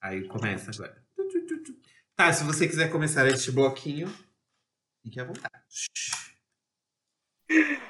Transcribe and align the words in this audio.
Aí 0.00 0.28
começa 0.28 0.70
agora. 0.70 1.02
Tá, 2.14 2.32
se 2.32 2.44
você 2.44 2.68
quiser 2.68 2.92
começar 2.92 3.26
este 3.26 3.50
bloquinho, 3.50 4.08
fique 5.02 5.18
à 5.18 5.24
vontade. 5.24 5.50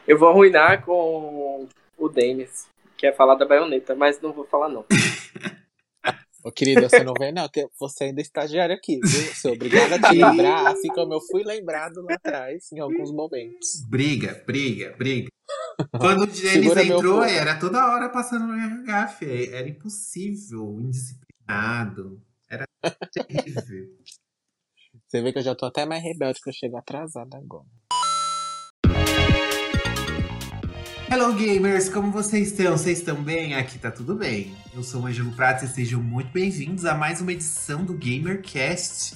Eu 0.08 0.18
vou 0.18 0.30
arruinar 0.30 0.86
com 0.86 1.68
o 1.98 2.08
Denis, 2.08 2.66
que 2.96 3.06
é 3.06 3.12
falar 3.12 3.34
da 3.34 3.44
baioneta, 3.44 3.94
mas 3.94 4.22
não 4.22 4.32
vou 4.32 4.46
falar 4.46 4.70
não. 4.70 4.86
Ô, 6.44 6.52
querida, 6.52 6.90
você 6.90 7.02
não 7.02 7.14
vem, 7.18 7.32
não, 7.32 7.48
que 7.48 7.66
você 7.80 8.04
ainda 8.04 8.20
é 8.20 8.22
estagiário 8.22 8.74
aqui, 8.74 9.00
viu? 9.00 9.50
É 9.50 9.54
obrigada 9.54 9.94
a 9.94 9.98
te 9.98 10.12
lembrar, 10.14 10.72
assim 10.72 10.88
como 10.88 11.14
eu 11.14 11.20
fui 11.22 11.42
lembrado 11.42 12.02
lá 12.02 12.16
atrás, 12.16 12.70
em 12.70 12.80
alguns 12.80 13.10
momentos. 13.10 13.80
Briga, 13.88 14.42
briga, 14.46 14.94
briga. 14.98 15.28
Quando 15.98 16.24
o 16.24 16.26
meu 16.26 16.78
entrou, 16.78 17.24
era 17.24 17.58
toda 17.58 17.86
hora 17.86 18.10
passando 18.10 18.46
no 18.46 18.52
RH, 18.52 19.08
fê. 19.08 19.54
Era 19.54 19.66
impossível, 19.66 20.78
indisciplinado. 20.80 22.20
Era 22.50 22.66
terrível. 23.10 23.96
Você 25.08 25.22
vê 25.22 25.32
que 25.32 25.38
eu 25.38 25.42
já 25.42 25.54
tô 25.54 25.64
até 25.64 25.86
mais 25.86 26.02
rebelde, 26.02 26.40
que 26.42 26.50
eu 26.50 26.52
chego 26.52 26.76
atrasada 26.76 27.38
agora. 27.38 27.64
Hello, 31.14 31.32
gamers! 31.32 31.88
Como 31.88 32.10
vocês 32.10 32.48
estão? 32.50 32.76
Vocês 32.76 32.98
estão 32.98 33.22
bem? 33.22 33.54
Aqui 33.54 33.78
tá 33.78 33.88
tudo 33.88 34.16
bem. 34.16 34.52
Eu 34.74 34.82
sou 34.82 35.00
o 35.02 35.06
Ângelo 35.06 35.30
Prata 35.30 35.64
e 35.64 35.68
sejam 35.68 36.02
muito 36.02 36.32
bem-vindos 36.32 36.84
a 36.84 36.92
mais 36.92 37.20
uma 37.20 37.32
edição 37.32 37.84
do 37.84 37.94
GamerCast. 37.94 39.14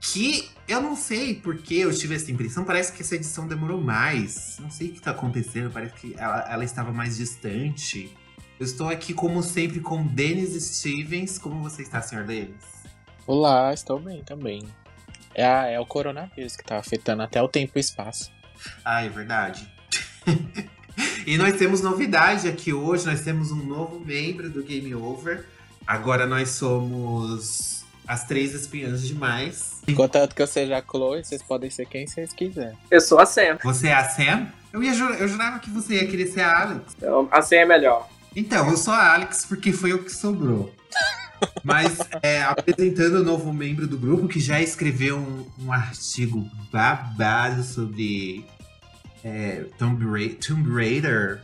Que 0.00 0.50
eu 0.66 0.80
não 0.80 0.96
sei 0.96 1.34
porque 1.34 1.74
eu 1.74 1.96
tive 1.96 2.16
essa 2.16 2.32
impressão, 2.32 2.64
parece 2.64 2.92
que 2.92 3.00
essa 3.00 3.14
edição 3.14 3.46
demorou 3.46 3.80
mais. 3.80 4.56
Não 4.58 4.68
sei 4.72 4.88
o 4.88 4.92
que 4.94 5.00
tá 5.00 5.12
acontecendo, 5.12 5.70
parece 5.70 5.94
que 5.94 6.16
ela, 6.18 6.50
ela 6.50 6.64
estava 6.64 6.92
mais 6.92 7.16
distante. 7.16 8.12
Eu 8.58 8.66
estou 8.66 8.88
aqui, 8.88 9.14
como 9.14 9.40
sempre, 9.40 9.78
com 9.78 10.04
Denis 10.04 10.60
Stevens. 10.78 11.38
Como 11.38 11.62
você 11.62 11.82
está, 11.82 12.02
senhor 12.02 12.24
Denis? 12.24 12.56
Olá, 13.24 13.72
estou 13.72 14.00
bem 14.00 14.24
também. 14.24 14.66
É, 15.32 15.46
a- 15.46 15.66
é 15.68 15.78
o 15.78 15.86
coronavírus 15.86 16.56
que 16.56 16.64
tá 16.64 16.76
afetando 16.78 17.22
até 17.22 17.40
o 17.40 17.46
tempo 17.46 17.70
e 17.76 17.78
o 17.78 17.80
espaço. 17.80 18.32
Ah, 18.84 19.04
é 19.04 19.08
verdade. 19.08 19.72
e 21.26 21.36
nós 21.36 21.56
temos 21.56 21.80
novidade 21.80 22.48
aqui 22.48 22.72
hoje, 22.72 23.04
nós 23.04 23.20
temos 23.20 23.50
um 23.50 23.56
novo 23.56 23.98
membro 23.98 24.48
do 24.48 24.62
Game 24.62 24.94
Over. 24.94 25.44
Agora 25.84 26.24
nós 26.24 26.50
somos 26.50 27.84
as 28.06 28.24
três 28.24 28.54
espiãs 28.54 29.02
demais. 29.02 29.82
Contanto 29.96 30.36
que 30.36 30.40
eu 30.40 30.46
seja 30.46 30.78
a 30.78 30.82
Chloe, 30.82 31.24
vocês 31.24 31.42
podem 31.42 31.68
ser 31.68 31.86
quem 31.86 32.06
vocês 32.06 32.32
quiserem. 32.32 32.78
Eu 32.88 33.00
sou 33.00 33.18
a 33.18 33.26
Sam, 33.26 33.58
Você 33.64 33.88
é 33.88 33.94
a 33.94 34.08
Sam? 34.08 34.46
Eu, 34.72 34.82
ia 34.82 34.92
eu 34.92 35.26
jurava 35.26 35.58
que 35.58 35.68
você 35.68 35.94
ia 35.94 36.06
querer 36.06 36.28
ser 36.28 36.42
a 36.42 36.62
Alex. 36.62 36.94
então 36.96 37.28
a 37.32 37.42
Sam 37.42 37.56
é 37.56 37.64
melhor. 37.66 38.08
Então, 38.34 38.70
eu 38.70 38.76
sou 38.76 38.94
a 38.94 39.14
Alex 39.14 39.46
porque 39.46 39.72
foi 39.72 39.92
o 39.94 40.04
que 40.04 40.10
sobrou. 40.12 40.72
Mas 41.64 41.98
é, 42.22 42.42
apresentando 42.42 43.16
o 43.16 43.24
novo 43.24 43.52
membro 43.52 43.86
do 43.86 43.98
grupo 43.98 44.28
que 44.28 44.38
já 44.38 44.60
escreveu 44.60 45.16
um, 45.18 45.46
um 45.64 45.72
artigo 45.72 46.48
babado 46.70 47.62
sobre 47.64 48.44
é, 49.26 49.64
Tomb, 49.76 50.04
Ra 50.04 50.34
Tomb 50.46 50.72
Raider, 50.72 51.40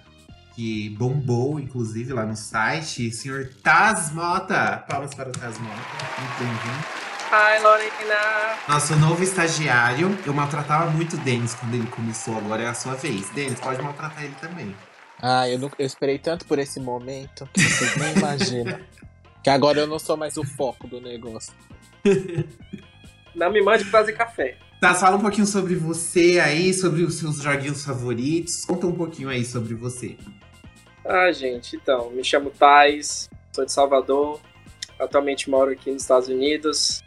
que 0.55 0.91
bombou, 0.91 1.58
inclusive, 1.58 2.12
lá 2.12 2.24
no 2.24 2.36
site. 2.36 3.11
Senhor 3.11 3.50
Taz 3.62 4.12
Mota. 4.12 4.84
Palmas 4.89 5.12
para 5.14 5.28
o 5.28 5.33
Taz 5.33 5.58
Mota. 5.58 5.74
Muito 6.20 6.39
bem-vindo. 6.39 6.86
Hi, 7.33 7.62
Lorena! 7.62 8.56
Nosso 8.69 8.94
novo 8.97 9.22
estagiário. 9.24 10.16
Eu 10.24 10.33
maltratava 10.33 10.90
muito 10.90 11.17
o 11.17 11.18
Denis 11.20 11.55
quando 11.55 11.74
ele 11.74 11.86
começou, 11.89 12.36
agora 12.36 12.62
é 12.62 12.68
a 12.68 12.74
sua 12.74 12.95
vez. 12.95 13.29
Denis, 13.30 13.58
pode 13.58 13.83
maltratar 13.83 14.23
ele 14.23 14.35
também. 14.40 14.77
Ah, 15.20 15.48
eu, 15.48 15.58
não- 15.58 15.70
eu 15.79 15.86
esperei 15.86 16.18
tanto 16.18 16.45
por 16.46 16.58
esse 16.58 16.79
momento 16.79 17.48
que 17.55 17.62
vocês 17.62 17.96
nem 17.96 18.12
imaginam. 18.17 18.79
Que 19.42 19.51
agora 19.51 19.80
eu 19.80 19.86
não 19.89 19.98
sou 19.98 20.17
mais 20.17 20.36
o 20.36 20.45
foco 20.45 20.86
do 20.86 21.01
negócio. 21.01 21.52
Não 23.35 23.51
me 23.51 23.62
mande 23.62 23.85
fazer 23.85 24.12
café. 24.12 24.58
Tá, 24.82 24.96
fala 24.96 25.16
um 25.16 25.20
pouquinho 25.20 25.46
sobre 25.46 25.76
você 25.76 26.40
aí, 26.40 26.74
sobre 26.74 27.04
os 27.04 27.14
seus 27.14 27.40
joguinhos 27.40 27.84
favoritos. 27.84 28.64
Conta 28.64 28.84
um 28.84 28.92
pouquinho 28.92 29.28
aí 29.28 29.44
sobre 29.44 29.74
você. 29.74 30.16
Ah, 31.04 31.30
gente, 31.30 31.76
então, 31.76 32.10
me 32.10 32.24
chamo 32.24 32.50
Thais, 32.50 33.30
sou 33.52 33.64
de 33.64 33.70
Salvador, 33.70 34.40
atualmente 34.98 35.48
moro 35.48 35.70
aqui 35.70 35.92
nos 35.92 36.02
Estados 36.02 36.26
Unidos. 36.26 37.00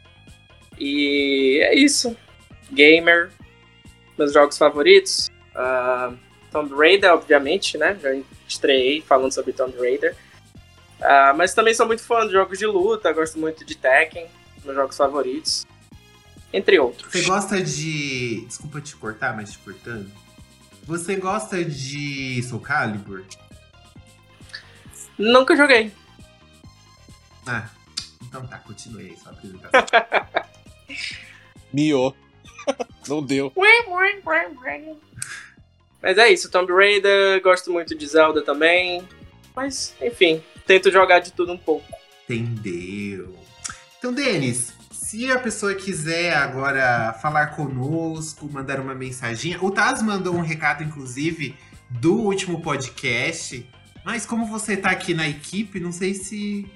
E 0.79 1.59
é 1.63 1.75
isso. 1.75 2.15
Gamer, 2.71 3.29
meus 4.17 4.31
jogos 4.31 4.57
favoritos. 4.57 5.29
ah, 5.53 6.13
Tomb 6.53 6.73
Raider, 6.73 7.11
obviamente, 7.11 7.77
né? 7.77 7.99
Já 8.01 8.15
estreiei 8.47 9.01
falando 9.01 9.33
sobre 9.33 9.51
Tomb 9.51 9.77
Raider. 9.77 10.15
Ah, 11.01 11.33
mas 11.35 11.53
também 11.53 11.73
sou 11.73 11.85
muito 11.85 12.03
fã 12.03 12.25
de 12.25 12.31
jogos 12.31 12.57
de 12.57 12.67
luta, 12.67 13.11
gosto 13.11 13.37
muito 13.37 13.65
de 13.65 13.75
Tekken, 13.75 14.27
meus 14.63 14.77
jogos 14.77 14.95
favoritos. 14.95 15.65
Entre 16.53 16.79
outros. 16.79 17.11
Você 17.11 17.21
gosta 17.23 17.61
de. 17.61 18.45
Desculpa 18.45 18.81
te 18.81 18.95
cortar, 18.95 19.35
mas 19.35 19.51
te 19.51 19.57
cortando. 19.59 20.09
Você 20.83 21.15
gosta 21.15 21.63
de 21.65 22.41
Soul 22.43 22.61
Calibur? 22.61 23.23
Nunca 25.17 25.55
joguei. 25.55 25.91
Ah, 27.47 27.69
então 28.21 28.45
tá, 28.47 28.57
continue 28.59 29.09
aí 29.09 29.17
sua 29.17 29.31
apresentação. 29.31 29.85
Miou. 31.73 32.15
não 33.07 33.23
deu. 33.23 33.51
Mas 36.01 36.17
é 36.17 36.31
isso, 36.31 36.51
Tomb 36.51 36.71
Raider, 36.71 37.41
gosto 37.41 37.71
muito 37.71 37.95
de 37.95 38.07
Zelda 38.07 38.43
também. 38.43 39.07
Mas, 39.55 39.95
enfim, 40.01 40.43
tento 40.67 40.91
jogar 40.91 41.19
de 41.19 41.31
tudo 41.31 41.53
um 41.53 41.57
pouco. 41.57 41.87
Entendeu? 42.29 43.35
Então, 43.97 44.13
Denis, 44.13 44.73
se 45.15 45.31
a 45.31 45.39
pessoa 45.39 45.73
quiser 45.73 46.35
agora 46.35 47.13
falar 47.21 47.47
conosco, 47.55 48.49
mandar 48.51 48.81
uma 48.81 48.93
mensaginha. 48.93 49.57
O 49.63 49.71
Taz 49.71 50.01
mandou 50.01 50.35
um 50.35 50.41
recado, 50.41 50.83
inclusive, 50.83 51.55
do 51.89 52.15
último 52.15 52.61
podcast. 52.61 53.65
Mas 54.03 54.25
como 54.25 54.45
você 54.45 54.75
tá 54.75 54.89
aqui 54.89 55.13
na 55.13 55.25
equipe, 55.25 55.79
não 55.79 55.93
sei 55.93 56.13
se 56.13 56.69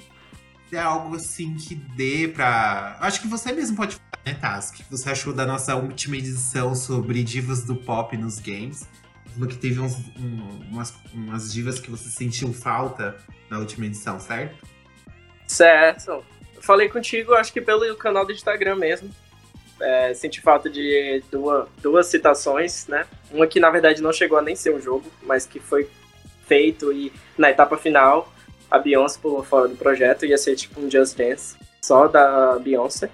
é 0.72 0.80
algo 0.80 1.18
assim 1.18 1.56
que 1.56 1.76
dê 1.76 2.30
pra. 2.30 2.96
Acho 3.02 3.20
que 3.22 3.28
você 3.28 3.52
mesmo 3.52 3.76
pode 3.76 3.96
falar, 3.98 4.24
né, 4.26 4.34
Taz? 4.36 4.70
O 4.70 4.74
que 4.74 4.84
você 4.90 5.10
achou 5.10 5.34
da 5.34 5.46
nossa 5.46 5.76
última 5.76 6.16
edição 6.16 6.74
sobre 6.74 7.22
divas 7.26 7.66
do 7.66 7.76
pop 7.76 8.16
nos 8.16 8.40
games? 8.40 8.88
Falou 9.34 9.50
que 9.50 9.58
teve 9.58 9.82
uns- 9.82 9.98
um- 10.18 10.62
umas, 10.72 10.94
umas 11.14 11.52
divas 11.52 11.78
que 11.78 11.92
você 11.92 12.08
sentiu 12.10 12.54
falta 12.54 13.18
na 13.50 13.60
última 13.60 13.86
edição, 13.86 14.18
certo? 14.18 14.66
Certo. 15.46 16.24
Falei 16.70 16.88
contigo, 16.88 17.34
acho 17.34 17.52
que 17.52 17.60
pelo 17.60 17.96
canal 17.96 18.24
do 18.24 18.32
Instagram 18.32 18.76
mesmo. 18.76 19.10
É, 19.82 20.14
senti 20.14 20.40
falta 20.40 20.70
de 20.70 21.24
duas, 21.32 21.68
duas 21.82 22.06
citações, 22.06 22.86
né? 22.86 23.08
Uma 23.32 23.48
que 23.48 23.60
na 23.60 23.72
verdade 23.72 24.04
não 24.04 24.14
chegou 24.14 24.38
a 24.38 24.42
nem 24.44 24.56
ser 24.56 24.76
um 24.76 24.80
jogo, 24.80 25.12
mas 25.24 25.48
que 25.48 25.60
foi 25.60 25.90
feito 26.46 26.94
e 26.94 27.12
na 27.36 27.50
etapa 27.50 27.76
final 27.76 28.32
a 28.70 28.78
Beyoncé 28.78 29.18
pulou 29.20 29.44
fora 29.44 29.68
do 29.68 29.76
projeto, 29.76 30.28
ia 30.28 30.38
ser 30.38 30.56
tipo 30.56 30.80
um 30.80 30.92
Just 30.92 31.18
Dance 31.18 31.58
só 31.82 32.08
da 32.08 32.60
Beyoncé. 32.60 33.10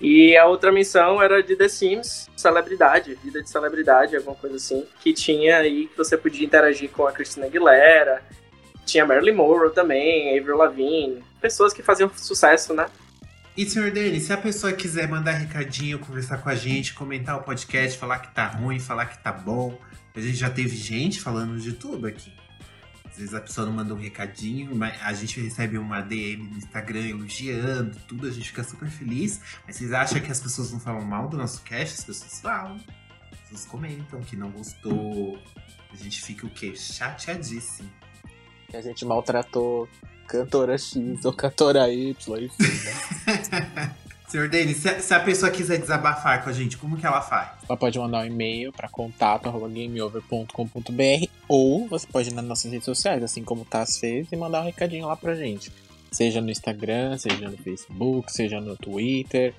E 0.00 0.36
a 0.36 0.46
outra 0.46 0.72
missão 0.72 1.22
era 1.22 1.44
de 1.44 1.54
The 1.54 1.68
Sims, 1.68 2.28
celebridade, 2.36 3.14
vida 3.22 3.40
de 3.40 3.48
celebridade, 3.48 4.16
alguma 4.16 4.34
coisa 4.34 4.56
assim, 4.56 4.84
que 5.00 5.12
tinha 5.12 5.58
aí 5.58 5.86
que 5.86 5.96
você 5.96 6.16
podia 6.16 6.44
interagir 6.44 6.90
com 6.90 7.06
a 7.06 7.12
Christina 7.12 7.46
Aguilera, 7.46 8.24
tinha 8.86 9.04
Marilyn 9.04 9.34
Monroe 9.34 9.74
também, 9.74 10.38
Avril 10.38 10.56
Lavigne, 10.56 11.22
pessoas 11.40 11.74
que 11.74 11.82
faziam 11.82 12.10
sucesso, 12.16 12.72
né? 12.72 12.86
E, 13.56 13.68
senhor 13.68 13.90
Denis, 13.90 14.24
se 14.24 14.32
a 14.32 14.36
pessoa 14.36 14.72
quiser 14.72 15.08
mandar 15.08 15.32
recadinho, 15.32 15.98
conversar 15.98 16.38
com 16.38 16.48
a 16.48 16.54
gente, 16.54 16.94
comentar 16.94 17.36
o 17.36 17.42
podcast, 17.42 17.98
falar 17.98 18.18
que 18.20 18.32
tá 18.34 18.46
ruim, 18.46 18.78
falar 18.78 19.06
que 19.06 19.18
tá 19.18 19.32
bom, 19.32 19.78
a 20.14 20.20
gente 20.20 20.36
já 20.36 20.50
teve 20.50 20.76
gente 20.76 21.20
falando 21.20 21.58
de 21.58 21.72
tudo 21.72 22.06
aqui. 22.06 22.32
Às 23.06 23.16
vezes 23.16 23.34
a 23.34 23.40
pessoa 23.40 23.66
não 23.66 23.72
manda 23.72 23.94
um 23.94 23.98
recadinho, 23.98 24.76
mas 24.76 24.94
a 25.02 25.12
gente 25.14 25.40
recebe 25.40 25.78
uma 25.78 26.02
DM 26.02 26.50
no 26.50 26.58
Instagram 26.58 27.08
elogiando 27.08 27.96
tudo, 28.06 28.26
a 28.26 28.30
gente 28.30 28.48
fica 28.48 28.62
super 28.62 28.88
feliz. 28.90 29.40
Mas 29.66 29.76
vocês 29.76 29.92
acham 29.92 30.20
que 30.20 30.30
as 30.30 30.38
pessoas 30.38 30.70
não 30.70 30.78
falam 30.78 31.02
mal 31.02 31.26
do 31.26 31.38
nosso 31.38 31.62
cast? 31.62 31.98
As 31.98 32.04
pessoas 32.04 32.40
falam. 32.40 32.78
As 33.32 33.38
pessoas 33.40 33.64
comentam 33.64 34.20
que 34.20 34.36
não 34.36 34.50
gostou. 34.50 35.38
A 35.90 35.96
gente 35.96 36.22
fica 36.22 36.46
o 36.46 36.50
quê? 36.50 36.76
Chateadíssimo. 36.76 37.90
Que 38.68 38.76
a 38.76 38.82
gente 38.82 39.04
maltratou 39.04 39.88
cantora 40.26 40.76
X 40.76 41.24
ou 41.24 41.32
cantora 41.32 41.88
Y, 41.90 42.44
enfim, 42.44 42.62
né? 42.62 43.94
senhor 44.28 44.48
Denis, 44.48 44.78
se 44.78 45.14
a, 45.14 45.20
pessoa 45.20 45.48
quiser 45.50 45.78
desabafar 45.78 46.42
com 46.42 46.50
a 46.50 46.52
gente, 46.52 46.76
como 46.76 46.96
que 46.96 47.06
ela 47.06 47.22
faz? 47.22 47.50
Ela 47.68 47.78
pode 47.78 47.96
mandar 47.98 48.22
um 48.22 48.26
e-mail 48.26 48.72
para 48.72 48.88
contato.gameover.com.br 48.88 51.30
ou 51.48 51.86
você 51.88 52.06
pode 52.06 52.30
ir 52.30 52.34
nas 52.34 52.44
nossas 52.44 52.70
redes 52.70 52.84
sociais, 52.84 53.22
assim 53.22 53.44
como 53.44 53.62
o 53.62 53.64
Taz 53.64 53.98
fez, 53.98 54.28
e 54.30 54.36
mandar 54.36 54.60
um 54.62 54.64
recadinho 54.64 55.06
lá 55.06 55.16
pra 55.16 55.34
gente. 55.34 55.72
seja 56.10 56.40
no 56.40 56.50
Instagram, 56.50 57.16
seja 57.18 57.48
no 57.48 57.56
Facebook, 57.56 58.32
seja 58.32 58.60
no 58.60 58.76
Twitter, 58.76 59.54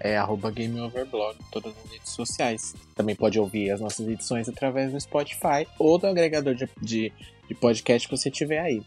é 0.00 0.16
arroba 0.16 0.50
GameOverblog 0.50 1.36
em 1.40 1.50
todas 1.50 1.74
as 1.76 1.90
redes 1.90 2.10
sociais. 2.10 2.74
Também 2.94 3.16
pode 3.16 3.38
ouvir 3.38 3.70
as 3.70 3.80
nossas 3.80 4.06
edições 4.06 4.48
através 4.48 4.92
do 4.92 5.00
Spotify 5.00 5.66
ou 5.78 5.98
do 5.98 6.06
agregador 6.06 6.54
de, 6.54 6.68
de, 6.80 7.12
de 7.48 7.54
podcast 7.54 8.06
que 8.06 8.16
você 8.16 8.30
tiver 8.30 8.60
aí. 8.60 8.82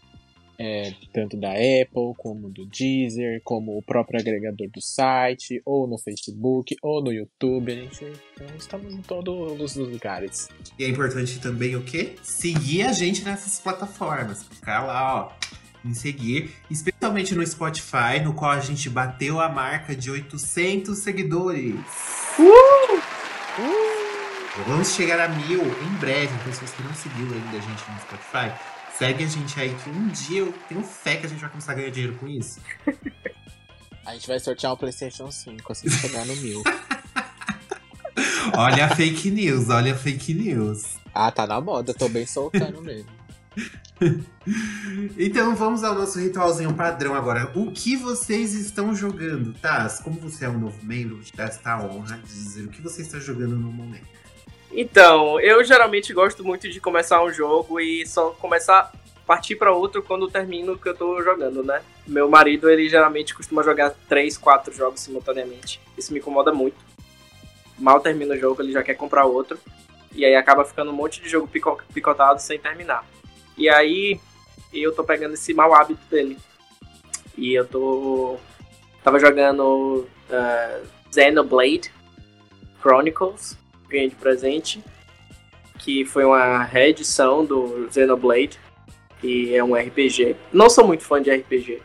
É, 0.58 0.92
tanto 1.12 1.36
da 1.36 1.50
Apple, 1.50 2.14
como 2.16 2.48
do 2.48 2.64
Deezer, 2.66 3.40
como 3.42 3.76
o 3.76 3.82
próprio 3.82 4.20
agregador 4.20 4.68
do 4.70 4.80
site, 4.80 5.60
ou 5.64 5.88
no 5.88 5.98
Facebook, 5.98 6.76
ou 6.80 7.02
no 7.02 7.12
YouTube. 7.12 7.72
A 7.72 7.74
gente 7.74 8.04
então, 8.34 8.56
estamos 8.56 8.94
em 8.94 9.02
todos 9.02 9.76
os 9.76 9.88
lugares. 9.88 10.48
E 10.78 10.84
é 10.84 10.88
importante 10.88 11.40
também 11.40 11.74
o 11.74 11.82
quê? 11.82 12.14
Seguir 12.22 12.82
a 12.82 12.92
gente 12.92 13.24
nessas 13.24 13.58
plataformas. 13.58 14.44
Ficar 14.44 14.84
lá, 14.84 15.26
ó 15.26 15.52
em 15.84 15.94
seguir, 15.94 16.54
especialmente 16.70 17.34
no 17.34 17.44
Spotify, 17.44 18.20
no 18.22 18.34
qual 18.34 18.52
a 18.52 18.60
gente 18.60 18.88
bateu 18.88 19.40
a 19.40 19.48
marca 19.48 19.94
de 19.94 20.10
800 20.10 20.96
seguidores. 20.96 21.74
Uh! 22.38 22.96
Uh! 23.58 24.11
Vamos 24.54 24.94
chegar 24.94 25.18
a 25.18 25.28
mil 25.28 25.62
em 25.62 25.96
breve, 25.98 26.30
então 26.34 26.52
se 26.52 26.60
você 26.60 26.82
não 26.82 26.92
seguiu 26.92 27.24
ainda 27.24 27.56
a 27.56 27.60
gente 27.60 27.90
no 27.90 27.98
Spotify, 28.00 28.52
segue 28.98 29.24
a 29.24 29.26
gente 29.26 29.58
aí 29.58 29.74
que 29.74 29.88
um 29.88 30.08
dia 30.08 30.40
eu 30.40 30.52
tenho 30.68 30.82
fé 30.82 31.16
que 31.16 31.24
a 31.24 31.28
gente 31.28 31.40
vai 31.40 31.48
começar 31.48 31.72
a 31.72 31.74
ganhar 31.74 31.90
dinheiro 31.90 32.18
com 32.18 32.28
isso. 32.28 32.60
A 34.04 34.14
gente 34.14 34.26
vai 34.26 34.40
sortear 34.40 34.72
um 34.72 34.76
PlayStation 34.76 35.30
5 35.30 35.72
assim 35.72 35.88
que 35.88 35.94
chegar 35.94 36.26
no 36.26 36.34
mil. 36.34 36.60
olha 38.58 38.86
a 38.86 38.96
fake 38.96 39.30
news, 39.30 39.68
olha 39.68 39.92
a 39.92 39.96
fake 39.96 40.34
news. 40.34 40.96
Ah, 41.14 41.30
tá 41.30 41.46
na 41.46 41.60
moda, 41.60 41.94
tô 41.94 42.08
bem 42.08 42.26
soltando 42.26 42.82
mesmo. 42.82 43.08
então 45.16 45.54
vamos 45.54 45.84
ao 45.84 45.94
nosso 45.94 46.18
ritualzinho 46.18 46.74
padrão 46.74 47.14
agora. 47.14 47.52
O 47.54 47.70
que 47.70 47.96
vocês 47.96 48.54
estão 48.54 48.92
jogando? 48.92 49.52
Taz, 49.52 50.00
como 50.00 50.18
você 50.18 50.46
é 50.46 50.48
um 50.48 50.58
novo 50.58 50.84
membro, 50.84 51.14
vou 51.14 51.24
te 51.24 51.36
dar 51.36 51.44
esta 51.44 51.80
honra 51.80 52.16
de 52.16 52.26
dizer 52.26 52.64
o 52.64 52.70
que 52.70 52.82
você 52.82 53.02
está 53.02 53.20
jogando 53.20 53.56
no 53.56 53.70
momento. 53.70 54.21
Então, 54.72 55.38
eu 55.38 55.62
geralmente 55.62 56.12
gosto 56.14 56.42
muito 56.42 56.68
de 56.68 56.80
começar 56.80 57.22
um 57.22 57.30
jogo 57.30 57.78
e 57.78 58.06
só 58.06 58.30
começar 58.30 58.90
partir 59.26 59.56
para 59.56 59.72
outro 59.72 60.02
quando 60.02 60.30
termino 60.30 60.72
o 60.72 60.78
que 60.78 60.88
eu 60.88 60.96
tô 60.96 61.22
jogando, 61.22 61.62
né? 61.62 61.82
Meu 62.06 62.28
marido, 62.28 62.68
ele 62.68 62.88
geralmente 62.88 63.34
costuma 63.34 63.62
jogar 63.62 63.94
três, 64.08 64.36
quatro 64.36 64.74
jogos 64.74 65.00
simultaneamente. 65.00 65.80
Isso 65.96 66.12
me 66.12 66.18
incomoda 66.18 66.52
muito. 66.52 66.76
Mal 67.78 68.00
termina 68.00 68.34
o 68.34 68.38
jogo, 68.38 68.62
ele 68.62 68.72
já 68.72 68.82
quer 68.82 68.94
comprar 68.94 69.26
outro. 69.26 69.58
E 70.14 70.24
aí 70.24 70.34
acaba 70.34 70.64
ficando 70.64 70.90
um 70.90 70.94
monte 70.94 71.22
de 71.22 71.28
jogo 71.28 71.48
picotado 71.92 72.40
sem 72.40 72.58
terminar. 72.58 73.06
E 73.56 73.68
aí 73.68 74.18
eu 74.72 74.92
tô 74.94 75.04
pegando 75.04 75.34
esse 75.34 75.54
mau 75.54 75.74
hábito 75.74 76.00
dele. 76.10 76.38
E 77.36 77.54
eu 77.54 77.66
tô. 77.66 78.36
Tava 79.02 79.18
jogando 79.18 80.06
uh, 80.30 80.86
Xenoblade 81.12 81.90
Chronicles, 82.80 83.56
de 84.08 84.14
presente. 84.14 84.82
Que 85.78 86.04
foi 86.04 86.24
uma 86.24 86.62
reedição 86.62 87.44
do 87.44 87.88
Xenoblade. 87.90 88.58
E 89.22 89.54
é 89.54 89.62
um 89.62 89.74
RPG. 89.74 90.36
Não 90.52 90.68
sou 90.68 90.86
muito 90.86 91.04
fã 91.04 91.22
de 91.22 91.30
RPG. 91.30 91.80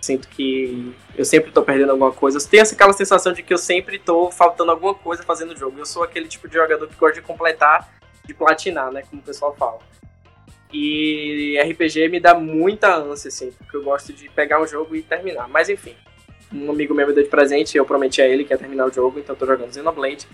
Sinto 0.00 0.28
que 0.28 0.92
eu 1.16 1.24
sempre 1.24 1.52
tô 1.52 1.62
perdendo 1.62 1.90
alguma 1.90 2.12
coisa. 2.12 2.38
Eu 2.38 2.46
tenho 2.46 2.62
aquela 2.62 2.92
sensação 2.92 3.32
de 3.32 3.42
que 3.42 3.54
eu 3.54 3.58
sempre 3.58 3.98
tô 3.98 4.30
faltando 4.30 4.70
alguma 4.70 4.94
coisa 4.94 5.22
fazendo 5.22 5.52
o 5.52 5.56
jogo. 5.56 5.78
Eu 5.78 5.86
sou 5.86 6.02
aquele 6.02 6.26
tipo 6.26 6.48
de 6.48 6.54
jogador 6.54 6.88
que 6.88 6.96
gosta 6.96 7.20
de 7.20 7.26
completar, 7.26 7.88
de 8.24 8.34
platinar, 8.34 8.90
né? 8.90 9.02
Como 9.08 9.22
o 9.22 9.24
pessoal 9.24 9.54
fala. 9.56 9.78
E 10.72 11.56
RPG 11.60 12.08
me 12.08 12.18
dá 12.18 12.34
muita 12.34 12.96
ânsia, 12.96 13.28
assim, 13.28 13.52
porque 13.52 13.76
eu 13.76 13.84
gosto 13.84 14.12
de 14.12 14.28
pegar 14.30 14.60
um 14.60 14.66
jogo 14.66 14.96
e 14.96 15.02
terminar. 15.02 15.46
Mas 15.48 15.68
enfim, 15.68 15.94
um 16.52 16.70
amigo 16.70 16.94
meu 16.94 17.06
me 17.06 17.12
deu 17.12 17.22
de 17.22 17.28
presente, 17.28 17.76
eu 17.76 17.84
prometi 17.84 18.22
a 18.22 18.26
ele 18.26 18.44
que 18.44 18.52
ia 18.52 18.58
terminar 18.58 18.86
o 18.86 18.92
jogo, 18.92 19.18
então 19.18 19.34
eu 19.34 19.38
tô 19.38 19.46
jogando 19.46 19.72
Xenoblade. 19.72 20.26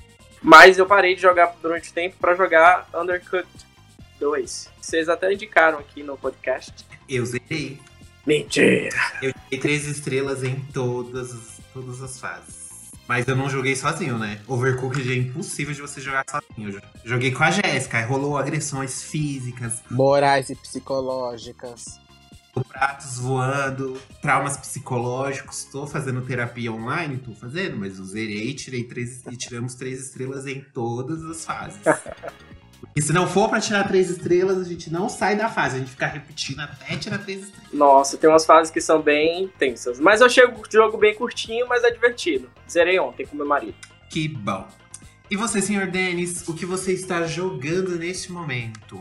Mas 0.43 0.79
eu 0.79 0.87
parei 0.87 1.15
de 1.15 1.23
jogar 1.23 1.55
durante 1.61 1.91
o 1.91 1.93
tempo 1.93 2.17
para 2.21 2.35
jogar 2.35 2.89
Undercooked 2.95 3.49
2. 4.21 4.71
Vocês 4.81 5.09
até 5.09 5.33
indicaram 5.33 5.79
aqui 5.79 6.03
no 6.03 6.17
podcast. 6.17 6.87
Eu 7.09 7.25
zerei. 7.27 7.81
Mentira! 8.27 8.91
Eu 9.23 9.33
dei 9.51 9.59
três 9.59 9.87
estrelas 9.87 10.45
em 10.45 10.57
todas, 10.73 11.61
todas 11.73 12.03
as 12.03 12.21
fases. 12.21 12.69
Mas 13.07 13.27
eu 13.27 13.35
não 13.35 13.49
joguei 13.49 13.75
sozinho, 13.75 14.19
né? 14.19 14.39
Overcooked 14.47 15.11
é 15.11 15.17
impossível 15.17 15.73
de 15.73 15.81
você 15.81 15.99
jogar 15.99 16.25
sozinho. 16.29 16.77
Eu 16.77 16.83
joguei 17.05 17.33
com 17.33 17.43
a 17.43 17.51
Jéssica, 17.51 18.05
rolou 18.05 18.37
agressões 18.37 19.03
físicas. 19.03 19.83
Morais 19.91 20.51
e 20.51 20.55
psicológicas. 20.55 21.99
Pratos 22.65 23.19
voando, 23.19 24.01
traumas 24.21 24.57
psicológicos. 24.57 25.65
Tô 25.65 25.87
fazendo 25.87 26.21
terapia 26.23 26.73
online, 26.73 27.19
tô 27.19 27.33
fazendo, 27.35 27.77
mas 27.77 27.99
eu 27.99 28.05
zerei 28.05 28.55
tirei 28.55 28.85
três, 28.85 29.25
e 29.31 29.37
tiramos 29.37 29.75
três 29.75 30.01
estrelas 30.01 30.47
em 30.47 30.61
todas 30.61 31.25
as 31.25 31.45
fases. 31.45 31.81
E 32.95 33.03
se 33.03 33.13
não 33.13 33.27
for 33.27 33.49
para 33.49 33.61
tirar 33.61 33.87
três 33.87 34.11
estrelas, 34.11 34.59
a 34.59 34.65
gente 34.65 34.91
não 34.91 35.09
sai 35.09 35.37
da 35.37 35.49
fase. 35.49 35.77
A 35.77 35.79
gente 35.79 35.91
fica 35.91 36.07
repetindo 36.07 36.61
até 36.61 36.97
tirar 36.97 37.19
três 37.19 37.43
estrelas. 37.43 37.73
Nossa, 37.73 38.17
tem 38.17 38.29
umas 38.29 38.45
fases 38.45 38.73
que 38.73 38.81
são 38.81 39.01
bem 39.01 39.49
tensas. 39.59 40.01
Mas 40.01 40.21
eu 40.21 40.29
chego 40.29 40.63
jogo 40.71 40.97
bem 40.97 41.15
curtinho, 41.15 41.67
mas 41.69 41.85
é 41.85 41.91
divertido. 41.91 42.51
Zerei 42.71 42.99
ontem 42.99 43.27
com 43.27 43.37
meu 43.37 43.47
marido. 43.47 43.77
Que 44.09 44.29
bom. 44.29 44.67
E 45.31 45.37
você, 45.37 45.61
senhor 45.61 45.87
Denis, 45.89 46.49
o 46.49 46.55
que 46.55 46.65
você 46.65 46.93
está 46.93 47.27
jogando 47.27 47.97
neste 47.99 48.33
momento? 48.33 48.99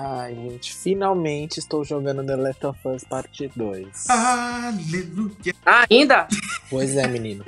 Ai, 0.00 0.32
gente, 0.32 0.72
finalmente 0.76 1.58
estou 1.58 1.84
jogando 1.84 2.24
The 2.24 2.36
Last 2.36 2.66
of 2.66 2.78
Us 2.86 3.02
Parte 3.02 3.50
2. 3.56 4.08
Aleluia! 4.08 5.52
Ah, 5.66 5.84
ainda? 5.90 6.28
Pois 6.70 6.96
é, 6.96 7.08
menino. 7.08 7.44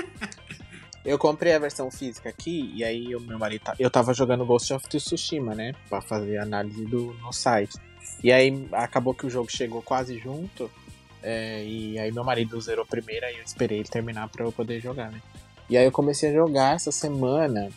Eu 1.04 1.16
comprei 1.16 1.54
a 1.54 1.60
versão 1.60 1.92
física 1.92 2.28
aqui 2.28 2.72
e 2.74 2.82
aí 2.82 3.14
o 3.14 3.20
meu 3.20 3.38
marido. 3.38 3.62
Tá, 3.62 3.76
eu 3.78 3.88
tava 3.88 4.12
jogando 4.12 4.44
Ghost 4.44 4.72
of 4.72 4.88
Tsushima, 4.88 5.54
né? 5.54 5.76
Pra 5.88 6.00
fazer 6.00 6.38
análise 6.38 6.84
do, 6.86 7.14
no 7.22 7.32
site. 7.32 7.78
E 8.20 8.32
aí 8.32 8.66
acabou 8.72 9.14
que 9.14 9.26
o 9.26 9.30
jogo 9.30 9.48
chegou 9.48 9.80
quase 9.80 10.18
junto. 10.18 10.68
É, 11.22 11.64
e 11.64 12.00
aí 12.00 12.10
meu 12.10 12.24
marido 12.24 12.60
zerou 12.60 12.84
primeiro 12.84 13.26
e 13.26 13.38
eu 13.38 13.44
esperei 13.44 13.78
ele 13.78 13.88
terminar 13.88 14.28
pra 14.28 14.44
eu 14.44 14.50
poder 14.50 14.80
jogar, 14.80 15.12
né? 15.12 15.22
E 15.68 15.76
aí 15.78 15.84
eu 15.84 15.92
comecei 15.92 16.30
a 16.30 16.34
jogar 16.34 16.74
essa 16.74 16.90
semana. 16.90 17.70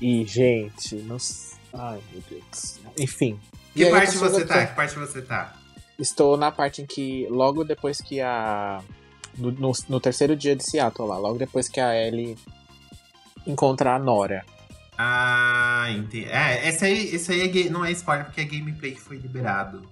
E, 0.00 0.24
gente, 0.24 0.94
não. 0.94 1.16
Ai, 1.72 1.98
meu 2.12 2.22
Deus. 2.30 2.78
Enfim. 2.96 3.40
Que 3.84 3.90
parte 3.90 4.16
você 4.16 4.44
tá? 4.44 4.66
Que 4.66 4.74
parte 4.74 4.98
você 4.98 5.22
tá? 5.22 5.54
Estou 5.98 6.36
na 6.36 6.50
parte 6.50 6.82
em 6.82 6.86
que, 6.86 7.26
logo 7.30 7.64
depois 7.64 8.00
que 8.00 8.20
a 8.20 8.80
no, 9.36 9.50
no, 9.52 9.72
no, 9.88 10.00
terceiro 10.00 10.36
dia 10.36 10.54
de 10.54 10.64
Seattle 10.64 11.08
lá, 11.08 11.18
logo 11.18 11.38
depois 11.38 11.68
que 11.68 11.80
a 11.80 11.94
Ellie 11.94 12.36
encontrar 13.46 13.96
a 13.96 13.98
Nora. 13.98 14.44
Ah, 14.96 15.86
entendi. 15.90 16.26
É, 16.26 16.68
esse 16.68 16.84
aí, 16.84 17.14
esse 17.14 17.32
aí 17.32 17.66
é, 17.66 17.70
não 17.70 17.84
é 17.84 17.92
spoiler 17.92 18.26
porque 18.26 18.40
é 18.40 18.44
gameplay 18.44 18.92
que 18.92 19.00
foi 19.00 19.16
liberado. 19.16 19.88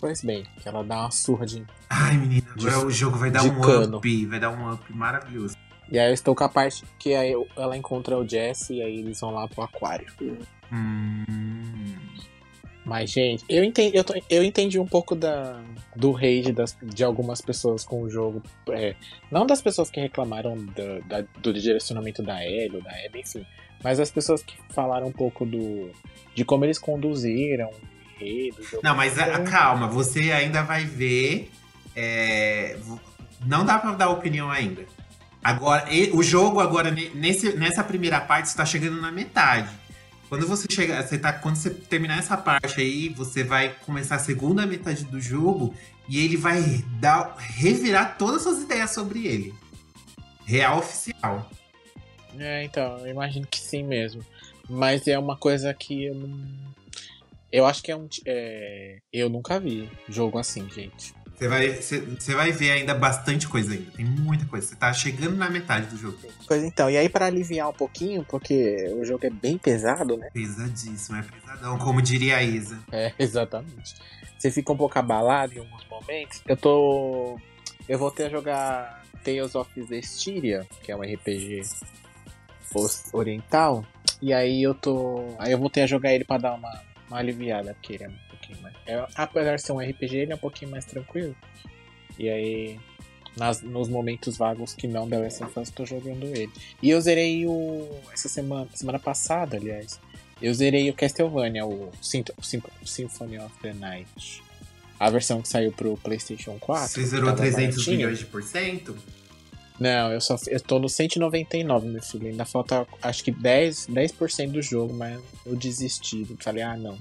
Pois 0.00 0.22
bem, 0.22 0.44
que 0.60 0.68
ela 0.68 0.82
dá 0.82 1.02
uma 1.02 1.10
surra 1.10 1.46
de. 1.46 1.64
Ai, 1.88 2.16
menina, 2.16 2.46
agora 2.58 2.78
de, 2.78 2.84
o 2.86 2.90
jogo 2.90 3.16
vai 3.16 3.30
dar 3.30 3.44
um 3.44 3.60
cano. 3.60 3.98
up, 3.98 4.26
vai 4.26 4.40
dar 4.40 4.50
um 4.50 4.72
up 4.72 4.92
maravilhoso. 4.92 5.56
E 5.90 5.98
aí 5.98 6.08
eu 6.08 6.14
estou 6.14 6.34
com 6.34 6.44
a 6.44 6.48
parte 6.48 6.84
que 6.98 7.14
aí 7.14 7.32
ela 7.56 7.76
encontra 7.76 8.16
o 8.16 8.26
Jesse 8.26 8.74
e 8.74 8.82
aí 8.82 9.00
eles 9.00 9.20
vão 9.20 9.32
lá 9.32 9.46
pro 9.46 9.62
aquário. 9.62 10.06
Hum. 10.72 11.49
Mas, 12.90 13.08
gente, 13.12 13.44
eu 13.48 13.62
entendi, 13.62 13.96
eu, 13.96 14.02
tô, 14.02 14.20
eu 14.28 14.42
entendi 14.42 14.76
um 14.76 14.84
pouco 14.84 15.14
da, 15.14 15.62
do 15.94 16.10
rage 16.10 16.50
das, 16.50 16.76
de 16.82 17.04
algumas 17.04 17.40
pessoas 17.40 17.84
com 17.84 18.02
o 18.02 18.10
jogo. 18.10 18.42
É, 18.68 18.96
não 19.30 19.46
das 19.46 19.62
pessoas 19.62 19.88
que 19.88 20.00
reclamaram 20.00 20.56
do, 20.56 21.00
da, 21.06 21.22
do 21.38 21.52
direcionamento 21.52 22.20
da 22.20 22.44
Ellie 22.44 22.74
ou 22.74 22.82
da 22.82 22.90
Abby, 22.90 23.20
enfim. 23.20 23.46
Mas 23.80 24.00
as 24.00 24.10
pessoas 24.10 24.42
que 24.42 24.56
falaram 24.74 25.06
um 25.06 25.12
pouco 25.12 25.46
do 25.46 25.92
de 26.34 26.44
como 26.44 26.64
eles 26.64 26.80
conduziram 26.80 27.70
o 27.70 28.24
enredo. 28.24 28.60
Jogo. 28.60 28.82
Não, 28.82 28.96
mas 28.96 29.16
a, 29.20 29.38
calma, 29.44 29.86
você 29.86 30.32
ainda 30.32 30.64
vai 30.64 30.84
ver. 30.84 31.48
É, 31.94 32.76
não 33.46 33.64
dá 33.64 33.78
para 33.78 33.92
dar 33.92 34.08
opinião 34.08 34.50
ainda. 34.50 34.84
Agora, 35.44 35.86
o 36.12 36.24
jogo 36.24 36.58
agora, 36.58 36.90
nesse, 36.90 37.56
nessa 37.56 37.84
primeira 37.84 38.20
parte, 38.20 38.46
está 38.46 38.66
chegando 38.66 39.00
na 39.00 39.12
metade. 39.12 39.70
Quando 40.30 40.46
você 40.46 40.68
chegar, 40.70 41.02
você 41.02 41.18
tá, 41.18 41.32
quando 41.32 41.56
você 41.56 41.70
terminar 41.70 42.20
essa 42.20 42.36
parte 42.36 42.80
aí, 42.80 43.08
você 43.08 43.42
vai 43.42 43.74
começar 43.84 44.14
a 44.14 44.20
segunda 44.20 44.64
metade 44.64 45.04
do 45.04 45.20
jogo 45.20 45.74
e 46.08 46.24
ele 46.24 46.36
vai 46.36 46.62
dar, 47.00 47.36
revirar 47.36 48.16
todas 48.16 48.36
as 48.36 48.42
suas 48.42 48.62
ideias 48.62 48.92
sobre 48.92 49.26
ele. 49.26 49.52
Real 50.46 50.78
oficial. 50.78 51.50
É, 52.38 52.62
então, 52.62 52.98
eu 53.00 53.08
imagino 53.08 53.44
que 53.44 53.58
sim 53.58 53.82
mesmo. 53.82 54.24
Mas 54.68 55.08
é 55.08 55.18
uma 55.18 55.36
coisa 55.36 55.74
que 55.74 56.04
eu 56.04 56.14
Eu 57.50 57.66
acho 57.66 57.82
que 57.82 57.90
é 57.90 57.96
um. 57.96 58.08
É, 58.24 58.98
eu 59.12 59.28
nunca 59.28 59.58
vi 59.58 59.90
jogo 60.08 60.38
assim, 60.38 60.70
gente. 60.70 61.12
Você 61.40 61.48
vai, 61.48 61.68
você, 61.70 62.00
você 62.00 62.34
vai 62.34 62.52
ver 62.52 62.70
ainda 62.72 62.92
bastante 62.92 63.48
coisa 63.48 63.72
ainda. 63.72 63.90
Tem 63.92 64.04
muita 64.04 64.44
coisa. 64.44 64.66
Você 64.66 64.76
tá 64.76 64.92
chegando 64.92 65.36
na 65.36 65.48
metade 65.48 65.86
do 65.86 65.96
jogo. 65.96 66.18
Pois 66.46 66.62
então, 66.62 66.90
e 66.90 66.98
aí 66.98 67.08
pra 67.08 67.24
aliviar 67.24 67.70
um 67.70 67.72
pouquinho, 67.72 68.22
porque 68.28 68.92
o 68.94 69.02
jogo 69.06 69.24
é 69.24 69.30
bem 69.30 69.56
pesado, 69.56 70.18
né? 70.18 70.28
Pesadíssimo, 70.34 71.16
é 71.16 71.22
pesadão, 71.22 71.78
como 71.78 72.02
diria 72.02 72.36
a 72.36 72.42
Isa. 72.42 72.78
É, 72.92 73.14
exatamente. 73.18 73.94
Você 74.38 74.50
fica 74.50 74.70
um 74.70 74.76
pouco 74.76 74.98
abalado 74.98 75.54
em 75.54 75.60
alguns 75.60 75.86
momentos. 75.88 76.42
Eu 76.46 76.58
tô. 76.58 77.40
Eu 77.88 77.98
voltei 77.98 78.26
a 78.26 78.28
jogar 78.28 79.02
Tales 79.24 79.54
of 79.54 79.82
Zestiria, 79.82 80.66
que 80.82 80.92
é 80.92 80.96
um 80.96 81.00
RPG 81.00 81.62
oriental. 83.14 83.82
E 84.20 84.34
aí 84.34 84.62
eu 84.62 84.74
tô. 84.74 85.34
Aí 85.38 85.52
eu 85.52 85.58
voltei 85.58 85.84
a 85.84 85.86
jogar 85.86 86.12
ele 86.12 86.24
pra 86.24 86.36
dar 86.36 86.52
uma, 86.52 86.82
uma 87.08 87.16
aliviada, 87.16 87.72
porque 87.72 87.94
ele 87.94 88.04
é 88.04 88.29
pouquinho 88.50 88.62
mais. 88.62 88.74
É, 88.86 89.06
apesar 89.14 89.56
de 89.56 89.62
ser 89.62 89.72
um 89.72 89.78
RPG, 89.78 90.16
ele 90.16 90.32
é 90.32 90.34
um 90.34 90.38
pouquinho 90.38 90.70
mais 90.70 90.84
tranquilo. 90.84 91.34
E 92.18 92.28
aí. 92.28 92.80
Nas, 93.36 93.62
nos 93.62 93.88
momentos 93.88 94.36
vagos 94.36 94.74
que 94.74 94.88
não 94.88 95.08
da 95.08 95.16
Last 95.16 95.44
of 95.44 95.60
Us, 95.60 95.70
tô 95.70 95.86
jogando 95.86 96.26
ele. 96.26 96.50
E 96.82 96.90
eu 96.90 97.00
zerei 97.00 97.46
o. 97.46 97.88
Essa 98.12 98.28
semana. 98.28 98.68
Semana 98.74 98.98
passada, 98.98 99.56
aliás. 99.56 100.00
Eu 100.42 100.52
zerei 100.52 100.90
o 100.90 100.94
Castlevania, 100.94 101.64
o, 101.64 101.92
Symph 102.00 102.30
o 102.40 102.86
Symphony 102.86 103.38
of 103.38 103.54
the 103.62 103.72
Night. 103.72 104.42
A 104.98 105.08
versão 105.10 105.40
que 105.40 105.48
saiu 105.48 105.70
pro 105.70 105.96
PlayStation 105.98 106.58
4. 106.58 106.88
Você 106.88 107.06
zerou 107.06 107.34
300 107.34 107.86
milhões 107.86 108.18
de 108.18 108.26
por 108.26 108.42
cento? 108.42 108.96
Não, 109.78 110.12
eu 110.12 110.20
só 110.20 110.36
eu 110.48 110.60
tô 110.60 110.78
no 110.78 110.88
199, 110.88 111.88
meu 111.88 112.02
filho. 112.02 112.28
Ainda 112.28 112.44
falta 112.44 112.86
acho 113.00 113.24
que 113.24 113.32
10%, 113.32 113.90
10 113.90 114.50
do 114.50 114.60
jogo, 114.60 114.92
mas 114.92 115.18
eu 115.46 115.56
desisti. 115.56 116.26
Falei, 116.40 116.62
ah 116.62 116.76
não. 116.76 116.98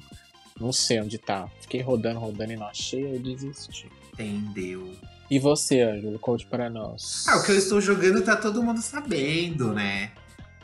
Não 0.59 0.73
sei 0.73 0.99
onde 1.01 1.17
tá. 1.17 1.47
Fiquei 1.61 1.81
rodando, 1.81 2.19
rodando 2.19 2.53
e 2.53 2.55
não 2.55 2.67
achei, 2.67 3.15
eu 3.15 3.19
desisti. 3.19 3.89
Entendeu. 4.13 4.93
E 5.29 5.39
você, 5.39 5.81
Ângelo, 5.81 6.17
conte 6.19 6.45
para 6.45 6.69
nós. 6.69 7.25
Ah, 7.27 7.37
o 7.37 7.43
que 7.43 7.51
eu 7.51 7.57
estou 7.57 7.79
jogando 7.79 8.23
tá 8.23 8.35
todo 8.35 8.63
mundo 8.63 8.81
sabendo, 8.81 9.73
né? 9.73 10.11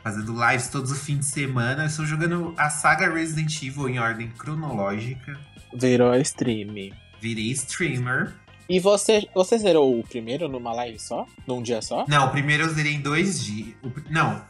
Fazendo 0.02 0.32
lives 0.32 0.68
todos 0.68 0.90
os 0.90 0.98
fins 1.00 1.20
de 1.20 1.26
semana. 1.26 1.84
Eu 1.84 1.86
estou 1.86 2.04
jogando 2.04 2.52
a 2.56 2.68
saga 2.68 3.12
Resident 3.12 3.62
Evil 3.62 3.88
em 3.88 3.98
ordem 3.98 4.28
cronológica. 4.30 5.38
Virou 5.72 6.14
stream. 6.16 6.92
Virei 7.20 7.50
streamer. 7.52 8.34
E 8.68 8.80
você, 8.80 9.28
você 9.32 9.56
zerou 9.58 9.98
o 9.98 10.02
primeiro 10.02 10.48
numa 10.48 10.72
live 10.72 10.98
só? 10.98 11.26
Num 11.46 11.62
dia 11.62 11.80
só? 11.80 12.04
Não, 12.08 12.26
o 12.26 12.30
primeiro 12.30 12.64
eu 12.64 12.68
zerei 12.74 12.94
em 12.94 13.00
dois 13.00 13.44
dias. 13.44 13.74
Não. 14.10 14.44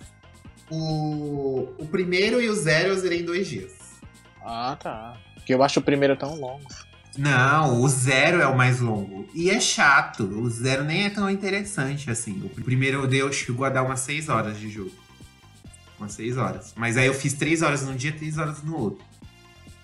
O, 0.70 1.68
o 1.78 1.86
primeiro 1.86 2.40
e 2.40 2.48
o 2.48 2.54
zero 2.54 2.88
eu 2.88 2.98
zerei 2.98 3.20
em 3.20 3.24
dois 3.24 3.46
dias. 3.46 3.72
Ah, 4.42 4.76
tá. 4.80 5.18
Porque 5.46 5.54
eu 5.54 5.62
acho 5.62 5.78
o 5.78 5.82
primeiro 5.82 6.16
tão 6.16 6.34
longo. 6.34 6.66
Não, 7.16 7.80
o 7.80 7.88
zero 7.88 8.40
é 8.40 8.48
o 8.48 8.56
mais 8.56 8.80
longo. 8.80 9.28
E 9.32 9.48
é 9.48 9.60
chato. 9.60 10.24
O 10.24 10.50
zero 10.50 10.82
nem 10.82 11.04
é 11.04 11.10
tão 11.10 11.30
interessante 11.30 12.10
assim. 12.10 12.42
O 12.42 12.48
primeiro 12.64 13.02
eu 13.02 13.06
dei, 13.06 13.22
eu 13.22 13.32
chegou 13.32 13.64
a 13.64 13.70
dar 13.70 13.84
umas 13.84 14.00
seis 14.00 14.28
horas 14.28 14.58
de 14.58 14.68
jogo. 14.68 14.90
Umas 16.00 16.14
seis 16.14 16.36
horas. 16.36 16.74
Mas 16.74 16.96
aí 16.96 17.06
eu 17.06 17.14
fiz 17.14 17.32
três 17.32 17.62
horas 17.62 17.86
num 17.86 17.94
dia, 17.94 18.10
três 18.10 18.38
horas 18.38 18.60
no 18.64 18.76
outro. 18.76 19.04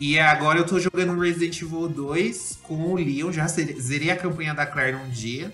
E 0.01 0.19
agora 0.19 0.59
eu 0.59 0.67
tô 0.67 0.81
jogando 0.81 1.17
Resident 1.17 1.63
Evil 1.63 1.89
2 1.89 2.59
com 2.65 2.75
o 2.75 2.97
Leon. 2.97 3.31
Já 3.31 3.47
zerei 3.47 4.11
a 4.11 4.17
campanha 4.17 4.53
da 4.53 4.67
Claire 4.67 4.97
num 4.97 5.11
dia. 5.11 5.53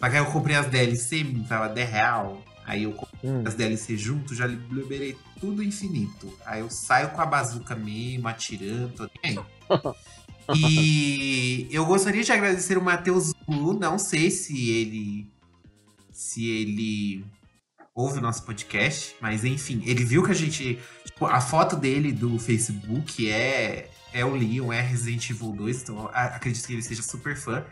Só 0.00 0.10
que 0.10 0.16
aí 0.16 0.20
eu 0.20 0.26
comprei 0.26 0.56
as 0.56 0.66
DLC, 0.66 1.24
tava 1.48 1.68
10 1.68 1.90
real. 1.90 2.42
Aí 2.66 2.82
eu 2.82 2.92
comprei 2.92 3.30
hum. 3.30 3.44
as 3.46 3.54
DLC 3.54 3.96
junto, 3.96 4.34
já 4.34 4.48
liberei 4.48 5.16
tudo 5.44 5.62
infinito. 5.62 6.32
Aí 6.46 6.60
eu 6.60 6.70
saio 6.70 7.10
com 7.10 7.20
a 7.20 7.26
bazuca 7.26 7.74
mesmo, 7.76 8.26
atirando, 8.26 8.94
tô 8.94 9.10
nem 9.22 9.38
E 10.54 11.68
eu 11.70 11.84
gostaria 11.84 12.22
de 12.22 12.32
agradecer 12.32 12.78
o 12.78 12.82
Matheus 12.82 13.32
Lu, 13.46 13.74
não 13.74 13.98
sei 13.98 14.30
se 14.30 14.70
ele 14.70 15.30
se 16.10 16.48
ele 16.48 17.24
ouve 17.94 18.18
o 18.18 18.22
nosso 18.22 18.44
podcast, 18.44 19.16
mas 19.20 19.44
enfim, 19.44 19.82
ele 19.84 20.04
viu 20.04 20.22
que 20.22 20.30
a 20.30 20.34
gente. 20.34 20.78
Tipo, 21.04 21.26
a 21.26 21.40
foto 21.40 21.76
dele 21.76 22.12
do 22.12 22.38
Facebook 22.38 23.30
é, 23.30 23.90
é 24.12 24.24
o 24.24 24.34
Leon, 24.34 24.72
é 24.72 24.80
Resident 24.80 25.30
Evil 25.30 25.52
2, 25.52 25.82
então 25.82 26.10
acredito 26.12 26.66
que 26.66 26.72
ele 26.72 26.82
seja 26.82 27.02
super 27.02 27.36
fã. 27.36 27.64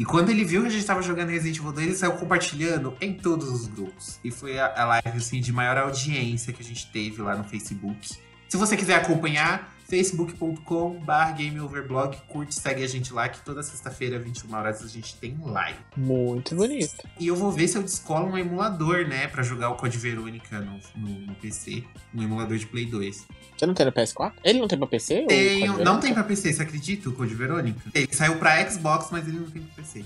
E 0.00 0.04
quando 0.06 0.30
ele 0.30 0.46
viu 0.46 0.62
que 0.62 0.68
a 0.68 0.70
gente 0.70 0.86
tava 0.86 1.02
jogando 1.02 1.28
Resident 1.28 1.58
Evil 1.58 1.72
2, 1.72 1.86
ele 1.86 1.94
saiu 1.94 2.12
compartilhando 2.12 2.96
em 3.02 3.12
todos 3.12 3.50
os 3.50 3.66
grupos. 3.66 4.18
E 4.24 4.30
foi 4.30 4.58
a, 4.58 4.72
a 4.74 4.86
live 4.86 5.18
assim, 5.18 5.42
de 5.42 5.52
maior 5.52 5.76
audiência 5.76 6.54
que 6.54 6.62
a 6.62 6.64
gente 6.64 6.90
teve 6.90 7.20
lá 7.20 7.36
no 7.36 7.44
Facebook. 7.44 8.08
Se 8.48 8.56
você 8.56 8.78
quiser 8.78 8.94
acompanhar, 8.94 9.76
facebook.com.br 9.90 11.12
gameoverblog. 11.36 12.16
Curte, 12.28 12.54
segue 12.54 12.82
a 12.82 12.86
gente 12.86 13.12
lá, 13.12 13.28
que 13.28 13.44
toda 13.44 13.62
sexta-feira, 13.62 14.18
21 14.18 14.56
horas, 14.56 14.82
a 14.82 14.88
gente 14.88 15.16
tem 15.16 15.36
live. 15.38 15.78
Muito 15.94 16.54
bonito. 16.54 17.06
E 17.18 17.26
eu 17.26 17.36
vou 17.36 17.52
ver 17.52 17.68
se 17.68 17.76
eu 17.76 17.82
descolo 17.82 18.26
um 18.28 18.38
emulador, 18.38 19.06
né, 19.06 19.26
pra 19.26 19.42
jogar 19.42 19.68
o 19.68 19.76
Code 19.76 19.98
Verônica 19.98 20.60
no, 20.60 20.80
no, 20.96 21.26
no 21.26 21.34
PC. 21.34 21.84
Um 22.14 22.22
emulador 22.22 22.56
de 22.56 22.66
Play 22.66 22.86
2. 22.86 23.26
Você 23.60 23.66
não 23.66 23.74
tem 23.74 23.84
no 23.84 23.92
PS4? 23.92 24.32
Ele 24.42 24.58
não 24.58 24.66
tem 24.66 24.78
pra 24.78 24.86
PC? 24.86 25.26
Tenho, 25.28 25.84
não 25.84 26.00
tem 26.00 26.14
pra 26.14 26.24
PC, 26.24 26.50
você 26.50 26.62
acredita, 26.62 27.10
o 27.10 27.12
Code 27.12 27.34
Verônica? 27.34 27.78
Ele 27.94 28.08
saiu 28.10 28.36
pra 28.36 28.66
Xbox, 28.70 29.08
mas 29.10 29.28
ele 29.28 29.38
não 29.38 29.50
tem 29.50 29.60
pra 29.60 29.84
PC. 29.84 30.02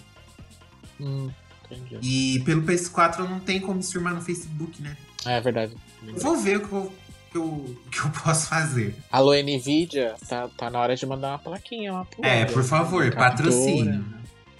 Hum, 1.00 1.30
entendi. 1.70 1.98
E 2.02 2.40
pelo 2.40 2.62
PS4 2.62 3.18
não 3.18 3.38
tem 3.38 3.60
como 3.60 3.78
streamar 3.78 4.12
no 4.12 4.20
Facebook, 4.20 4.82
né? 4.82 4.96
É, 5.24 5.36
é 5.36 5.40
verdade. 5.40 5.72
Vou 6.16 6.36
ver 6.36 6.56
o 6.56 6.66
que 6.66 6.72
eu 6.72 6.92
que 7.30 7.38
eu, 7.38 7.76
que 7.92 8.00
eu 8.00 8.10
posso 8.10 8.48
fazer. 8.48 8.96
Alô, 9.10 9.32
Nvidia, 9.32 10.16
tá, 10.28 10.48
tá 10.56 10.68
na 10.68 10.80
hora 10.80 10.96
de 10.96 11.06
mandar 11.06 11.28
uma 11.28 11.38
plaquinha, 11.38 11.92
uma 11.92 12.06
É, 12.22 12.44
por 12.46 12.64
favor, 12.64 13.08
patrocina. 13.14 14.04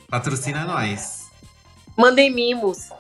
Patrocina 0.09 0.65
nós. 0.65 1.33
Mandem 1.97 2.33
mimos. 2.33 2.91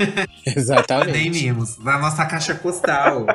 Exatamente. 0.46 1.06
Mandem 1.08 1.30
mimos. 1.30 1.76
Na 1.76 1.98
nossa 1.98 2.24
caixa 2.24 2.54
postal. 2.54 3.26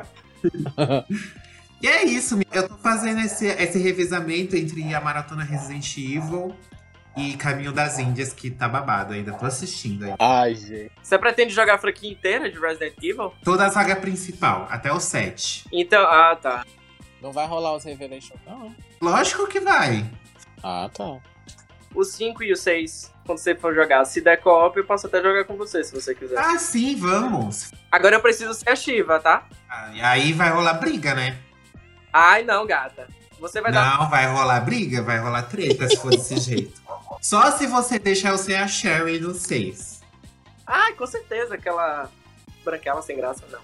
e 1.81 1.87
é 1.87 2.03
isso, 2.05 2.39
eu 2.51 2.67
tô 2.67 2.75
fazendo 2.77 3.19
esse, 3.21 3.45
esse 3.45 3.77
revezamento 3.79 4.55
entre 4.55 4.93
a 4.93 5.01
maratona 5.01 5.43
Resident 5.43 5.97
Evil 5.97 6.55
e 7.17 7.35
Caminho 7.35 7.71
das 7.71 7.97
Índias, 7.97 8.31
que 8.31 8.49
tá 8.49 8.69
babado 8.69 9.13
ainda. 9.13 9.33
Tô 9.33 9.45
assistindo 9.45 10.03
ainda. 10.03 10.15
Ai, 10.19 10.53
gente. 10.55 10.91
Você 11.01 11.17
pretende 11.17 11.53
jogar 11.53 11.75
a 11.75 11.77
franquia 11.77 12.11
inteira 12.11 12.49
de 12.49 12.59
Resident 12.59 12.93
Evil? 13.01 13.33
Toda 13.43 13.65
a 13.65 13.71
saga 13.71 13.95
principal, 13.95 14.67
até 14.69 14.91
o 14.91 14.99
7. 14.99 15.65
Então, 15.71 16.01
ah, 16.03 16.37
tá. 16.39 16.65
Não 17.21 17.31
vai 17.31 17.47
rolar 17.47 17.75
os 17.75 17.83
Revelations, 17.83 18.39
não? 18.45 18.75
Lógico 19.01 19.47
que 19.47 19.59
vai. 19.59 20.05
Ah, 20.63 20.89
tá. 20.93 21.17
O 21.95 22.03
5 22.03 22.43
e 22.43 22.51
o 22.51 22.55
6, 22.55 23.11
quando 23.25 23.39
você 23.39 23.55
for 23.55 23.73
jogar, 23.73 24.05
se 24.05 24.21
der 24.21 24.37
co-op, 24.37 24.77
eu 24.77 24.85
posso 24.85 25.07
até 25.07 25.21
jogar 25.21 25.45
com 25.45 25.55
você, 25.55 25.83
se 25.83 25.93
você 25.93 26.13
quiser. 26.13 26.37
Ah, 26.37 26.59
sim, 26.59 26.95
vamos. 26.95 27.71
Agora 27.91 28.15
eu 28.15 28.21
preciso 28.21 28.53
ser 28.53 28.69
a 28.69 28.75
Shiva, 28.75 29.19
tá? 29.19 29.47
Ah, 29.67 29.89
e 29.93 30.01
aí 30.01 30.33
vai 30.33 30.51
rolar 30.51 30.73
briga, 30.73 31.15
né? 31.15 31.37
Ai, 32.17 32.43
não, 32.43 32.65
gata. 32.65 33.07
Você 33.39 33.61
vai 33.61 33.71
não, 33.71 33.79
dar. 33.79 33.99
Não, 33.99 34.09
vai 34.09 34.25
rolar 34.25 34.61
briga, 34.61 35.03
vai 35.03 35.19
rolar 35.19 35.43
treta 35.43 35.87
se 35.87 35.97
for 35.97 36.09
desse 36.09 36.37
jeito. 36.41 36.81
Só 37.21 37.51
se 37.51 37.67
você 37.67 37.99
deixar 37.99 38.29
eu 38.29 38.39
ser 38.39 38.55
a 38.55 38.67
Sherry 38.67 39.19
no 39.19 39.35
6. 39.35 40.01
Ah, 40.65 40.91
com 40.97 41.05
certeza, 41.05 41.53
aquela 41.53 42.09
branquela 42.65 43.03
sem 43.03 43.15
graça, 43.15 43.43
não. 43.51 43.59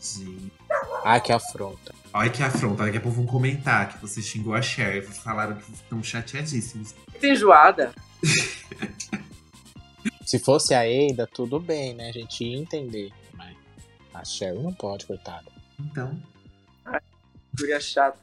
Gente. 0.00 0.52
Ah, 1.04 1.18
que 1.18 1.32
afronta. 1.32 1.92
Olha 2.12 2.30
que 2.30 2.44
afronta, 2.44 2.84
daqui 2.84 2.98
a 2.98 3.00
pouco 3.00 3.16
vão 3.16 3.26
comentar 3.26 3.88
que 3.88 4.00
você 4.00 4.22
xingou 4.22 4.54
a 4.54 4.62
Sherry. 4.62 5.02
Falaram 5.02 5.56
que 5.56 5.72
estão 5.72 6.00
chateadíssimos. 6.00 6.94
Que 7.18 7.32
enjoada. 7.32 7.92
Se 10.24 10.38
fosse 10.38 10.74
a 10.74 10.82
Ada, 10.82 11.26
tudo 11.26 11.58
bem, 11.58 11.92
né? 11.92 12.10
A 12.10 12.12
gente 12.12 12.44
ia 12.44 12.56
entender. 12.56 13.10
Mas 13.32 13.56
a 14.14 14.24
Sherry 14.24 14.60
não 14.60 14.72
pode, 14.72 15.06
coitada. 15.06 15.50
Então. 15.80 16.16
Ai, 17.54 17.60
guria 17.60 17.80
chata. 17.80 18.18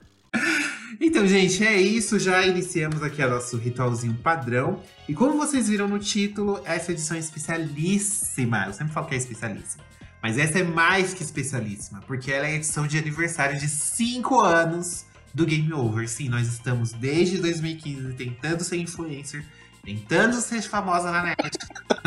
Então, 1.00 1.26
gente, 1.26 1.66
é 1.66 1.82
isso. 1.82 2.20
Já 2.20 2.46
iniciamos 2.46 3.02
aqui 3.02 3.26
nosso 3.26 3.58
ritualzinho 3.58 4.14
padrão. 4.16 4.82
E 5.08 5.14
como 5.14 5.38
vocês 5.38 5.70
viram 5.70 5.88
no 5.88 6.00
título, 6.00 6.62
essa 6.66 6.92
edição 6.92 7.18
é 7.18 7.20
especialíssima. 7.20 8.66
Eu 8.68 8.74
sempre 8.74 8.94
falo 8.94 9.08
que 9.08 9.16
é 9.16 9.18
especialíssima. 9.18 9.84
Mas 10.22 10.38
essa 10.38 10.60
é 10.60 10.64
mais 10.64 11.14
que 11.14 11.24
especialíssima, 11.24 12.02
porque 12.06 12.32
ela 12.32 12.46
é 12.46 12.52
a 12.52 12.56
edição 12.56 12.86
de 12.86 12.98
aniversário 12.98 13.60
de 13.60 13.68
5 13.68 14.40
anos 14.40 15.06
do 15.34 15.46
Game 15.46 15.74
Over. 15.74 16.08
Sim, 16.08 16.30
nós 16.30 16.48
estamos 16.48 16.92
desde 16.94 17.40
2015 17.40 18.14
tentando 18.14 18.64
ser 18.64 18.78
influencer 18.78 19.44
tentando 19.84 20.40
ser 20.40 20.62
famosa 20.62 21.12
na 21.12 21.24
net. 21.24 21.58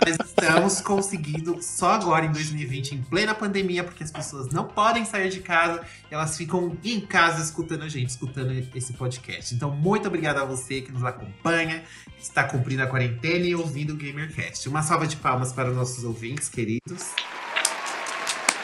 Nós 0.06 0.16
estamos 0.24 0.80
conseguindo 0.80 1.60
só 1.62 1.92
agora 1.92 2.24
em 2.24 2.32
2020, 2.32 2.94
em 2.94 3.02
plena 3.02 3.34
pandemia, 3.34 3.82
porque 3.82 4.04
as 4.04 4.10
pessoas 4.10 4.48
não 4.50 4.64
podem 4.64 5.04
sair 5.04 5.28
de 5.28 5.40
casa, 5.40 5.82
elas 6.10 6.36
ficam 6.36 6.76
em 6.84 7.00
casa 7.00 7.42
escutando 7.42 7.82
a 7.82 7.88
gente, 7.88 8.10
escutando 8.10 8.52
esse 8.74 8.92
podcast. 8.92 9.54
Então, 9.54 9.70
muito 9.70 10.08
obrigado 10.08 10.38
a 10.38 10.44
você 10.44 10.80
que 10.80 10.92
nos 10.92 11.04
acompanha, 11.04 11.82
que 12.16 12.22
está 12.22 12.44
cumprindo 12.44 12.82
a 12.82 12.86
quarentena 12.86 13.46
e 13.46 13.54
ouvindo 13.54 13.94
o 13.94 13.96
GamerCast. 13.96 14.68
Uma 14.68 14.82
salva 14.82 15.06
de 15.06 15.16
palmas 15.16 15.52
para 15.52 15.70
os 15.70 15.76
nossos 15.76 16.04
ouvintes 16.04 16.48
queridos. 16.48 17.14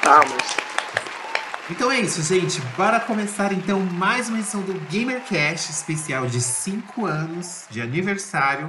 Palmas. 0.03 0.71
Então 1.71 1.91
é 1.91 2.01
isso, 2.01 2.21
gente. 2.23 2.61
Bora 2.77 2.99
começar 2.99 3.53
então 3.53 3.79
mais 3.79 4.29
uma 4.29 4.41
edição 4.41 4.61
do 4.61 4.75
GamerCast 4.91 5.71
especial 5.71 6.27
de 6.27 6.41
5 6.41 7.07
anos 7.07 7.67
de 7.71 7.81
aniversário 7.81 8.69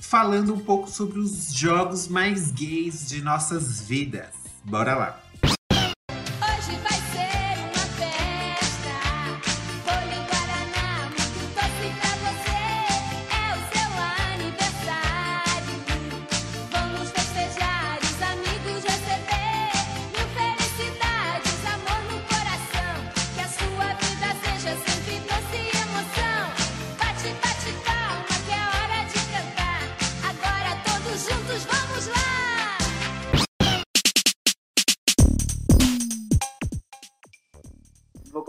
falando 0.00 0.54
um 0.54 0.58
pouco 0.58 0.90
sobre 0.90 1.18
os 1.18 1.52
jogos 1.52 2.08
mais 2.08 2.50
gays 2.50 3.08
de 3.08 3.22
nossas 3.22 3.80
vidas. 3.80 4.34
Bora 4.64 4.94
lá! 4.94 5.27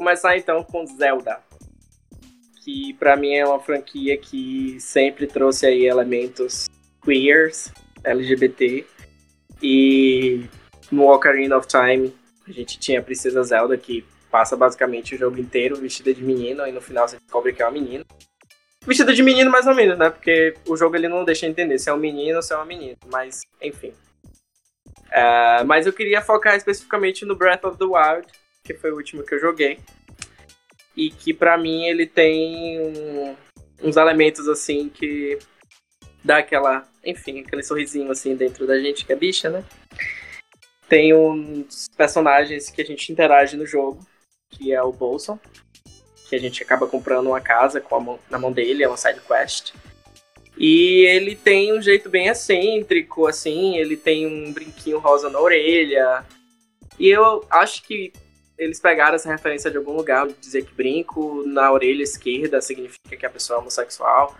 Começar 0.09 0.35
então 0.37 0.63
com 0.63 0.87
Zelda, 0.87 1.39
que 2.63 2.95
para 2.95 3.15
mim 3.15 3.35
é 3.35 3.45
uma 3.45 3.59
franquia 3.59 4.17
que 4.17 4.75
sempre 4.79 5.27
trouxe 5.27 5.67
aí 5.67 5.85
elementos 5.85 6.67
queers, 7.03 7.71
LGBT, 8.03 8.87
e 9.61 10.45
no 10.91 11.07
Ocarina 11.13 11.55
of 11.55 11.67
Time 11.67 12.11
a 12.47 12.51
gente 12.51 12.79
tinha 12.79 12.99
a 12.99 13.03
Princesa 13.03 13.43
Zelda 13.43 13.77
que 13.77 14.03
passa 14.31 14.57
basicamente 14.57 15.13
o 15.13 15.17
jogo 15.17 15.39
inteiro 15.39 15.75
vestida 15.75 16.11
de 16.11 16.23
menino 16.23 16.65
e 16.65 16.71
no 16.71 16.81
final 16.81 17.07
você 17.07 17.17
descobre 17.17 17.53
que 17.53 17.61
é 17.61 17.65
uma 17.65 17.71
menina. 17.71 18.03
Vestida 18.87 19.13
de 19.13 19.21
menino 19.21 19.51
mais 19.51 19.67
ou 19.67 19.75
menos, 19.75 19.95
né? 19.95 20.09
Porque 20.09 20.55
o 20.67 20.75
jogo 20.75 20.95
ele 20.95 21.07
não 21.07 21.23
deixa 21.23 21.45
entender 21.45 21.77
se 21.77 21.87
é 21.87 21.93
um 21.93 21.97
menino 21.97 22.37
ou 22.37 22.41
se 22.41 22.51
é 22.51 22.55
uma 22.55 22.65
menina, 22.65 22.97
mas 23.11 23.41
enfim. 23.61 23.93
Uh, 25.09 25.63
mas 25.67 25.85
eu 25.85 25.93
queria 25.93 26.19
focar 26.19 26.55
especificamente 26.55 27.25
no 27.25 27.35
Breath 27.35 27.63
of 27.65 27.77
the 27.77 27.85
Wild, 27.85 28.27
que 28.63 28.73
foi 28.73 28.91
o 28.91 28.95
último 28.95 29.23
que 29.23 29.35
eu 29.35 29.39
joguei 29.39 29.79
e 30.95 31.09
que 31.09 31.33
para 31.33 31.57
mim 31.57 31.85
ele 31.85 32.05
tem 32.05 32.79
um, 32.79 33.35
uns 33.83 33.97
elementos 33.97 34.47
assim 34.47 34.89
que 34.89 35.39
dá 36.23 36.37
aquela, 36.37 36.87
enfim, 37.05 37.41
aquele 37.41 37.63
sorrisinho 37.63 38.11
assim 38.11 38.35
dentro 38.35 38.67
da 38.67 38.79
gente 38.79 39.05
que 39.05 39.13
é 39.13 39.15
bicha, 39.15 39.49
né? 39.49 39.63
Tem 40.87 41.13
uns 41.13 41.87
personagens 41.95 42.69
que 42.69 42.81
a 42.81 42.85
gente 42.85 43.11
interage 43.11 43.55
no 43.55 43.65
jogo, 43.65 44.05
que 44.49 44.73
é 44.73 44.81
o 44.81 44.91
Bolson, 44.91 45.39
que 46.27 46.35
a 46.35 46.39
gente 46.39 46.61
acaba 46.63 46.87
comprando 46.87 47.27
uma 47.27 47.41
casa 47.41 47.79
com 47.79 47.95
a 47.95 47.99
mão, 47.99 48.19
na 48.29 48.39
mão 48.39 48.51
dele, 48.51 48.83
é 48.83 48.87
uma 48.87 48.97
side 48.97 49.21
quest. 49.21 49.73
E 50.57 51.05
ele 51.05 51.35
tem 51.35 51.71
um 51.71 51.81
jeito 51.81 52.09
bem 52.09 52.27
excêntrico, 52.27 53.27
assim, 53.27 53.77
ele 53.77 53.95
tem 53.95 54.27
um 54.27 54.51
brinquinho 54.51 54.99
rosa 54.99 55.29
na 55.29 55.39
orelha. 55.39 56.25
E 56.99 57.07
eu 57.07 57.45
acho 57.49 57.83
que 57.83 58.11
eles 58.59 58.79
pegaram 58.79 59.15
essa 59.15 59.31
referência 59.31 59.71
de 59.71 59.77
algum 59.77 59.93
lugar, 59.93 60.27
dizer 60.39 60.65
que 60.65 60.73
brinco 60.73 61.43
na 61.47 61.71
orelha 61.71 62.03
esquerda 62.03 62.61
significa 62.61 63.15
que 63.15 63.25
a 63.25 63.29
pessoa 63.29 63.57
é 63.57 63.61
homossexual. 63.61 64.35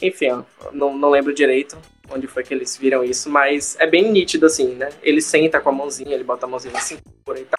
Enfim, 0.00 0.42
não, 0.72 0.96
não 0.96 1.10
lembro 1.10 1.34
direito 1.34 1.76
onde 2.10 2.26
foi 2.26 2.42
que 2.42 2.54
eles 2.54 2.74
viram 2.78 3.04
isso, 3.04 3.28
mas 3.28 3.76
é 3.78 3.86
bem 3.86 4.10
nítido 4.10 4.46
assim, 4.46 4.74
né? 4.74 4.88
Ele 5.02 5.20
senta 5.20 5.60
com 5.60 5.68
a 5.68 5.72
mãozinha, 5.72 6.14
ele 6.14 6.24
bota 6.24 6.46
a 6.46 6.48
mãozinha 6.48 6.72
na 6.72 6.80
cintura 6.80 7.38
e 7.38 7.44
tal. 7.44 7.58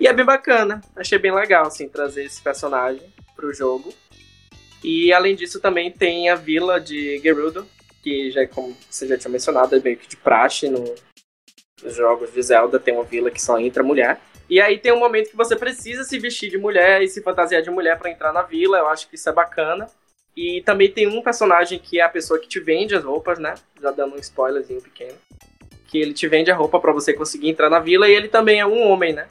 E 0.00 0.08
é 0.08 0.12
bem 0.12 0.24
bacana, 0.24 0.80
achei 0.96 1.18
bem 1.18 1.32
legal, 1.32 1.66
assim, 1.66 1.88
trazer 1.88 2.24
esse 2.24 2.42
personagem 2.42 3.02
pro 3.36 3.54
jogo. 3.54 3.94
E 4.82 5.12
além 5.12 5.36
disso 5.36 5.60
também 5.60 5.92
tem 5.92 6.28
a 6.28 6.34
vila 6.34 6.80
de 6.80 7.18
Gerudo, 7.18 7.68
que 8.02 8.32
já 8.32 8.44
como 8.48 8.76
você 8.90 9.06
já 9.06 9.16
tinha 9.16 9.30
mencionado, 9.30 9.76
é 9.76 9.80
meio 9.80 9.96
que 9.96 10.08
de 10.08 10.16
praxe 10.16 10.68
no, 10.68 10.92
nos 11.82 11.94
jogos 11.94 12.32
de 12.32 12.42
Zelda, 12.42 12.80
tem 12.80 12.94
uma 12.94 13.04
vila 13.04 13.30
que 13.30 13.40
só 13.40 13.58
entra 13.60 13.84
mulher. 13.84 14.18
E 14.50 14.60
aí 14.60 14.78
tem 14.78 14.92
um 14.92 14.98
momento 14.98 15.30
que 15.30 15.36
você 15.36 15.54
precisa 15.54 16.02
se 16.02 16.18
vestir 16.18 16.50
de 16.50 16.58
mulher 16.58 17.00
e 17.02 17.08
se 17.08 17.22
fantasiar 17.22 17.62
de 17.62 17.70
mulher 17.70 17.96
para 17.96 18.10
entrar 18.10 18.32
na 18.32 18.42
vila. 18.42 18.78
Eu 18.78 18.88
acho 18.88 19.08
que 19.08 19.14
isso 19.14 19.28
é 19.28 19.32
bacana. 19.32 19.86
E 20.36 20.60
também 20.62 20.90
tem 20.90 21.06
um 21.06 21.22
personagem 21.22 21.78
que 21.78 22.00
é 22.00 22.02
a 22.02 22.08
pessoa 22.08 22.38
que 22.40 22.48
te 22.48 22.58
vende 22.58 22.96
as 22.96 23.04
roupas, 23.04 23.38
né? 23.38 23.54
Já 23.80 23.92
dando 23.92 24.16
um 24.16 24.18
spoilerzinho 24.18 24.82
pequeno. 24.82 25.16
Que 25.86 25.98
ele 25.98 26.12
te 26.12 26.26
vende 26.26 26.50
a 26.50 26.56
roupa 26.56 26.80
para 26.80 26.92
você 26.92 27.12
conseguir 27.12 27.48
entrar 27.48 27.70
na 27.70 27.78
vila 27.78 28.08
e 28.08 28.12
ele 28.12 28.26
também 28.26 28.58
é 28.58 28.66
um 28.66 28.90
homem, 28.90 29.12
né? 29.12 29.28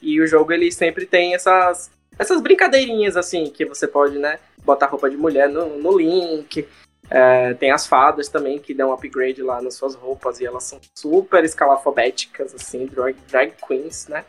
E 0.00 0.20
o 0.22 0.26
jogo 0.26 0.50
ele 0.52 0.72
sempre 0.72 1.04
tem 1.04 1.34
essas 1.34 1.90
essas 2.18 2.40
brincadeirinhas 2.40 3.14
assim 3.14 3.50
que 3.50 3.66
você 3.66 3.86
pode, 3.86 4.18
né, 4.18 4.38
botar 4.64 4.86
roupa 4.86 5.10
de 5.10 5.18
mulher 5.18 5.50
no, 5.50 5.78
no 5.78 5.98
link. 5.98 6.66
É, 7.10 7.52
tem 7.54 7.70
as 7.70 7.86
fadas 7.86 8.28
também 8.28 8.58
que 8.58 8.72
dão 8.72 8.90
upgrade 8.90 9.42
lá 9.42 9.60
nas 9.60 9.74
suas 9.74 9.94
roupas 9.94 10.40
e 10.40 10.46
elas 10.46 10.64
são 10.64 10.80
super 10.96 11.44
escalafobéticas, 11.44 12.54
assim, 12.54 12.86
drag, 12.86 13.16
drag 13.28 13.52
queens, 13.66 14.08
né? 14.08 14.24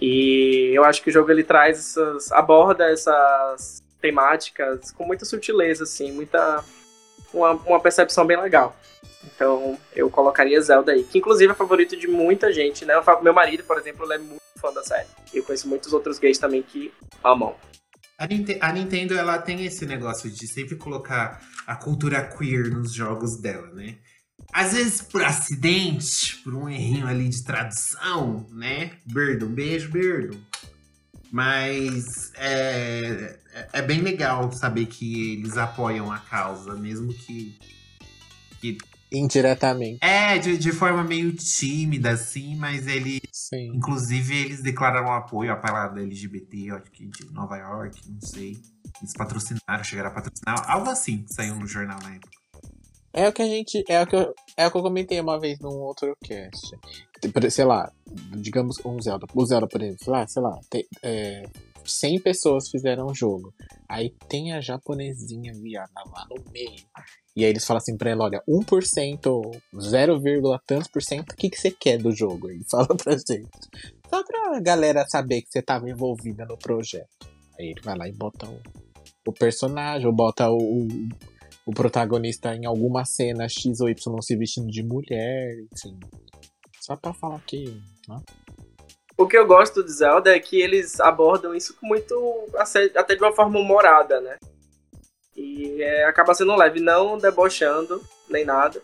E 0.00 0.72
eu 0.74 0.84
acho 0.84 1.02
que 1.02 1.10
o 1.10 1.12
jogo 1.12 1.30
ele 1.30 1.44
traz 1.44 1.78
essas. 1.78 2.32
aborda 2.32 2.90
essas 2.90 3.82
temáticas 4.00 4.90
com 4.90 5.06
muita 5.06 5.24
sutileza, 5.24 5.84
assim, 5.84 6.12
muita. 6.12 6.64
uma, 7.32 7.52
uma 7.52 7.80
percepção 7.80 8.26
bem 8.26 8.40
legal. 8.40 8.76
Então 9.24 9.78
eu 9.94 10.10
colocaria 10.10 10.60
Zelda 10.60 10.92
aí, 10.92 11.04
que 11.04 11.18
inclusive 11.18 11.52
é 11.52 11.54
favorito 11.54 11.96
de 11.96 12.06
muita 12.06 12.52
gente, 12.52 12.84
né? 12.84 12.94
Meu 13.22 13.32
marido, 13.32 13.64
por 13.64 13.78
exemplo, 13.78 14.04
ele 14.04 14.14
é 14.14 14.18
muito 14.18 14.42
fã 14.60 14.72
da 14.72 14.82
série. 14.82 15.08
Eu 15.32 15.42
conheço 15.42 15.68
muitos 15.68 15.92
outros 15.92 16.18
gays 16.18 16.38
também 16.38 16.62
que 16.62 16.92
amam. 17.22 17.54
A, 18.18 18.24
a 18.68 18.72
Nintendo 18.72 19.14
ela 19.14 19.38
tem 19.38 19.64
esse 19.64 19.84
negócio 19.86 20.30
de 20.30 20.46
sempre 20.46 20.76
colocar 20.76 21.40
a 21.66 21.74
cultura 21.74 22.22
queer 22.22 22.70
nos 22.70 22.92
jogos 22.92 23.40
dela, 23.40 23.68
né? 23.68 23.96
Às 24.52 24.72
vezes 24.72 25.02
por 25.02 25.22
acidente, 25.24 26.36
por 26.44 26.54
um 26.54 26.68
errinho 26.68 27.06
ali 27.06 27.28
de 27.28 27.42
tradução, 27.42 28.46
né? 28.52 28.92
Birdo, 29.04 29.46
um 29.46 29.52
beijo, 29.52 29.90
Birdo. 29.90 30.40
Mas 31.34 32.32
é, 32.36 33.36
é 33.72 33.82
bem 33.82 34.00
legal 34.00 34.52
saber 34.52 34.86
que 34.86 35.32
eles 35.32 35.56
apoiam 35.56 36.12
a 36.12 36.18
causa, 36.18 36.76
mesmo 36.76 37.12
que. 37.12 37.58
que 38.60 38.78
Indiretamente. 39.10 39.98
É, 40.00 40.38
de, 40.38 40.56
de 40.56 40.70
forma 40.70 41.02
meio 41.02 41.32
tímida, 41.32 42.10
assim, 42.10 42.54
mas 42.54 42.86
eles. 42.86 43.20
Sim. 43.32 43.72
Inclusive, 43.74 44.36
eles 44.44 44.62
declararam 44.62 45.12
apoio 45.12 45.52
à 45.52 45.56
parada 45.56 46.00
LGBT, 46.00 46.70
acho 46.70 46.90
que 46.92 47.06
de 47.06 47.32
Nova 47.32 47.56
York, 47.56 48.00
não 48.08 48.20
sei. 48.20 48.56
Eles 49.00 49.12
patrocinaram, 49.16 49.82
chegaram 49.82 50.10
a 50.10 50.12
patrocinar, 50.12 50.70
algo 50.70 50.88
assim 50.88 51.24
saiu 51.28 51.56
no 51.56 51.66
jornal 51.66 51.98
na 52.00 52.14
época. 52.14 52.33
É 53.14 53.28
o 53.28 53.32
que 53.32 53.42
a 53.42 53.46
gente. 53.46 53.84
É 53.88 54.02
o 54.02 54.06
que 54.06 54.16
eu, 54.16 54.34
é 54.56 54.66
o 54.66 54.70
que 54.72 54.76
eu 54.76 54.82
comentei 54.82 55.20
uma 55.20 55.38
vez 55.38 55.60
num 55.60 55.80
outro 55.80 56.16
cast. 56.24 56.76
Sei 57.48 57.64
lá, 57.64 57.90
digamos 58.36 58.84
um 58.84 59.00
Zelda. 59.00 59.26
O 59.32 59.46
Zelda, 59.46 59.68
por 59.68 59.80
exemplo, 59.80 60.12
lá, 60.12 60.26
sei 60.26 60.42
lá, 60.42 60.58
tem, 60.68 60.84
é, 61.00 61.44
100 61.84 62.20
pessoas 62.20 62.68
fizeram 62.68 63.06
o 63.06 63.14
jogo. 63.14 63.54
Aí 63.88 64.12
tem 64.28 64.52
a 64.52 64.60
japonesinha 64.60 65.52
viada 65.54 65.92
lá 66.12 66.26
no 66.28 66.42
meio. 66.50 66.84
E 67.36 67.44
aí 67.44 67.50
eles 67.50 67.64
falam 67.64 67.78
assim 67.78 67.96
pra 67.96 68.10
ela, 68.10 68.24
olha, 68.24 68.42
1%, 68.48 69.60
0, 69.80 70.20
tantos 70.66 70.88
por 70.88 71.02
cento, 71.02 71.32
o 71.32 71.36
que, 71.36 71.50
que 71.50 71.56
você 71.56 71.70
quer 71.70 71.98
do 71.98 72.12
jogo? 72.12 72.50
Ele 72.50 72.64
fala 72.68 72.88
pra 72.88 73.12
gente. 73.12 73.48
Só 74.08 74.24
pra 74.24 74.60
galera 74.60 75.04
saber 75.08 75.42
que 75.42 75.50
você 75.50 75.62
tava 75.62 75.88
envolvida 75.88 76.44
no 76.44 76.56
projeto. 76.56 77.28
Aí 77.58 77.66
ele 77.66 77.80
vai 77.80 77.96
lá 77.96 78.08
e 78.08 78.12
bota 78.12 78.48
o, 78.48 78.60
o 79.26 79.32
personagem, 79.32 80.06
ou 80.06 80.12
bota 80.12 80.50
o 80.50 80.88
protagonista 81.72 82.54
em 82.54 82.66
alguma 82.66 83.04
cena 83.04 83.48
X 83.48 83.80
ou 83.80 83.88
Y 83.88 84.22
se 84.22 84.36
vestindo 84.36 84.70
de 84.70 84.82
mulher, 84.82 85.56
enfim. 85.72 85.98
Só 86.80 86.96
pra 86.96 87.14
falar 87.14 87.40
que. 87.46 87.80
Né? 88.08 88.20
O 89.16 89.26
que 89.26 89.38
eu 89.38 89.46
gosto 89.46 89.82
de 89.82 89.92
Zelda 89.92 90.34
é 90.34 90.40
que 90.40 90.60
eles 90.60 91.00
abordam 91.00 91.54
isso 91.54 91.74
com 91.74 91.86
muito. 91.86 92.14
até 92.94 93.14
de 93.14 93.22
uma 93.22 93.34
forma 93.34 93.58
humorada, 93.58 94.20
né? 94.20 94.38
E 95.36 95.82
é, 95.82 96.04
acaba 96.04 96.34
sendo 96.34 96.54
leve, 96.54 96.80
não 96.80 97.18
debochando 97.18 98.00
nem 98.28 98.44
nada, 98.44 98.80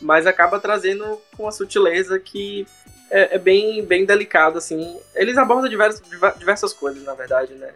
mas 0.00 0.26
acaba 0.26 0.60
trazendo 0.60 1.20
com 1.36 1.44
uma 1.44 1.52
sutileza 1.52 2.18
que 2.18 2.66
é, 3.10 3.36
é 3.36 3.38
bem, 3.38 3.84
bem 3.84 4.04
delicado, 4.04 4.58
assim. 4.58 4.98
Eles 5.14 5.36
abordam 5.36 5.68
diversos, 5.68 6.00
diversas 6.38 6.72
coisas, 6.72 7.02
na 7.02 7.14
verdade, 7.14 7.54
né? 7.54 7.72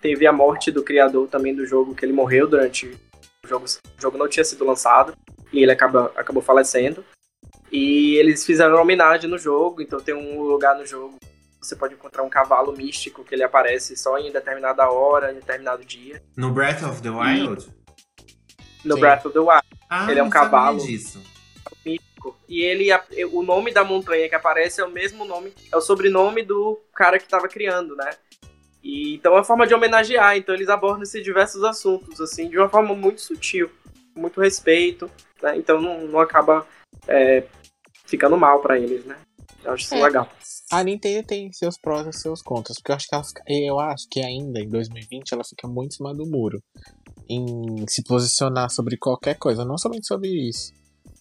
Teve 0.00 0.26
a 0.26 0.32
morte 0.32 0.70
do 0.70 0.82
criador 0.82 1.28
também 1.28 1.54
do 1.54 1.66
jogo, 1.66 1.94
que 1.94 2.04
ele 2.04 2.12
morreu 2.12 2.46
durante 2.46 2.96
o 3.46 3.48
jogo, 3.48 3.64
o 3.64 4.02
jogo 4.02 4.18
não 4.18 4.28
tinha 4.28 4.44
sido 4.44 4.64
lançado 4.64 5.16
e 5.52 5.62
ele 5.62 5.72
acaba, 5.72 6.12
acabou 6.16 6.42
falecendo. 6.42 7.04
E 7.72 8.16
eles 8.16 8.44
fizeram 8.44 8.74
uma 8.74 8.82
homenagem 8.82 9.28
no 9.28 9.38
jogo, 9.38 9.80
então 9.80 9.98
tem 10.00 10.14
um 10.14 10.42
lugar 10.42 10.76
no 10.76 10.86
jogo 10.86 11.18
você 11.66 11.74
pode 11.74 11.94
encontrar 11.94 12.22
um 12.22 12.28
cavalo 12.28 12.72
místico 12.72 13.24
que 13.24 13.34
ele 13.34 13.42
aparece 13.42 13.96
só 13.96 14.16
em 14.18 14.30
determinada 14.30 14.88
hora, 14.88 15.32
em 15.32 15.36
determinado 15.36 15.84
dia. 15.84 16.22
No 16.36 16.52
Breath 16.52 16.82
of 16.84 17.02
the 17.02 17.10
Wild? 17.10 17.68
E 18.84 18.88
no 18.88 18.94
Sim. 18.94 19.00
Breath 19.00 19.26
of 19.26 19.32
the 19.32 19.40
Wild. 19.40 19.66
Ah, 19.90 20.10
ele 20.10 20.20
é 20.20 20.22
um 20.22 20.30
cavalo 20.30 20.78
disso. 20.78 21.20
místico. 21.84 22.36
E 22.48 22.62
ele, 22.62 22.88
o 23.32 23.42
nome 23.42 23.72
da 23.72 23.82
montanha 23.82 24.28
que 24.28 24.34
aparece 24.34 24.80
é 24.80 24.84
o 24.84 24.90
mesmo 24.90 25.24
nome, 25.24 25.52
é 25.72 25.76
o 25.76 25.80
sobrenome 25.80 26.44
do 26.44 26.80
cara 26.94 27.18
que 27.18 27.24
estava 27.24 27.48
criando, 27.48 27.96
né? 27.96 28.10
E, 28.88 29.14
então 29.16 29.32
é 29.32 29.36
uma 29.38 29.44
forma 29.44 29.66
de 29.66 29.74
homenagear, 29.74 30.36
então 30.36 30.54
eles 30.54 30.68
abordam 30.68 31.02
esses 31.02 31.22
diversos 31.24 31.64
assuntos, 31.64 32.20
assim, 32.20 32.48
de 32.48 32.56
uma 32.56 32.68
forma 32.68 32.94
muito 32.94 33.20
sutil. 33.20 33.68
muito 34.14 34.40
respeito, 34.40 35.10
né? 35.42 35.58
Então 35.58 35.78
não, 35.78 36.06
não 36.06 36.20
acaba 36.20 36.66
é, 37.06 37.42
ficando 38.06 38.34
mal 38.36 38.60
para 38.62 38.78
eles, 38.78 39.04
né? 39.04 39.18
Eu 39.62 39.72
acho 39.72 39.84
isso 39.84 39.94
É. 39.94 40.02
legal. 40.02 40.26
A 40.72 40.82
Nintendo 40.82 41.26
tem 41.26 41.52
seus 41.52 41.76
prós 41.78 42.06
e 42.06 42.12
seus 42.18 42.40
contras, 42.40 42.78
porque 42.78 42.92
eu 42.92 42.96
acho 42.96 43.06
que 43.08 43.14
ela 43.14 43.24
fica- 43.24 43.42
eu 43.46 43.78
acho 43.78 44.06
que 44.10 44.20
ainda 44.20 44.58
em 44.60 44.68
2020 44.70 45.32
ela 45.34 45.42
fica 45.44 45.68
muito 45.68 45.92
em 45.92 45.96
cima 45.96 46.14
do 46.14 46.24
muro 46.26 46.58
em 47.28 47.84
se 47.88 48.02
posicionar 48.04 48.70
sobre 48.70 48.96
qualquer 48.96 49.36
coisa, 49.36 49.64
não 49.66 49.76
somente 49.76 50.06
sobre 50.06 50.28
isso. 50.28 50.72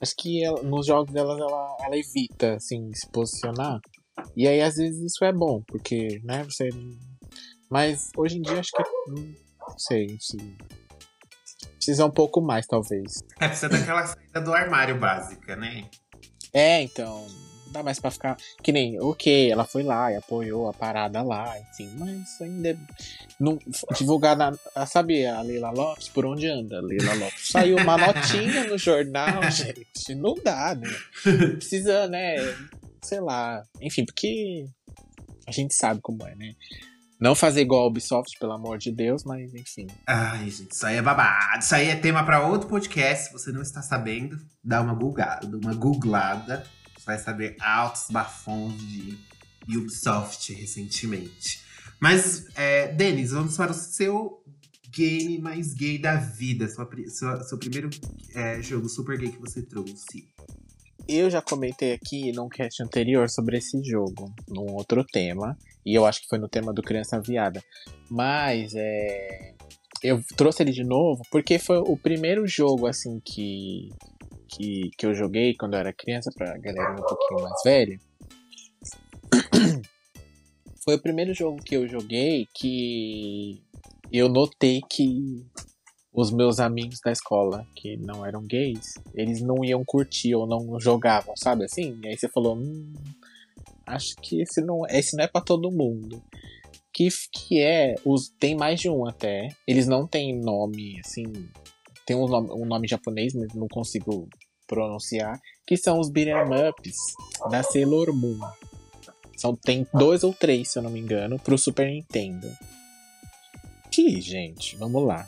Acho 0.02 0.14
que 0.18 0.42
ela- 0.44 0.62
nos 0.64 0.86
jogos 0.86 1.12
dela 1.14 1.34
ela, 1.38 1.78
ela 1.86 1.98
evita 1.98 2.56
assim 2.56 2.94
se 2.94 3.10
posicionar. 3.12 3.80
E 4.38 4.48
aí 4.48 4.62
às 4.62 4.76
vezes 4.76 5.02
isso 5.02 5.26
é 5.26 5.34
bom, 5.34 5.62
porque, 5.68 6.22
né, 6.24 6.44
você 6.46 6.70
mas 7.76 8.10
hoje 8.16 8.38
em 8.38 8.42
dia 8.42 8.58
acho 8.58 8.72
que 8.72 8.84
hum, 9.12 9.36
não 9.68 9.78
sei, 9.78 10.16
se 10.18 10.38
precisa 11.76 12.06
um 12.06 12.10
pouco 12.10 12.40
mais 12.40 12.66
talvez. 12.66 13.22
É, 13.38 13.50
precisa 13.50 13.68
daquela 13.68 14.08
saída 14.08 14.40
do 14.40 14.54
armário 14.54 14.98
básica, 14.98 15.58
né? 15.58 15.90
É, 16.54 16.82
então, 16.82 17.28
não 17.66 17.74
dá 17.74 17.84
mais 17.84 18.00
pra 18.00 18.10
ficar. 18.12 18.38
Que 18.64 18.72
nem, 18.72 18.98
ok, 19.02 19.52
ela 19.52 19.66
foi 19.66 19.84
lá 19.84 20.10
e 20.10 20.16
apoiou 20.16 20.70
a 20.70 20.74
parada 20.74 21.22
lá, 21.22 21.54
enfim, 21.60 21.94
mas 22.00 22.40
ainda. 22.42 22.70
é- 22.70 22.78
Não, 23.38 23.60
divulgar 23.98 24.38
na. 24.38 24.54
ah, 24.74 24.86
Sabe 24.86 25.26
a 25.26 25.42
Leila 25.42 25.70
Lopes? 25.72 26.08
Por 26.08 26.26
onde 26.26 26.48
anda 26.48 26.78
a 26.78 26.82
Leila 26.82 27.14
Lopes? 27.14 27.50
Saiu 27.50 27.76
uma 27.76 27.98
notinha 27.98 28.64
no 28.64 28.78
jornal, 28.78 29.42
gente. 29.52 30.16
Não 30.16 30.34
dá, 30.42 30.74
né? 30.76 30.88
Precisa, 31.58 32.08
né? 32.08 32.38
Sei 33.02 33.20
lá. 33.20 33.66
Enfim, 33.82 34.06
porque 34.06 34.66
a 35.46 35.52
gente 35.52 35.74
sabe 35.76 36.00
como 36.02 36.26
é, 36.26 36.34
né? 36.36 36.54
Não 37.20 37.34
fazer 37.34 37.62
igual 37.62 37.84
a 37.84 37.88
Ubisoft, 37.88 38.38
pelo 38.40 38.52
amor 38.52 38.78
de 38.78 38.92
Deus, 38.92 39.24
mas 39.24 39.54
enfim. 39.54 39.88
Ai, 40.06 40.50
gente, 40.50 40.72
isso 40.72 40.86
aí 40.86 40.98
é 40.98 41.02
babado. 41.02 41.60
Isso 41.64 41.74
aí 41.74 41.88
é 41.88 41.96
tema 41.96 42.24
pra 42.26 42.46
outro 42.46 42.68
podcast. 42.68 43.28
Se 43.28 43.34
você 43.34 43.52
não 43.52 43.62
está 43.62 43.82
sabendo, 43.82 44.40
dá 44.64 44.82
uma 44.82 44.94
googlada, 44.94 45.58
uma 45.58 45.74
googlada. 45.74 46.66
Você 46.98 47.06
vai 47.06 47.18
saber 47.18 47.56
altos 47.62 48.08
bafões 48.10 48.78
de 49.66 49.78
Ubisoft 49.78 50.54
recentemente. 50.54 51.62
Mas, 52.00 52.48
é, 52.56 52.90
Denis, 52.90 53.32
vamos 53.32 53.56
para 53.56 53.72
o 53.72 53.76
seu 53.76 54.44
game 54.90 55.40
mais 55.40 55.74
gay 55.74 55.98
da 55.98 56.16
vida. 56.18 56.68
Sua, 56.70 56.88
sua- 57.10 57.44
seu 57.44 57.58
primeiro 57.58 57.90
é, 58.34 58.62
jogo 58.62 58.90
super 58.90 59.18
gay 59.18 59.30
que 59.32 59.40
você 59.40 59.62
trouxe. 59.62 60.28
Eu 61.08 61.30
já 61.30 61.40
comentei 61.40 61.94
aqui 61.94 62.32
num 62.32 62.50
cast 62.50 62.82
anterior 62.82 63.30
sobre 63.30 63.58
esse 63.58 63.80
jogo, 63.84 64.34
num 64.48 64.74
outro 64.74 65.06
tema, 65.06 65.56
e 65.86 65.94
eu 65.94 66.04
acho 66.04 66.22
que 66.22 66.28
foi 66.28 66.40
no 66.40 66.50
tema 66.50 66.74
do 66.74 66.82
Criança 66.82 67.22
Viada. 67.22 67.64
Mas 68.10 68.74
é. 68.76 69.54
Eu 70.04 70.22
trouxe 70.36 70.64
ele 70.64 70.72
de 70.72 70.84
novo 70.84 71.22
porque 71.32 71.58
foi 71.58 71.78
o 71.78 71.96
primeiro 71.96 72.48
jogo 72.48 72.88
assim 72.88 73.20
que. 73.24 73.90
Que, 74.48 74.90
que 74.98 75.06
eu 75.06 75.14
joguei 75.14 75.56
quando 75.56 75.74
eu 75.74 75.80
era 75.80 75.92
criança, 75.92 76.32
pra 76.36 76.58
galera 76.58 76.94
um 76.94 77.04
pouquinho 77.04 77.42
mais 77.42 77.62
velha. 77.64 78.00
Foi 80.84 80.96
o 80.96 81.02
primeiro 81.02 81.34
jogo 81.34 81.58
que 81.64 81.76
eu 81.76 81.88
joguei 81.88 82.48
que 82.54 83.60
eu 84.14 84.30
notei 84.30 84.82
que 84.88 85.44
os 86.16 86.32
meus 86.32 86.60
amigos 86.62 87.00
da 87.04 87.12
escola, 87.12 87.68
que 87.76 87.98
não 87.98 88.26
eram 88.26 88.42
gays, 88.42 88.94
eles 89.14 89.42
não 89.42 89.66
iam 89.66 89.84
curtir 89.86 90.34
ou 90.34 90.48
não 90.48 90.80
jogavam, 90.80 91.36
sabe 91.36 91.66
assim? 91.66 92.00
E 92.02 92.08
aí 92.08 92.18
você 92.18 92.30
falou, 92.30 92.56
hum, 92.56 92.94
acho 93.86 94.16
que 94.22 94.42
esse 94.42 94.62
não, 94.62 94.86
esse 94.88 95.18
não 95.18 95.26
é 95.26 95.28
pra 95.28 95.42
todo 95.42 95.70
mundo. 95.70 96.24
Que, 96.94 97.10
que 97.34 97.60
é, 97.60 97.96
os, 98.06 98.30
tem 98.40 98.56
mais 98.56 98.80
de 98.80 98.90
um 98.90 99.06
até. 99.06 99.50
Eles 99.68 99.86
não 99.86 100.08
têm 100.08 100.34
nome, 100.34 101.02
assim, 101.06 101.26
tem 102.06 102.16
um 102.16 102.26
nome, 102.26 102.50
um 102.52 102.66
nome 102.66 102.88
japonês, 102.88 103.34
mas 103.34 103.54
não 103.54 103.68
consigo 103.68 104.30
pronunciar, 104.66 105.38
que 105.68 105.76
são 105.76 106.00
os 106.00 106.10
beat'em 106.10 106.70
ups 106.70 106.96
da 107.52 107.62
Sailor 107.62 108.16
Moon. 108.16 108.40
São, 109.36 109.54
tem 109.54 109.86
dois 109.94 110.24
ou 110.24 110.34
três, 110.34 110.72
se 110.72 110.80
eu 110.80 110.84
não 110.84 110.90
me 110.90 111.02
engano, 111.02 111.38
pro 111.38 111.58
Super 111.58 111.90
Nintendo. 111.90 112.50
Que, 113.92 114.22
gente, 114.22 114.78
vamos 114.78 115.06
lá. 115.06 115.28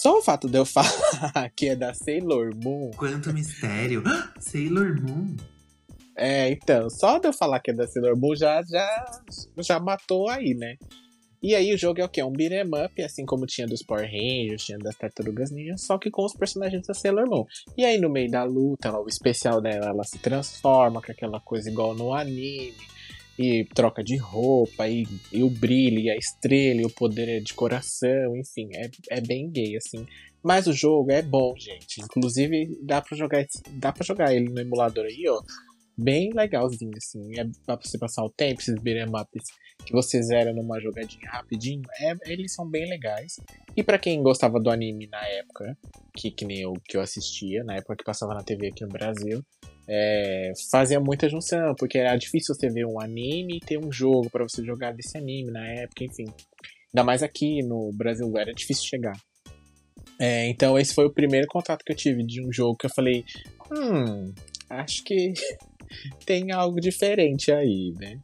Só 0.00 0.18
o 0.18 0.22
fato 0.22 0.48
de 0.48 0.56
eu 0.58 0.64
falar 0.66 1.50
que 1.54 1.68
é 1.68 1.76
da 1.76 1.92
Sailor 1.92 2.54
Moon. 2.56 2.90
Quanto 2.96 3.32
mistério! 3.32 4.02
Sailor 4.40 5.00
Moon! 5.00 5.36
É, 6.16 6.50
então, 6.50 6.88
só 6.90 7.18
de 7.18 7.28
eu 7.28 7.32
falar 7.32 7.60
que 7.60 7.70
é 7.70 7.74
da 7.74 7.86
Sailor 7.86 8.16
Moon 8.18 8.34
já, 8.34 8.62
já, 8.62 9.20
já 9.58 9.78
matou 9.80 10.28
aí, 10.28 10.54
né? 10.54 10.76
E 11.42 11.54
aí 11.54 11.72
o 11.72 11.78
jogo 11.78 12.00
é 12.00 12.04
o 12.04 12.08
quê? 12.08 12.22
Um 12.22 12.32
beat'em 12.32 12.68
up, 12.84 13.02
assim 13.02 13.24
como 13.24 13.46
tinha 13.46 13.66
dos 13.66 13.82
Power 13.82 14.04
Rangers, 14.06 14.62
tinha 14.64 14.76
das 14.78 14.94
Tartarugas 14.96 15.50
Ninja, 15.50 15.76
só 15.78 15.96
que 15.96 16.10
com 16.10 16.24
os 16.24 16.34
personagens 16.34 16.86
da 16.86 16.92
Sailor 16.92 17.26
Moon. 17.26 17.46
E 17.78 17.84
aí 17.84 17.98
no 17.98 18.10
meio 18.10 18.30
da 18.30 18.44
luta, 18.44 18.88
ela- 18.88 19.00
o 19.00 19.08
especial 19.08 19.60
dela, 19.60 19.86
ela 19.88 20.04
se 20.04 20.18
transforma 20.18 21.00
com 21.00 21.10
aquela 21.10 21.40
coisa 21.40 21.70
igual 21.70 21.94
no 21.94 22.12
anime. 22.12 22.74
E 23.42 23.64
troca 23.74 24.04
de 24.04 24.18
roupa, 24.18 24.86
e, 24.86 25.06
e 25.32 25.42
o 25.42 25.48
brilho, 25.48 25.98
e 25.98 26.10
a 26.10 26.16
estrela, 26.16 26.82
e 26.82 26.84
o 26.84 26.90
poder 26.90 27.40
de 27.40 27.54
coração, 27.54 28.36
enfim, 28.36 28.68
é, 28.74 28.90
é 29.08 29.20
bem 29.22 29.48
gay, 29.50 29.76
assim. 29.76 30.04
Mas 30.42 30.66
o 30.66 30.74
jogo 30.74 31.10
é 31.10 31.22
bom, 31.22 31.54
gente. 31.56 32.02
Inclusive, 32.02 32.78
dá 32.82 33.00
pra 33.00 33.16
jogar, 33.16 33.46
dá 33.70 33.92
pra 33.92 34.04
jogar 34.04 34.34
ele 34.34 34.50
no 34.50 34.60
emulador 34.60 35.06
aí, 35.06 35.24
ó. 35.26 35.40
Bem 36.02 36.30
legalzinho, 36.32 36.96
assim. 36.96 37.38
É 37.38 37.44
pra 37.66 37.76
você 37.76 37.98
passar 37.98 38.24
o 38.24 38.30
tempo, 38.30 38.60
esses 38.60 38.74
beat'em 38.80 39.12
que 39.84 39.92
você 39.92 40.22
zera 40.22 40.52
numa 40.52 40.80
jogadinha 40.80 41.30
rapidinho. 41.30 41.82
É, 42.00 42.14
eles 42.24 42.54
são 42.54 42.66
bem 42.68 42.88
legais. 42.88 43.36
E 43.76 43.82
pra 43.82 43.98
quem 43.98 44.22
gostava 44.22 44.58
do 44.58 44.70
anime 44.70 45.06
na 45.08 45.26
época, 45.26 45.76
que, 46.16 46.30
que 46.30 46.46
nem 46.46 46.60
eu 46.60 46.72
que 46.86 46.96
eu 46.96 47.02
assistia, 47.02 47.62
na 47.64 47.76
época 47.76 47.96
que 47.96 48.04
passava 48.04 48.32
na 48.32 48.42
TV 48.42 48.68
aqui 48.68 48.82
no 48.82 48.88
Brasil, 48.88 49.44
é, 49.86 50.52
fazia 50.70 50.98
muita 51.00 51.28
junção, 51.28 51.74
porque 51.76 51.98
era 51.98 52.16
difícil 52.16 52.54
você 52.54 52.70
ver 52.70 52.86
um 52.86 53.00
anime 53.00 53.56
e 53.56 53.60
ter 53.60 53.78
um 53.78 53.92
jogo 53.92 54.30
pra 54.30 54.44
você 54.44 54.64
jogar 54.64 54.92
desse 54.92 55.18
anime 55.18 55.50
na 55.50 55.66
época, 55.66 56.04
enfim. 56.04 56.26
Ainda 56.94 57.04
mais 57.04 57.22
aqui 57.22 57.62
no 57.62 57.92
Brasil 57.92 58.32
era 58.38 58.54
difícil 58.54 58.84
chegar. 58.84 59.16
É, 60.18 60.48
então 60.48 60.78
esse 60.78 60.94
foi 60.94 61.06
o 61.06 61.12
primeiro 61.12 61.46
contato 61.46 61.84
que 61.84 61.92
eu 61.92 61.96
tive 61.96 62.24
de 62.24 62.42
um 62.42 62.52
jogo 62.52 62.76
que 62.76 62.86
eu 62.86 62.90
falei, 62.90 63.24
hum, 63.70 64.32
acho 64.68 65.02
que 65.04 65.32
tem 66.24 66.52
algo 66.52 66.80
diferente 66.80 67.52
aí, 67.52 67.92
né? 67.98 68.18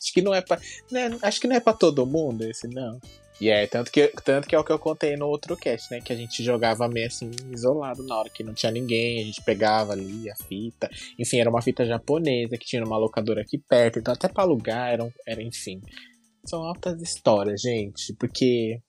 Acho 0.00 0.12
que 0.12 0.22
não 0.22 0.32
é 0.32 0.40
pra, 0.40 0.58
né, 0.90 1.18
acho 1.22 1.40
que 1.40 1.48
não 1.48 1.56
é 1.56 1.60
pra 1.60 1.72
todo 1.72 2.06
mundo 2.06 2.44
esse 2.44 2.68
não. 2.68 3.00
E 3.40 3.48
é, 3.48 3.66
tanto 3.68 3.92
que, 3.92 4.08
tanto 4.24 4.48
que 4.48 4.54
é 4.54 4.58
o 4.58 4.64
que 4.64 4.72
eu 4.72 4.78
contei 4.78 5.16
no 5.16 5.28
outro 5.28 5.56
cast, 5.56 5.90
né? 5.92 6.00
Que 6.00 6.12
a 6.12 6.16
gente 6.16 6.42
jogava 6.42 6.88
meio 6.88 7.06
assim, 7.06 7.30
isolado 7.52 8.02
na 8.02 8.16
hora 8.16 8.28
que 8.28 8.42
não 8.42 8.52
tinha 8.52 8.72
ninguém, 8.72 9.22
a 9.22 9.24
gente 9.24 9.42
pegava 9.42 9.92
ali 9.92 10.28
a 10.28 10.34
fita. 10.34 10.90
Enfim, 11.16 11.38
era 11.38 11.48
uma 11.48 11.62
fita 11.62 11.84
japonesa 11.86 12.58
que 12.58 12.66
tinha 12.66 12.84
uma 12.84 12.98
locadora 12.98 13.42
aqui 13.42 13.56
perto, 13.56 14.00
então 14.00 14.12
até 14.12 14.28
pra 14.28 14.42
alugar, 14.42 14.92
era, 14.92 15.08
era 15.26 15.42
enfim. 15.42 15.80
São 16.44 16.64
altas 16.64 17.00
histórias, 17.00 17.60
gente, 17.60 18.12
porque 18.14 18.80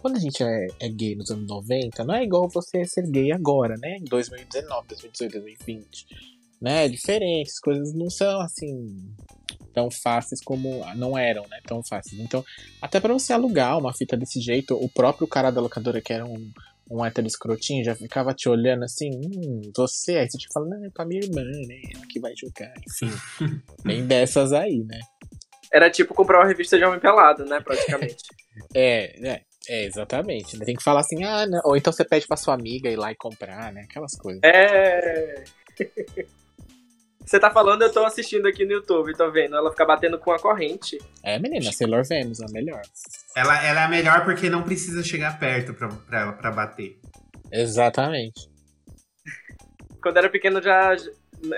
quando 0.00 0.16
a 0.16 0.20
gente 0.20 0.42
é, 0.42 0.66
é 0.80 0.88
gay 0.88 1.14
nos 1.14 1.30
anos 1.30 1.46
90, 1.46 2.04
não 2.04 2.14
é 2.14 2.24
igual 2.24 2.48
você 2.48 2.86
ser 2.86 3.10
gay 3.10 3.32
agora, 3.32 3.74
né? 3.76 3.98
Em 3.98 4.04
2019, 4.04 4.88
2018, 4.88 5.32
2020. 5.32 6.06
Né? 6.64 6.86
É 6.86 6.88
diferente, 6.88 7.50
as 7.50 7.58
coisas 7.58 7.92
não 7.92 8.08
são 8.08 8.40
assim 8.40 9.14
tão 9.74 9.90
fáceis 9.90 10.40
como 10.42 10.82
não 10.96 11.18
eram, 11.18 11.42
né? 11.42 11.58
Tão 11.66 11.82
fáceis. 11.84 12.18
Então, 12.18 12.42
até 12.80 12.98
pra 12.98 13.12
você 13.12 13.34
alugar 13.34 13.76
uma 13.76 13.92
fita 13.92 14.16
desse 14.16 14.40
jeito, 14.40 14.74
o 14.74 14.88
próprio 14.88 15.28
cara 15.28 15.50
da 15.50 15.60
locadora, 15.60 16.00
que 16.00 16.10
era 16.10 16.24
um, 16.24 16.50
um 16.90 17.04
hétero 17.04 17.26
escrotinho, 17.26 17.84
já 17.84 17.94
ficava 17.94 18.32
te 18.32 18.48
olhando 18.48 18.82
assim, 18.82 19.10
hum, 19.10 19.60
você, 19.76 20.16
aí 20.16 20.30
você 20.30 20.38
tinha 20.38 20.48
que 20.48 20.54
falar, 20.54 20.66
não, 20.66 20.82
é 20.82 20.88
pra 20.88 21.04
minha 21.04 21.20
irmã, 21.20 21.42
né? 21.42 21.82
Ela 21.94 22.06
que 22.06 22.18
vai 22.18 22.32
jogar, 22.34 22.72
enfim. 22.88 23.12
Tem 23.84 24.06
dessas 24.06 24.54
aí, 24.54 24.82
né? 24.84 25.00
Era 25.70 25.90
tipo 25.90 26.14
comprar 26.14 26.38
uma 26.38 26.48
revista 26.48 26.78
de 26.78 26.84
Homem 26.84 27.00
Pelado, 27.00 27.44
né, 27.44 27.60
praticamente. 27.60 28.24
É, 28.72 29.28
é, 29.28 29.40
é, 29.68 29.84
exatamente. 29.84 30.56
né? 30.56 30.64
Tem 30.64 30.76
que 30.76 30.82
falar 30.82 31.00
assim, 31.00 31.24
ah, 31.24 31.44
não. 31.44 31.60
Ou 31.64 31.76
então 31.76 31.92
você 31.92 32.04
pede 32.04 32.24
pra 32.24 32.36
sua 32.36 32.54
amiga 32.54 32.88
ir 32.88 32.94
lá 32.94 33.10
e 33.10 33.16
comprar, 33.16 33.72
né? 33.72 33.82
Aquelas 33.82 34.16
coisas. 34.16 34.40
É. 34.44 35.42
Você 37.24 37.40
tá 37.40 37.50
falando, 37.50 37.82
eu 37.82 37.92
tô 37.92 38.04
assistindo 38.04 38.46
aqui 38.46 38.64
no 38.64 38.72
YouTube, 38.72 39.16
tô 39.16 39.30
vendo. 39.30 39.56
Ela 39.56 39.70
fica 39.70 39.86
batendo 39.86 40.18
com 40.18 40.30
a 40.30 40.38
corrente. 40.38 40.98
É, 41.22 41.38
menina, 41.38 41.72
Sailor 41.72 42.04
Venus 42.06 42.40
é 42.40 42.44
a 42.44 42.52
melhor. 42.52 42.82
Ela, 43.34 43.66
ela 43.66 43.80
é 43.80 43.84
a 43.84 43.88
melhor 43.88 44.24
porque 44.24 44.50
não 44.50 44.62
precisa 44.62 45.02
chegar 45.02 45.38
perto 45.38 45.72
pra, 45.72 45.88
pra, 45.88 46.32
pra 46.32 46.52
bater. 46.52 46.98
Exatamente. 47.50 48.48
Quando 50.02 50.16
eu 50.16 50.20
era 50.20 50.30
pequeno, 50.30 50.60
já. 50.60 50.94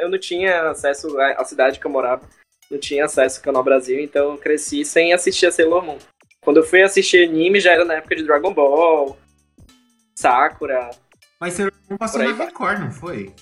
Eu 0.00 0.08
não 0.08 0.18
tinha 0.18 0.70
acesso 0.70 1.18
à 1.20 1.44
cidade 1.44 1.80
que 1.80 1.86
eu 1.86 1.90
morava. 1.90 2.22
Não 2.70 2.78
tinha 2.78 3.04
acesso 3.04 3.38
ao 3.38 3.44
Canal 3.44 3.62
Brasil, 3.62 4.00
então 4.00 4.32
eu 4.32 4.38
cresci 4.38 4.84
sem 4.84 5.12
assistir 5.12 5.46
a 5.46 5.52
Sailor 5.52 5.84
Moon. 5.84 5.98
Quando 6.40 6.58
eu 6.58 6.64
fui 6.64 6.82
assistir 6.82 7.28
anime, 7.28 7.60
já 7.60 7.72
era 7.72 7.84
na 7.84 7.94
época 7.94 8.14
de 8.14 8.24
Dragon 8.24 8.52
Ball, 8.52 9.18
Sakura. 10.14 10.90
Mas 11.40 11.54
Sailor 11.54 11.72
Moon 11.88 11.96
passou 11.96 12.22
na. 12.22 12.32
Record, 12.32 12.80
não 12.80 12.92
foi? 12.92 13.34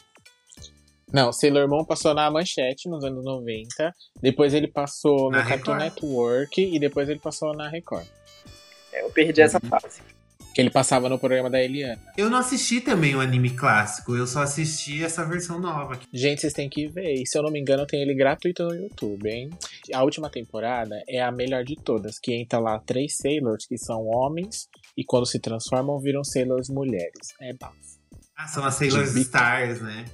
Não, 1.14 1.32
Sailor 1.32 1.68
Moon 1.68 1.84
passou 1.84 2.12
na 2.12 2.28
Manchete 2.28 2.88
nos 2.88 3.04
anos 3.04 3.24
90. 3.24 3.94
Depois 4.20 4.52
ele 4.52 4.66
passou 4.66 5.30
no 5.30 5.38
Na 5.38 5.46
Cartoon 5.46 5.74
Record. 5.74 5.78
Network 5.78 6.74
e 6.74 6.78
depois 6.80 7.08
ele 7.08 7.20
passou 7.20 7.54
na 7.54 7.68
Record. 7.68 8.04
É, 8.92 9.04
Eu 9.04 9.10
perdi 9.10 9.40
essa 9.40 9.60
fase. 9.60 10.02
Que 10.52 10.60
ele 10.60 10.70
passava 10.70 11.08
no 11.08 11.16
programa 11.16 11.48
da 11.48 11.62
Eliana. 11.62 12.00
Eu 12.16 12.28
não 12.28 12.38
assisti 12.38 12.80
também 12.80 13.14
o 13.14 13.20
anime 13.20 13.50
clássico, 13.50 14.16
eu 14.16 14.26
só 14.26 14.42
assisti 14.42 15.04
essa 15.04 15.24
versão 15.24 15.60
nova. 15.60 16.00
Gente, 16.12 16.40
vocês 16.40 16.52
têm 16.52 16.68
que 16.68 16.88
ver. 16.88 17.12
E 17.12 17.24
se 17.26 17.38
eu 17.38 17.44
não 17.44 17.50
me 17.50 17.60
engano, 17.60 17.86
tem 17.86 18.02
ele 18.02 18.14
gratuito 18.14 18.64
no 18.64 18.74
YouTube, 18.74 19.28
hein? 19.28 19.50
A 19.92 20.02
última 20.02 20.28
temporada 20.28 21.00
é 21.08 21.20
a 21.22 21.30
melhor 21.30 21.62
de 21.62 21.76
todas, 21.76 22.18
que 22.18 22.34
entra 22.34 22.58
lá 22.58 22.76
três 22.80 23.16
Sailors 23.16 23.66
que 23.66 23.78
são 23.78 24.04
homens 24.04 24.68
e 24.96 25.04
quando 25.04 25.26
se 25.26 25.38
transformam 25.38 26.00
viram 26.00 26.24
Sailors 26.24 26.68
mulheres. 26.68 27.34
É 27.40 27.52
bafo. 27.52 27.76
Ah, 28.36 28.48
são 28.48 28.64
as 28.64 28.74
Sailor 28.74 29.04
De 29.12 29.20
Stars, 29.20 29.80
né? 29.80 30.04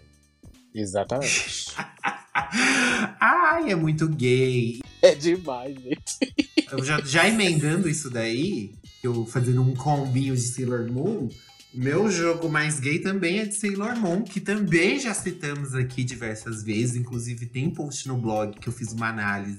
Exatamente. 0.75 1.75
Ai, 3.21 3.71
é 3.73 3.75
muito 3.75 4.09
gay. 4.09 4.81
é 5.03 5.15
demais, 5.15 5.75
gente. 5.81 6.35
Eu 6.71 6.85
já, 6.85 7.01
já 7.01 7.29
emendando 7.29 7.89
isso 7.89 8.09
daí, 8.09 8.73
eu 9.03 9.27
fazendo 9.27 9.63
um 9.63 9.75
combinho 9.75 10.35
de 10.35 10.43
Sailor 10.43 10.91
Moon, 10.91 11.29
o 11.73 11.79
meu 11.79 12.11
jogo 12.11 12.49
mais 12.49 12.81
gay 12.81 12.99
também 12.99 13.39
é 13.39 13.47
de 13.47 13.55
Sailor 13.55 13.97
Moon, 13.97 14.23
que 14.23 14.41
também 14.41 14.99
já 14.99 15.15
citamos 15.15 15.75
aqui 15.75 16.03
diversas 16.03 16.63
vezes. 16.63 16.97
Inclusive, 16.97 17.47
tem 17.47 17.71
post 17.71 18.09
no 18.09 18.17
blog 18.17 18.59
que 18.59 18.69
eu 18.69 18.73
fiz 18.73 18.93
uma 18.93 19.09
análise 19.09 19.59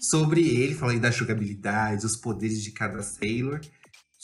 sobre 0.00 0.40
ele, 0.40 0.74
falei 0.74 0.98
da 0.98 1.10
jogabilidade, 1.10 2.06
os 2.06 2.16
poderes 2.16 2.62
de 2.62 2.70
cada 2.70 3.02
Sailor. 3.02 3.60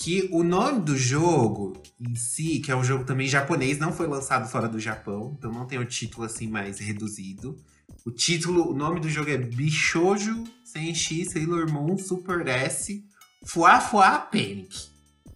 Que 0.03 0.31
o 0.33 0.43
nome 0.43 0.81
do 0.81 0.97
jogo 0.97 1.75
em 2.01 2.15
si, 2.15 2.59
que 2.61 2.73
é 2.73 2.75
um 2.77 2.83
jogo 2.83 3.05
também 3.05 3.29
japonês, 3.29 3.79
não 3.79 3.93
foi 3.93 4.07
lançado 4.07 4.49
fora 4.49 4.67
do 4.67 4.81
Japão, 4.81 5.37
então 5.39 5.53
não 5.53 5.67
tem 5.67 5.79
o 5.79 5.85
título 5.85 6.25
assim 6.25 6.49
mais 6.49 6.79
reduzido. 6.79 7.63
O 8.07 8.11
título, 8.11 8.71
o 8.71 8.75
nome 8.75 8.99
do 8.99 9.11
jogo 9.11 9.29
é 9.29 9.37
Bishojo 9.37 10.45
Senshi 10.65 11.27
Sailor 11.27 11.71
Moon 11.71 11.99
Super 11.99 12.47
S 12.47 13.05
Fua 13.45 13.79
Fua 13.79 14.19
Panic. 14.19 14.89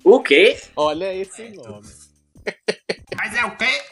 O 0.03 0.20
quê? 0.20 0.59
Olha 0.77 1.14
esse 1.14 1.50
nome. 1.50 1.87
Mas 3.16 3.35
é 3.35 3.44
o 3.44 3.57
quê? 3.59 3.83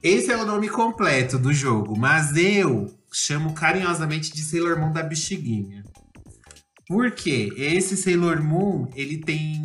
Esse 0.00 0.30
é 0.30 0.36
o 0.36 0.46
nome 0.46 0.68
completo 0.68 1.38
do 1.38 1.52
jogo, 1.52 1.98
mas 1.98 2.36
eu 2.36 2.94
chamo 3.10 3.54
carinhosamente 3.54 4.32
de 4.32 4.42
Sailor 4.42 4.78
Moon 4.78 4.92
da 4.92 5.02
Bexiguinha. 5.02 5.83
Por 6.86 7.10
quê? 7.12 7.52
Esse 7.56 7.96
Sailor 7.96 8.42
Moon, 8.42 8.88
ele 8.94 9.18
tem. 9.18 9.62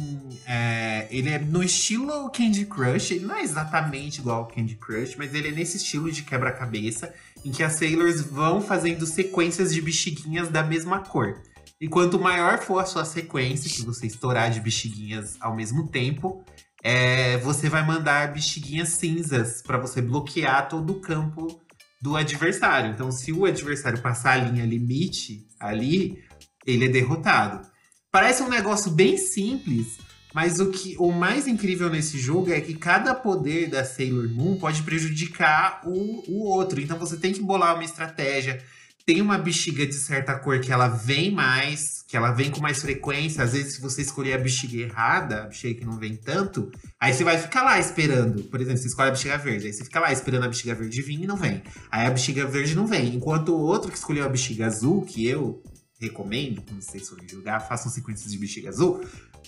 é, 0.47 1.07
ele 1.11 1.29
é 1.29 1.39
no 1.39 1.61
estilo 1.61 2.29
Candy 2.31 2.65
Crush. 2.65 3.11
Ele 3.11 3.25
não 3.25 3.35
é 3.35 3.41
exatamente 3.41 4.19
igual 4.19 4.39
ao 4.39 4.47
Candy 4.47 4.75
Crush, 4.75 5.15
mas 5.17 5.33
ele 5.33 5.49
é 5.49 5.51
nesse 5.51 5.77
estilo 5.77 6.11
de 6.11 6.23
quebra-cabeça, 6.23 7.13
em 7.43 7.51
que 7.51 7.61
as 7.63 7.73
Sailors 7.73 8.21
vão 8.21 8.61
fazendo 8.61 9.05
sequências 9.05 9.73
de 9.73 9.81
bexiguinhas 9.81 10.49
da 10.49 10.63
mesma 10.63 10.99
cor. 10.99 11.41
E 11.81 11.87
quanto 11.87 12.19
maior 12.19 12.59
for 12.59 12.79
a 12.79 12.85
sua 12.85 13.05
sequência, 13.05 13.69
que 13.69 13.85
você 13.85 14.07
estourar 14.07 14.49
de 14.51 14.59
bexiguinhas 14.59 15.37
ao 15.39 15.55
mesmo 15.55 15.87
tempo, 15.87 16.43
é, 16.83 17.37
você 17.37 17.69
vai 17.69 17.85
mandar 17.85 18.33
bexiguinhas 18.33 18.89
cinzas 18.89 19.61
para 19.61 19.77
você 19.77 20.01
bloquear 20.01 20.67
todo 20.67 20.93
o 20.93 20.99
campo 20.99 21.61
do 22.01 22.15
adversário. 22.15 22.91
Então, 22.91 23.11
se 23.11 23.31
o 23.31 23.45
adversário 23.45 24.01
passar 24.01 24.33
a 24.33 24.43
linha 24.43 24.65
limite 24.65 25.45
ali, 25.59 26.23
ele 26.65 26.85
é 26.85 26.89
derrotado. 26.89 27.67
Parece 28.11 28.41
um 28.41 28.49
negócio 28.49 28.91
bem 28.91 29.17
simples, 29.17 29.97
mas 30.33 30.59
o 30.59 30.71
que 30.71 30.95
o 30.97 31.11
mais 31.11 31.47
incrível 31.47 31.89
nesse 31.89 32.17
jogo 32.17 32.51
é 32.51 32.61
que 32.61 32.73
cada 32.73 33.13
poder 33.13 33.69
da 33.69 33.83
Sailor 33.83 34.29
Moon 34.29 34.57
pode 34.57 34.83
prejudicar 34.83 35.81
o, 35.85 36.23
o 36.27 36.43
outro. 36.43 36.79
Então 36.79 36.97
você 36.97 37.17
tem 37.17 37.33
que 37.33 37.41
bolar 37.41 37.75
uma 37.75 37.83
estratégia. 37.83 38.63
Tem 39.05 39.21
uma 39.21 39.39
bexiga 39.39 39.87
de 39.87 39.95
certa 39.95 40.35
cor 40.37 40.59
que 40.59 40.71
ela 40.71 40.87
vem 40.87 41.31
mais, 41.31 42.03
que 42.07 42.15
ela 42.15 42.31
vem 42.31 42.51
com 42.51 42.61
mais 42.61 42.79
frequência. 42.79 43.43
Às 43.43 43.53
vezes, 43.53 43.75
se 43.75 43.81
você 43.81 44.03
escolher 44.03 44.33
a 44.33 44.37
bexiga 44.37 44.83
errada, 44.83 45.43
a 45.43 45.45
bexiga 45.47 45.79
que 45.79 45.85
não 45.85 45.97
vem 45.97 46.15
tanto, 46.15 46.71
aí 46.99 47.11
você 47.11 47.23
vai 47.23 47.39
ficar 47.39 47.63
lá 47.63 47.79
esperando. 47.79 48.43
Por 48.43 48.61
exemplo, 48.61 48.79
você 48.79 48.87
escolhe 48.87 49.09
a 49.09 49.11
bexiga 49.11 49.37
verde, 49.37 49.65
aí 49.65 49.73
você 49.73 49.83
fica 49.83 49.99
lá 49.99 50.11
esperando 50.11 50.43
a 50.43 50.47
bexiga 50.47 50.75
verde 50.75 51.01
vir 51.01 51.23
e 51.23 51.25
não 51.25 51.35
vem. 51.35 51.63
Aí 51.89 52.05
a 52.05 52.11
bexiga 52.11 52.45
verde 52.45 52.75
não 52.75 52.85
vem. 52.85 53.15
Enquanto 53.15 53.49
o 53.49 53.59
outro 53.59 53.91
que 53.91 53.97
escolheu 53.97 54.25
a 54.25 54.29
bexiga 54.29 54.67
azul, 54.67 55.01
que 55.01 55.27
eu 55.27 55.63
recomendo, 55.99 56.61
quando 56.61 56.81
vocês 56.81 57.07
forem 57.07 57.27
jogar, 57.27 57.59
façam 57.59 57.91
sequências 57.91 58.31
de 58.31 58.37
bexiga 58.37 58.69
azul, 58.69 59.03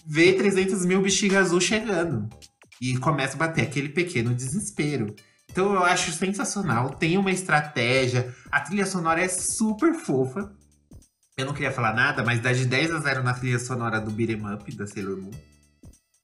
vê 0.06 0.34
300 0.34 0.86
mil 0.86 1.02
bexiga 1.02 1.40
azul 1.40 1.62
chegando. 1.62 2.30
E 2.80 2.98
começa 2.98 3.36
a 3.36 3.40
bater 3.40 3.62
aquele 3.62 3.90
pequeno 3.90 4.34
desespero. 4.34 5.16
Então 5.50 5.74
eu 5.74 5.84
acho 5.84 6.12
sensacional, 6.12 6.90
tem 6.92 7.18
uma 7.18 7.32
estratégia, 7.32 8.34
a 8.50 8.62
trilha 8.62 8.86
sonora 8.86 9.22
é 9.22 9.28
super 9.28 9.94
fofa. 9.94 10.52
Eu 11.38 11.46
não 11.46 11.54
queria 11.54 11.72
falar 11.72 11.94
nada, 11.94 12.24
mas 12.24 12.40
dá 12.40 12.54
de 12.54 12.66
10 12.66 12.92
a 12.92 13.00
0 13.00 13.24
na 13.24 13.34
trilha 13.34 13.60
sonora 13.60 14.00
do 14.00 14.12
Beat'em 14.12 14.54
Up, 14.54 14.76
da 14.76 14.88
Sailor 14.88 15.18
Moon. 15.22 15.32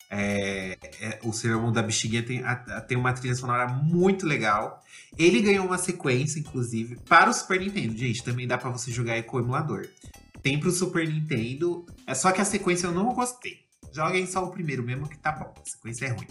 É, 0.10 0.78
é, 1.02 1.20
o 1.24 1.34
Sailor 1.34 1.62
Moon 1.62 1.72
da 1.72 1.84
Bexiguinha 1.84 2.24
tem, 2.24 2.42
tem 2.88 2.98
uma 2.98 3.14
trilha 3.14 3.36
sonora 3.36 3.68
muito 3.68 4.26
legal. 4.26 4.82
Ele 5.18 5.42
ganhou 5.42 5.66
uma 5.66 5.78
sequência, 5.78 6.40
inclusive, 6.40 6.98
para 7.08 7.30
o 7.30 7.34
Super 7.34 7.60
Nintendo. 7.60 7.98
Gente, 7.98 8.24
também 8.24 8.48
dá 8.48 8.58
pra 8.58 8.70
você 8.70 8.92
jogar 8.92 9.22
com 9.24 9.38
o 9.38 9.40
emulador. 9.40 9.88
Tem 10.48 10.58
pro 10.58 10.72
Super 10.72 11.06
Nintendo, 11.06 11.86
é 12.08 12.16
só 12.16 12.32
que 12.32 12.40
a 12.40 12.46
sequência 12.46 12.88
eu 12.88 12.94
não 12.94 13.14
gostei. 13.14 13.66
Joguem 13.92 14.26
só 14.26 14.46
o 14.46 14.50
primeiro 14.50 14.82
mesmo 14.82 15.06
que 15.06 15.18
tá 15.18 15.30
bom. 15.30 15.54
A 15.54 15.70
sequência 15.70 16.06
é 16.06 16.10
ruim. 16.12 16.28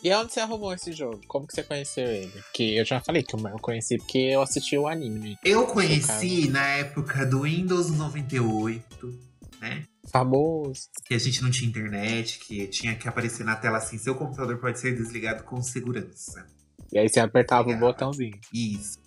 E 0.00 0.14
onde 0.14 0.32
você 0.32 0.38
arrumou 0.38 0.72
esse 0.72 0.92
jogo? 0.92 1.20
Como 1.26 1.44
que 1.44 1.52
você 1.52 1.64
conheceu 1.64 2.06
ele? 2.06 2.32
Que 2.54 2.76
eu 2.76 2.84
já 2.84 3.00
falei 3.00 3.24
que 3.24 3.34
eu 3.34 3.40
conheci 3.58 3.98
porque 3.98 4.18
eu 4.18 4.42
assisti 4.42 4.78
o 4.78 4.86
anime. 4.86 5.36
Eu 5.44 5.66
conheci 5.66 6.48
na 6.48 6.64
época 6.68 7.26
do 7.26 7.40
Windows 7.40 7.90
98, 7.90 9.20
né? 9.60 9.82
Famoso. 10.08 10.82
Que 11.04 11.14
a 11.14 11.18
gente 11.18 11.42
não 11.42 11.50
tinha 11.50 11.68
internet, 11.68 12.38
que 12.38 12.68
tinha 12.68 12.94
que 12.94 13.08
aparecer 13.08 13.42
na 13.42 13.56
tela 13.56 13.78
assim: 13.78 13.98
seu 13.98 14.14
computador 14.14 14.56
pode 14.58 14.78
ser 14.78 14.94
desligado 14.94 15.42
com 15.42 15.60
segurança. 15.60 16.46
E 16.92 16.98
aí 17.00 17.08
você 17.08 17.18
apertava 17.18 17.66
o 17.66 17.72
Legal. 17.72 17.90
botãozinho. 17.90 18.38
Isso. 18.54 19.04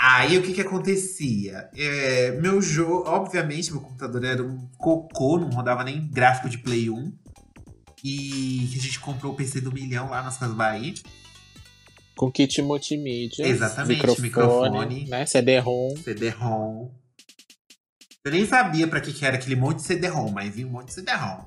Aí 0.00 0.38
o 0.38 0.42
que 0.42 0.52
que 0.52 0.60
acontecia? 0.60 1.68
É, 1.76 2.30
meu 2.40 2.62
jogo, 2.62 3.02
obviamente, 3.08 3.72
meu 3.72 3.80
computador 3.80 4.24
era 4.24 4.42
um 4.42 4.68
cocô, 4.78 5.38
não 5.38 5.50
rodava 5.50 5.82
nem 5.82 6.08
gráfico 6.08 6.48
de 6.48 6.58
Play 6.58 6.88
1. 6.88 7.12
E 8.04 8.70
a 8.76 8.80
gente 8.80 9.00
comprou 9.00 9.32
o 9.32 9.36
PC 9.36 9.60
do 9.60 9.72
milhão 9.72 10.10
lá 10.10 10.22
nas 10.22 10.38
Casas 10.38 10.54
Bahia. 10.54 10.94
Com 12.16 12.30
kit 12.30 12.62
multimídia. 12.62 13.44
Exatamente, 13.44 13.96
Microfone, 13.96 14.22
microfone. 14.22 15.08
né? 15.08 15.26
CD-ROM. 15.26 15.96
CD-ROM. 15.96 16.90
Eu 18.24 18.32
nem 18.32 18.46
sabia 18.46 18.86
pra 18.86 19.00
que, 19.00 19.12
que 19.12 19.24
era 19.24 19.36
aquele 19.36 19.56
monte 19.56 19.78
de 19.78 19.82
CD-ROM, 19.82 20.30
mas 20.30 20.54
vi 20.54 20.64
um 20.64 20.70
monte 20.70 20.88
de 20.88 20.94
CD-ROM. 20.94 21.44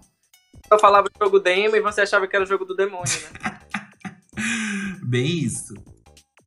Eu 0.69 0.79
falava 0.79 1.09
jogo 1.21 1.39
demo 1.39 1.75
e 1.75 1.81
você 1.81 2.01
achava 2.01 2.27
que 2.27 2.35
era 2.35 2.43
o 2.43 2.47
jogo 2.47 2.65
do 2.65 2.75
demônio, 2.75 3.13
né? 3.43 3.59
Bem 5.03 5.39
isso. 5.39 5.73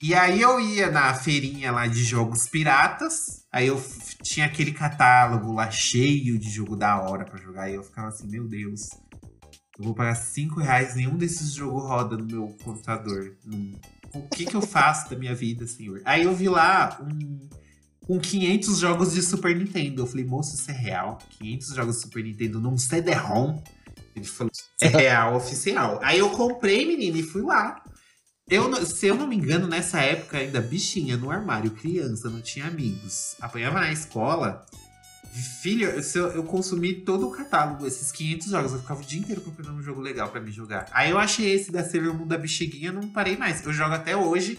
E 0.06 0.12
aí 0.14 0.42
eu 0.42 0.60
ia 0.60 0.90
na 0.90 1.14
feirinha 1.14 1.72
lá 1.72 1.86
de 1.86 2.04
jogos 2.04 2.46
piratas. 2.46 3.46
Aí 3.50 3.68
eu 3.68 3.82
tinha 4.22 4.44
aquele 4.44 4.70
catálogo 4.72 5.50
lá 5.54 5.70
cheio 5.70 6.38
de 6.38 6.50
jogo 6.50 6.76
da 6.76 7.00
hora 7.00 7.24
pra 7.24 7.40
jogar. 7.40 7.70
E 7.70 7.74
eu 7.74 7.82
ficava 7.82 8.08
assim, 8.08 8.26
meu 8.28 8.46
Deus. 8.46 8.90
Eu 9.78 9.84
vou 9.86 9.94
pagar 9.94 10.14
5 10.14 10.60
reais, 10.60 10.94
nenhum 10.94 11.16
desses 11.16 11.52
jogos 11.54 11.84
roda 11.84 12.18
no 12.18 12.26
meu 12.26 12.54
computador. 12.62 13.34
Não- 13.46 13.72
O 14.14 14.28
que 14.28 14.44
que 14.44 14.54
eu 14.54 14.60
faço 14.60 15.08
da 15.08 15.16
minha 15.16 15.34
vida, 15.34 15.66
senhor? 15.66 16.02
Aí 16.04 16.24
eu 16.24 16.34
vi 16.34 16.50
lá 16.50 16.98
um, 17.00 17.48
com 18.06 18.20
500 18.20 18.78
jogos 18.78 19.14
de 19.14 19.22
Super 19.22 19.56
Nintendo. 19.56 20.02
Eu 20.02 20.06
falei, 20.06 20.24
moço, 20.26 20.54
isso 20.54 20.70
é 20.70 20.74
real? 20.74 21.16
500 21.38 21.74
jogos 21.74 21.96
de 21.96 22.02
Super 22.02 22.22
Nintendo 22.22 22.60
num 22.60 22.76
CD-ROM? 22.76 23.58
Ele 24.14 24.24
falou, 24.26 24.52
é 24.82 24.86
real, 24.86 25.34
oficial. 25.34 25.98
Aí 26.02 26.18
eu 26.18 26.28
comprei, 26.30 26.86
menino, 26.86 27.16
e 27.16 27.22
fui 27.22 27.40
lá. 27.42 27.82
Eu, 28.48 28.84
se 28.84 29.06
eu 29.06 29.14
não 29.14 29.26
me 29.26 29.36
engano, 29.36 29.66
nessa 29.66 30.00
época 30.00 30.36
ainda 30.36 30.60
bichinha 30.60 31.16
no 31.16 31.30
armário, 31.30 31.70
criança, 31.70 32.28
não 32.28 32.42
tinha 32.42 32.66
amigos. 32.66 33.36
Apanhava 33.40 33.80
na 33.80 33.90
escola. 33.90 34.66
Filho, 35.62 36.00
se 36.02 36.18
eu, 36.18 36.28
eu 36.28 36.44
consumi 36.44 36.94
todo 36.94 37.26
o 37.26 37.30
catálogo, 37.30 37.86
esses 37.86 38.12
500 38.12 38.48
jogos. 38.48 38.72
Eu 38.72 38.80
ficava 38.80 39.00
o 39.00 39.04
dia 39.04 39.18
inteiro 39.18 39.40
procurando 39.40 39.78
um 39.78 39.82
jogo 39.82 40.00
legal 40.00 40.28
pra 40.28 40.40
me 40.40 40.52
jogar. 40.52 40.86
Aí 40.92 41.10
eu 41.10 41.18
achei 41.18 41.52
esse 41.52 41.72
da 41.72 41.82
Sailor 41.82 42.14
Moon 42.14 42.26
da 42.26 42.36
Bexiguinha, 42.36 42.92
não 42.92 43.08
parei 43.08 43.36
mais. 43.36 43.64
Eu 43.64 43.72
jogo 43.72 43.94
até 43.94 44.14
hoje. 44.16 44.58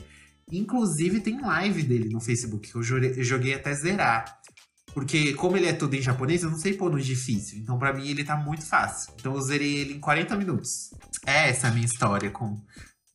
Inclusive 0.52 1.22
tem 1.22 1.40
live 1.42 1.84
dele 1.84 2.10
no 2.10 2.20
Facebook, 2.20 2.72
que 2.72 2.76
eu 2.76 2.84
joguei 2.84 3.54
até 3.54 3.74
zerar. 3.74 4.40
Porque 4.94 5.34
como 5.34 5.58
ele 5.58 5.68
é 5.68 5.74
todo 5.74 5.94
em 5.94 6.02
japonês, 6.02 6.42
eu 6.42 6.50
não 6.50 6.58
sei 6.58 6.74
pôr 6.74 6.92
no 6.92 7.00
difícil. 7.00 7.60
Então 7.60 7.78
pra 7.78 7.94
mim 7.94 8.08
ele 8.08 8.24
tá 8.24 8.36
muito 8.36 8.66
fácil. 8.66 9.14
Então 9.20 9.34
eu 9.34 9.42
zerei 9.42 9.78
ele 9.78 9.94
em 9.94 10.00
40 10.00 10.36
minutos. 10.36 10.92
É 11.26 11.50
essa 11.50 11.68
a 11.68 11.72
minha 11.72 11.86
história 11.86 12.32
com 12.32 12.62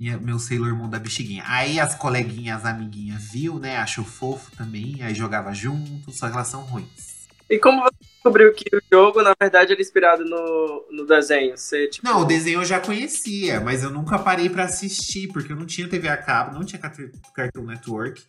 minha- 0.00 0.18
meu 0.18 0.38
Sailor 0.38 0.74
Moon 0.74 0.88
da 0.88 0.98
bexiguinha. 0.98 1.44
Aí 1.46 1.78
as 1.78 1.94
coleguinhas, 1.94 2.60
as 2.60 2.66
amiguinhas 2.66 3.22
viu, 3.30 3.58
né? 3.58 3.76
Achou 3.76 4.04
fofo 4.04 4.50
também. 4.56 5.02
Aí 5.02 5.14
jogava 5.14 5.52
junto, 5.52 6.10
só 6.10 6.28
que 6.28 6.34
elas 6.34 6.48
são 6.48 6.62
ruins. 6.62 7.20
E 7.48 7.58
como 7.58 7.82
você 7.82 7.90
descobriu 8.14 8.54
que 8.54 8.64
o 8.76 8.80
jogo, 8.92 9.22
na 9.22 9.34
verdade, 9.38 9.72
era 9.72 9.80
inspirado 9.80 10.24
no, 10.24 10.86
no 10.92 11.04
desenho? 11.04 11.56
Você, 11.58 11.88
tipo, 11.88 12.06
Não, 12.06 12.20
o 12.20 12.24
desenho 12.24 12.60
eu 12.60 12.64
já 12.64 12.78
conhecia, 12.78 13.60
mas 13.60 13.82
eu 13.82 13.90
nunca 13.90 14.18
parei 14.20 14.48
pra 14.48 14.64
assistir, 14.64 15.26
porque 15.32 15.52
eu 15.52 15.56
não 15.56 15.66
tinha 15.66 15.88
TV 15.88 16.08
a 16.08 16.16
cabo, 16.16 16.54
não 16.54 16.64
tinha 16.64 16.80
Cartoon 17.34 17.64
Network. 17.66 18.22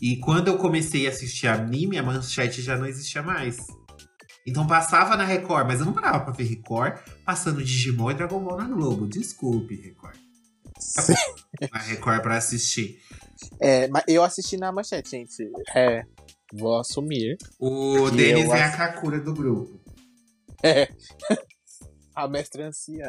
E 0.00 0.16
quando 0.16 0.48
eu 0.48 0.56
comecei 0.56 1.06
a 1.06 1.10
assistir 1.10 1.46
anime, 1.48 1.98
a 1.98 2.02
manchete 2.02 2.62
já 2.62 2.76
não 2.76 2.86
existia 2.86 3.22
mais. 3.22 3.58
Então 4.46 4.66
passava 4.66 5.16
na 5.16 5.24
Record, 5.24 5.66
mas 5.66 5.78
eu 5.80 5.86
não 5.86 5.92
parava 5.92 6.20
pra 6.24 6.32
ver 6.32 6.44
Record 6.44 6.94
passando 7.24 7.62
Digimon 7.62 8.10
e 8.10 8.14
Dragon 8.14 8.42
Ball 8.42 8.56
na 8.56 8.64
Globo. 8.64 9.06
Desculpe, 9.06 9.76
Record. 9.76 10.16
Na 11.72 11.78
Record 11.80 12.22
pra 12.22 12.36
assistir. 12.36 13.00
É, 13.60 13.88
mas 13.88 14.04
eu 14.08 14.22
assisti 14.22 14.56
na 14.56 14.70
manchete, 14.72 15.10
gente. 15.10 15.50
É, 15.74 16.02
vou 16.52 16.78
assumir. 16.78 17.36
O 17.58 18.10
Denis 18.10 18.48
é 18.50 18.62
a 18.62 18.66
ass- 18.68 18.76
Kakura 18.76 19.20
do 19.20 19.32
grupo. 19.34 19.80
É. 20.62 20.88
A 22.14 22.28
mestra 22.28 22.66
anciã. 22.68 23.08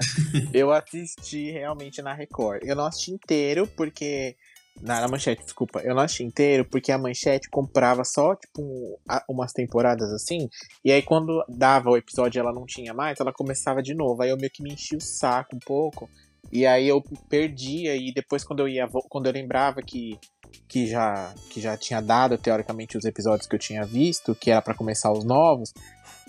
eu 0.54 0.72
assisti 0.72 1.52
realmente 1.52 2.02
na 2.02 2.14
Record. 2.14 2.62
Eu 2.64 2.74
não 2.74 2.86
assisti 2.86 3.12
inteiro 3.12 3.68
porque. 3.68 4.38
Na, 4.82 5.02
na 5.02 5.08
manchete, 5.10 5.44
desculpa. 5.44 5.82
Eu 5.82 5.94
não 5.94 6.02
assisti 6.04 6.24
inteiro 6.24 6.64
porque 6.66 6.90
a 6.92 6.98
manchete 6.98 7.50
comprava 7.50 8.04
só, 8.06 8.34
tipo, 8.34 8.62
um- 8.62 8.96
a- 9.08 9.24
umas 9.30 9.52
temporadas 9.52 10.10
assim. 10.14 10.50
E 10.86 10.92
aí, 10.92 11.02
quando 11.04 11.44
dava 11.50 11.90
o 11.92 11.98
episódio 11.98 12.40
e 12.40 12.42
ela 12.42 12.54
não 12.54 12.66
tinha 12.66 12.94
mais, 12.94 13.20
ela 13.20 13.34
começava 13.34 13.84
de 13.84 13.94
novo. 13.94 14.24
Aí 14.24 14.30
eu 14.30 14.38
meio 14.38 14.50
que 14.50 14.64
me 14.64 14.72
enchi 14.74 14.96
o 14.96 15.02
saco 15.02 15.56
um 15.56 15.60
pouco. 15.60 16.10
E 16.52 16.66
aí 16.66 16.88
eu 16.88 17.02
perdia. 17.30 17.96
E 17.96 18.14
depois, 18.14 18.44
quando 18.44 18.62
eu 18.62 18.68
ia. 18.68 18.88
Quando 19.10 19.28
eu 19.28 19.34
lembrava 19.34 19.82
que. 19.82 20.20
Que 20.68 20.86
já, 20.86 21.34
que 21.50 21.60
já 21.60 21.76
tinha 21.76 22.00
dado, 22.00 22.38
teoricamente, 22.38 22.96
os 22.98 23.06
episódios 23.06 23.48
que 23.48 23.56
eu 23.56 23.60
tinha 23.60 23.84
visto, 23.84 24.36
que 24.36 24.52
era 24.52 24.62
pra 24.62 24.76
começar 24.76 25.12
os 25.12 25.24
novos. 25.24 25.74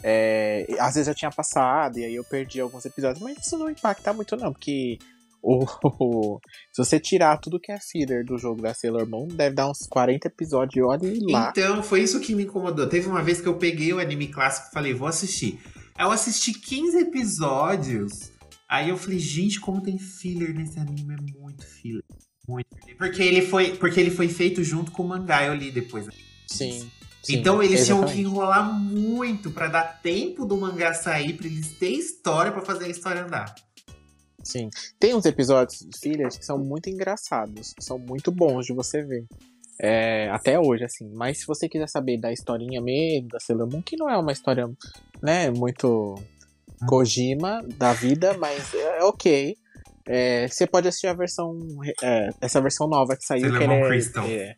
É, 0.03 0.67
às 0.79 0.95
vezes 0.95 1.07
já 1.07 1.15
tinha 1.15 1.31
passado 1.31 1.99
e 1.99 2.05
aí 2.05 2.15
eu 2.15 2.25
perdi 2.25 2.61
alguns 2.61 2.85
episódios, 2.85 3.23
mas 3.23 3.39
isso 3.39 3.57
não 3.57 3.71
impacta 3.71 4.13
muito 4.13 4.37
não, 4.37 4.53
porque 4.53 4.99
o, 5.45 5.67
se 6.73 6.79
você 6.83 6.99
tirar 6.99 7.37
tudo 7.39 7.61
que 7.61 7.71
é 7.71 7.79
filler 7.79 8.25
do 8.25 8.39
jogo 8.39 8.63
da 8.63 8.73
Sailor 8.73 9.07
Moon, 9.07 9.29
deve 9.29 9.55
dar 9.55 9.71
uns 9.71 9.87
40 9.89 10.29
episódios, 10.29 10.75
e 10.75 10.83
olha 10.83 11.01
lá. 11.31 11.51
Então, 11.51 11.83
foi 11.83 12.03
isso 12.03 12.19
que 12.19 12.35
me 12.35 12.45
incomodou. 12.45 12.89
Teve 12.89 13.09
uma 13.09 13.23
vez 13.23 13.41
que 13.41 13.47
eu 13.47 13.59
peguei 13.59 13.93
o 13.93 14.01
anime 14.01 14.29
clássico 14.29 14.69
e 14.71 14.73
falei, 14.73 14.95
vou 14.95 15.07
assistir. 15.07 15.61
Eu 15.99 16.11
assisti 16.11 16.55
15 16.55 16.99
episódios. 16.99 18.33
Aí 18.75 18.89
eu 18.89 18.97
falei, 18.97 19.21
gente, 19.21 19.61
como 19.61 19.81
tem 19.81 19.97
filler 19.97 20.53
nesse 20.53 20.81
anime, 20.81 21.15
é 21.15 21.41
muito 21.41 21.65
filler. 21.65 22.03
Muito 22.49 22.67
filler. 22.77 22.97
Porque 22.97 23.23
ele 23.23 23.41
foi, 23.41 23.77
porque 23.77 24.01
ele 24.01 24.11
foi 24.11 24.27
feito 24.27 24.65
junto 24.65 24.91
com 24.91 25.05
o 25.05 25.09
mangá, 25.09 25.45
eu 25.45 25.55
li 25.55 25.71
depois. 25.71 26.09
Sim. 26.49 26.91
sim, 27.23 27.37
então 27.37 27.63
eles 27.63 27.87
tinham 27.87 28.01
que 28.01 28.07
exatamente. 28.07 28.21
enrolar 28.21 28.75
muito 28.75 29.53
pra 29.53 29.69
dar 29.69 30.01
tempo 30.03 30.45
do 30.45 30.57
mangá 30.57 30.93
sair, 30.93 31.35
pra 31.35 31.47
eles 31.47 31.79
terem 31.79 32.01
história 32.01 32.51
pra 32.51 32.63
fazer 32.63 32.87
a 32.87 32.89
história 32.89 33.23
andar. 33.23 33.55
Sim. 34.43 34.69
Tem 34.99 35.15
uns 35.15 35.25
episódios 35.25 35.79
de 35.79 35.97
fillers 35.97 36.37
que 36.37 36.45
são 36.45 36.59
muito 36.59 36.91
engraçados, 36.91 37.75
são 37.79 37.97
muito 37.97 38.33
bons 38.33 38.67
de 38.67 38.73
você 38.73 39.05
ver. 39.05 39.25
É, 39.81 40.29
até 40.31 40.59
hoje, 40.59 40.83
assim. 40.83 41.09
Mas 41.15 41.39
se 41.39 41.47
você 41.47 41.69
quiser 41.69 41.89
saber 41.89 42.19
da 42.19 42.33
historinha 42.33 42.81
mesmo, 42.81 43.29
da 43.29 43.39
Sailor 43.39 43.71
Moon, 43.71 43.83
que 43.83 43.97
não 43.97 44.11
é 44.11 44.19
uma 44.19 44.33
história, 44.33 44.69
né, 45.23 45.49
muito 45.51 46.17
Kojima 46.87 47.63
da 47.77 47.93
vida, 47.93 48.37
mas 48.39 48.73
é, 48.75 48.99
é 48.99 49.05
ok. 49.05 49.57
É, 50.07 50.47
você 50.49 50.67
pode 50.67 50.87
assistir 50.89 51.07
a 51.07 51.15
versão. 51.15 51.57
é, 52.03 52.31
essa 52.41 52.61
versão 52.61 52.87
nova 52.89 53.17
que 53.17 53.25
saiu, 53.25 53.57
que 53.57 53.65
é, 53.65 53.89
Crystal. 53.89 54.27
é, 54.27 54.57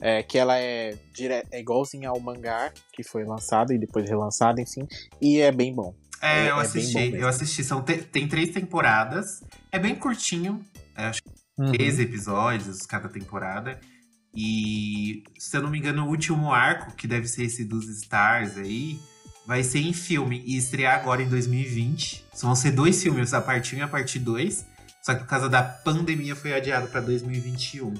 é, 0.00 0.22
que 0.22 0.38
ela 0.38 0.58
é, 0.58 0.94
dire... 1.14 1.42
é 1.50 1.60
igualzinha 1.60 2.08
ao 2.08 2.18
mangá, 2.20 2.72
que 2.92 3.02
foi 3.02 3.24
lançado 3.24 3.72
e 3.72 3.78
depois 3.78 4.08
relançado, 4.08 4.60
enfim. 4.60 4.86
E 5.20 5.40
é 5.40 5.52
bem 5.52 5.74
bom. 5.74 5.94
É, 6.22 6.46
É- 6.46 6.50
eu 6.50 6.56
assisti, 6.56 7.14
eu 7.14 7.28
assisti. 7.28 7.62
São 7.62 7.82
te- 7.82 7.98
tem 8.02 8.26
três 8.26 8.50
temporadas. 8.50 9.42
É 9.70 9.78
bem 9.78 9.94
curtinho. 9.94 10.64
é, 10.96 11.04
acho 11.06 11.20
Uhum. 11.58 11.72
13 11.72 12.02
episódios 12.02 12.84
cada 12.86 13.08
temporada. 13.08 13.80
E, 14.34 15.22
se 15.38 15.56
eu 15.56 15.62
não 15.62 15.70
me 15.70 15.78
engano, 15.78 16.04
o 16.04 16.08
último 16.10 16.52
arco, 16.52 16.94
que 16.94 17.06
deve 17.06 17.26
ser 17.26 17.44
esse 17.44 17.64
dos 17.64 17.88
Stars 17.88 18.58
aí, 18.58 18.98
vai 19.46 19.62
ser 19.62 19.78
em 19.78 19.92
filme 19.92 20.42
e 20.44 20.56
estrear 20.56 20.96
agora 20.96 21.22
em 21.22 21.28
2020. 21.28 22.26
Só 22.34 22.46
vão 22.48 22.56
ser 22.56 22.72
dois 22.72 23.02
filmes, 23.02 23.32
a 23.32 23.40
parte 23.40 23.74
1 23.74 23.78
e 23.78 23.82
a 23.82 23.88
parte 23.88 24.18
2. 24.18 24.66
Só 25.02 25.14
que 25.14 25.20
por 25.20 25.28
causa 25.28 25.48
da 25.48 25.62
pandemia 25.62 26.34
foi 26.34 26.52
adiado 26.52 26.88
pra 26.88 27.00
2021. 27.00 27.94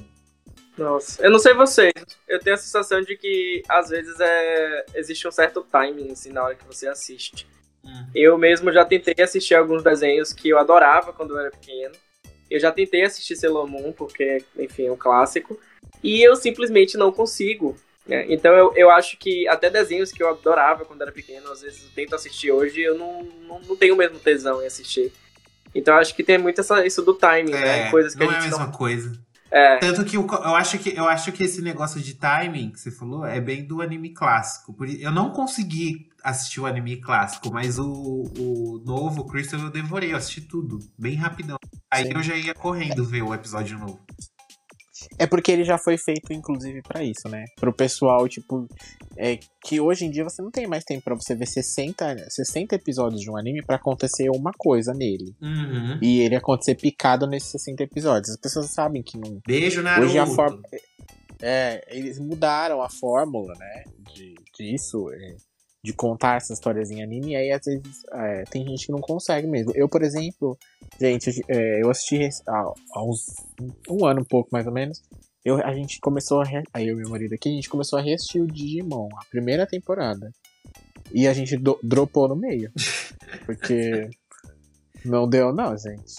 Nossa, 0.77 1.23
eu 1.23 1.31
não 1.31 1.39
sei 1.39 1.55
vocês, 1.55 1.93
eu 2.29 2.39
tenho 2.39 2.55
a 2.55 2.59
sensação 2.59 3.01
de 3.01 3.17
que 3.17 3.63
às 3.67 3.89
vezes 3.89 4.21
é, 4.21 4.85
existe 4.95 5.27
um 5.27 5.31
certo 5.31 5.63
timing 5.63 6.13
assim, 6.13 6.31
na 6.31 6.45
hora 6.45 6.55
que 6.55 6.67
você 6.67 6.87
assiste. 6.87 7.47
Eu 8.15 8.37
mesmo 8.37 8.73
já 8.73 8.85
tentei 8.85 9.15
assistir 9.23 9.55
alguns 9.55 9.83
desenhos 9.83 10.33
que 10.33 10.49
eu 10.49 10.59
adorava 10.59 11.13
quando 11.13 11.35
eu 11.35 11.39
era 11.39 11.51
pequeno. 11.51 11.95
Eu 12.51 12.61
já 12.61 12.71
tentei 12.73 13.03
assistir 13.03 13.37
Sailor 13.37 13.67
Moon, 13.67 13.93
porque, 13.93 14.43
enfim, 14.59 14.87
é 14.87 14.93
um 14.93 14.97
clássico. 14.97 15.59
E 16.03 16.23
eu 16.23 16.37
simplesmente 16.37 16.97
não 16.97 17.13
consigo. 17.13 17.77
Né? 18.07 18.27
Então 18.29 18.53
eu, 18.53 18.73
eu 18.77 18.91
acho 18.91 19.17
que 19.19 19.47
até 19.49 19.69
desenhos 19.69 20.13
que 20.13 20.23
eu 20.23 20.29
adorava 20.29 20.85
quando 20.85 21.03
era 21.03 21.13
pequeno, 21.13 21.51
às 21.51 21.63
vezes 21.63 21.85
eu 21.85 21.91
tento 21.95 22.15
assistir 22.15 22.51
hoje 22.51 22.81
eu 22.81 22.97
não, 22.97 23.25
não, 23.47 23.61
não 23.61 23.77
tenho 23.77 23.95
o 23.95 23.97
mesmo 23.97 24.19
tesão 24.19 24.63
em 24.63 24.67
assistir. 24.67 25.13
Então 25.75 25.95
eu 25.95 26.01
acho 26.01 26.15
que 26.15 26.23
tem 26.23 26.39
muito 26.39 26.61
essa, 26.61 26.87
isso 26.87 27.03
do 27.03 27.15
timing, 27.15 27.51
né? 27.51 27.91
Coisas 27.91 28.15
que 28.15 28.25
não 28.25 28.31
a 28.31 28.35
é 28.35 28.37
a 28.37 28.41
gente 28.41 28.51
mesma 28.51 28.67
não. 28.67 28.73
coisa. 28.73 29.13
É, 29.51 29.79
Tanto 29.79 30.05
que 30.05 30.17
eu, 30.17 30.27
eu, 30.27 30.55
acho 30.57 30.79
que 30.79 30.97
eu 30.97 31.07
acho 31.07 31.31
que 31.31 31.45
esse 31.45 31.63
negócio 31.63 32.01
de 32.01 32.15
timing 32.15 32.71
que 32.71 32.81
você 32.81 32.91
falou 32.91 33.25
é 33.25 33.41
bem 33.41 33.65
do 33.65 33.81
anime 33.81 34.13
clássico. 34.13 34.77
Eu 34.99 35.13
não 35.13 35.31
consegui 35.31 36.09
assistir 36.23 36.61
o 36.61 36.67
anime 36.67 36.97
clássico, 36.97 37.53
mas 37.53 37.79
o, 37.79 37.85
o 37.87 38.83
novo 38.85 39.25
Crystal 39.25 39.61
eu 39.61 39.71
devorei, 39.71 40.13
eu 40.13 40.17
assisti 40.17 40.41
tudo, 40.41 40.81
bem 40.99 41.15
rapidão. 41.15 41.57
Aí 41.91 42.07
Sim. 42.07 42.13
eu 42.15 42.23
já 42.23 42.35
ia 42.35 42.55
correndo 42.55 43.05
ver 43.05 43.23
o 43.23 43.33
episódio 43.33 43.79
novo. 43.79 44.01
É 45.19 45.27
porque 45.27 45.53
ele 45.53 45.65
já 45.65 45.79
foi 45.79 45.97
feito, 45.99 46.33
inclusive, 46.33 46.83
pra 46.83 47.03
isso, 47.03 47.29
né? 47.29 47.45
Pro 47.57 47.73
pessoal, 47.73 48.29
tipo, 48.29 48.67
é, 49.17 49.39
que 49.65 49.81
hoje 49.81 50.05
em 50.05 50.11
dia 50.11 50.25
você 50.25 50.43
não 50.43 50.51
tem 50.51 50.67
mais 50.67 50.85
tempo 50.85 51.05
pra 51.05 51.15
você 51.15 51.35
ver 51.35 51.47
60, 51.47 52.31
60 52.31 52.75
episódios 52.75 53.21
de 53.21 53.31
um 53.31 53.37
anime 53.37 53.63
pra 53.65 53.77
acontecer 53.77 54.29
uma 54.31 54.53
coisa 54.57 54.93
nele. 54.93 55.35
Uhum. 55.41 55.99
E 56.03 56.21
ele 56.21 56.37
acontecer 56.37 56.75
picado 56.75 57.27
nesses 57.27 57.51
60 57.51 57.83
episódios. 57.83 58.31
As 58.31 58.41
pessoas 58.41 58.71
sabem 58.71 59.03
que 59.03 59.19
não. 59.19 59.41
Beijo, 59.47 59.83
Naruto. 59.83 60.09
Hoje 60.09 60.19
a 60.19 60.27
forma. 60.27 60.61
É, 61.43 61.85
eles 61.95 62.19
mudaram 62.19 62.81
a 62.81 62.89
fórmula, 62.89 63.55
né? 63.59 63.85
De, 64.15 64.35
disso, 64.57 65.11
é, 65.13 65.37
de 65.87 65.93
contar 65.93 66.39
essas 66.39 66.59
histórias 66.59 66.91
em 66.91 67.01
anime, 67.01 67.31
e 67.31 67.37
aí 67.37 67.53
às 67.53 67.65
vezes 67.65 68.03
é, 68.13 68.43
tem 68.51 68.67
gente 68.67 68.87
que 68.87 68.93
não 68.93 69.01
consegue 69.01 69.47
mesmo. 69.47 69.71
Eu, 69.73 69.89
por 69.89 70.03
exemplo, 70.03 70.59
gente, 71.01 71.45
é, 71.47 71.81
eu 71.81 71.89
assisti 71.89 72.29
há, 72.49 72.73
há 72.93 73.05
uns 73.05 73.25
um 73.89 74.05
ano, 74.05 74.23
um 74.23 74.25
pouco 74.25 74.49
mais 74.51 74.67
ou 74.67 74.73
menos. 74.73 75.01
Eu, 75.45 75.65
a 75.65 75.73
gente 75.73 76.01
começou 76.01 76.41
a. 76.41 76.45
Re... 76.45 76.65
Aí 76.75 76.89
eu 76.89 76.97
e 76.97 77.03
meu 77.03 77.09
marido 77.09 77.35
aqui, 77.35 77.49
a 77.49 77.53
gente 77.53 77.69
começou 77.69 78.01
a 78.01 78.03
reassistir 78.03 78.43
o 78.43 78.49
Digimon, 78.49 79.09
a 79.17 79.25
primeira 79.31 79.65
temporada. 79.65 80.33
E 81.13 81.29
a 81.29 81.33
gente 81.33 81.57
do- 81.57 81.79
dropou 81.85 82.27
no 82.27 82.35
meio. 82.35 82.73
Porque 83.47 84.11
não 85.05 85.29
deu, 85.29 85.53
não, 85.53 85.79
gente. 85.79 86.17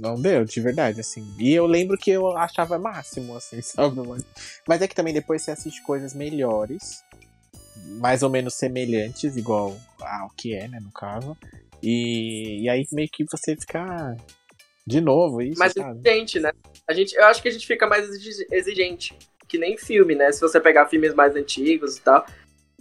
Não 0.00 0.14
deu, 0.14 0.42
de 0.42 0.58
verdade, 0.58 1.00
assim. 1.00 1.22
E 1.38 1.52
eu 1.52 1.66
lembro 1.66 1.98
que 1.98 2.10
eu 2.10 2.34
achava 2.34 2.78
máximo, 2.78 3.36
assim, 3.36 3.60
sabe? 3.60 4.00
Mas, 4.08 4.24
mas 4.66 4.80
é 4.80 4.88
que 4.88 4.94
também 4.94 5.12
depois 5.12 5.42
você 5.42 5.50
assiste 5.50 5.82
coisas 5.82 6.14
melhores, 6.14 7.04
mais 7.84 8.22
ou 8.22 8.30
menos 8.30 8.54
semelhantes, 8.54 9.36
igual 9.36 9.76
ao 10.00 10.30
que 10.30 10.54
é, 10.54 10.68
né, 10.68 10.78
no 10.80 10.92
caso. 10.92 11.36
E, 11.82 12.62
e 12.62 12.68
aí 12.68 12.86
meio 12.92 13.08
que 13.10 13.24
você 13.24 13.56
fica 13.56 13.80
ah, 13.80 14.16
de 14.86 15.00
novo, 15.00 15.42
isso, 15.42 15.58
mais 15.58 15.72
sabe? 15.72 16.00
exigente, 16.04 16.40
né? 16.40 16.52
A 16.86 16.92
gente, 16.92 17.14
eu 17.14 17.24
acho 17.24 17.42
que 17.42 17.48
a 17.48 17.52
gente 17.52 17.66
fica 17.66 17.86
mais 17.86 18.08
exi- 18.08 18.46
exigente, 18.50 19.16
que 19.48 19.58
nem 19.58 19.76
filme, 19.76 20.14
né? 20.14 20.30
Se 20.32 20.40
você 20.40 20.60
pegar 20.60 20.88
filmes 20.88 21.14
mais 21.14 21.34
antigos 21.34 21.96
e 21.96 22.00
tal. 22.00 22.26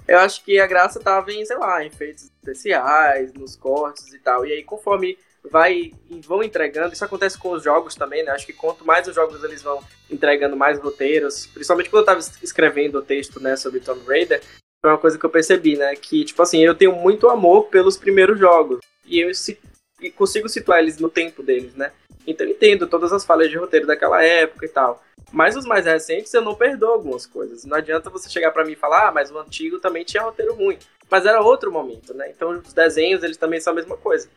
Eu 0.08 0.18
acho 0.20 0.44
que 0.44 0.60
a 0.60 0.66
graça 0.68 1.00
tava 1.00 1.32
em, 1.32 1.46
sei 1.46 1.58
lá, 1.58 1.84
em 1.84 1.88
efeitos 1.88 2.24
especiais, 2.24 3.32
nos 3.34 3.56
cortes 3.56 4.12
e 4.14 4.20
tal. 4.20 4.46
E 4.46 4.52
aí, 4.52 4.64
conforme 4.64 5.18
vai 5.50 5.92
vão 6.28 6.44
entregando, 6.44 6.94
isso 6.94 7.06
acontece 7.06 7.38
com 7.38 7.52
os 7.52 7.64
jogos 7.64 7.96
também, 7.96 8.24
né? 8.24 8.32
Acho 8.32 8.46
que 8.46 8.54
quanto 8.54 8.86
mais 8.86 9.08
os 9.08 9.16
jogos 9.16 9.44
eles 9.44 9.62
vão 9.62 9.80
entregando 10.10 10.56
mais 10.56 10.80
roteiros, 10.80 11.48
principalmente 11.48 11.90
quando 11.90 12.02
eu 12.02 12.06
tava 12.06 12.20
es- 12.20 12.38
escrevendo 12.44 13.00
o 13.00 13.02
texto, 13.02 13.40
né, 13.40 13.56
sobre 13.56 13.80
Tomb 13.80 14.06
Raider, 14.06 14.42
foi 14.82 14.92
uma 14.92 14.98
coisa 14.98 15.18
que 15.18 15.26
eu 15.26 15.30
percebi, 15.30 15.78
né? 15.78 15.96
Que, 15.96 16.26
tipo 16.26 16.42
assim, 16.42 16.60
eu 16.64 16.74
tenho 16.76 16.94
muito 16.94 17.30
amor 17.30 17.66
pelos 17.66 17.98
primeiros 17.98 18.40
jogos. 18.40 18.80
E 19.06 19.20
eu 19.20 19.34
si- 19.34 19.60
e 20.02 20.10
consigo 20.10 20.50
situar 20.50 20.80
eles 20.80 20.98
no 20.98 21.10
tempo 21.10 21.44
deles, 21.44 21.76
né? 21.76 21.92
Então 22.26 22.46
eu 22.46 22.52
entendo 22.52 22.88
todas 22.88 23.14
as 23.14 23.24
falhas 23.24 23.50
de 23.50 23.58
roteiro 23.58 23.86
daquela 23.86 24.24
época 24.24 24.66
e 24.66 24.70
tal. 24.70 25.02
Mas 25.32 25.56
os 25.56 25.66
mais 25.66 25.86
recentes 25.86 26.34
eu 26.34 26.42
não 26.42 26.56
perdoo 26.56 26.92
algumas 26.92 27.26
coisas. 27.26 27.64
Não 27.64 27.78
adianta 27.78 28.10
você 28.10 28.28
chegar 28.30 28.52
pra 28.52 28.66
mim 28.66 28.74
e 28.74 28.76
falar, 28.76 29.08
ah, 29.10 29.12
mas 29.12 29.30
o 29.32 29.38
antigo 29.38 29.80
também 29.80 30.04
tinha 30.04 30.24
roteiro 30.24 30.56
ruim. 30.56 30.78
Mas 31.10 31.26
era 31.26 31.42
outro 31.42 31.72
momento, 31.72 32.14
né? 32.14 32.30
Então 32.32 32.50
os 32.52 32.74
desenhos, 32.74 33.24
eles 33.24 33.38
também 33.38 33.60
são 33.60 33.74
a 33.74 33.76
mesma 33.76 33.96
coisa. 33.98 34.28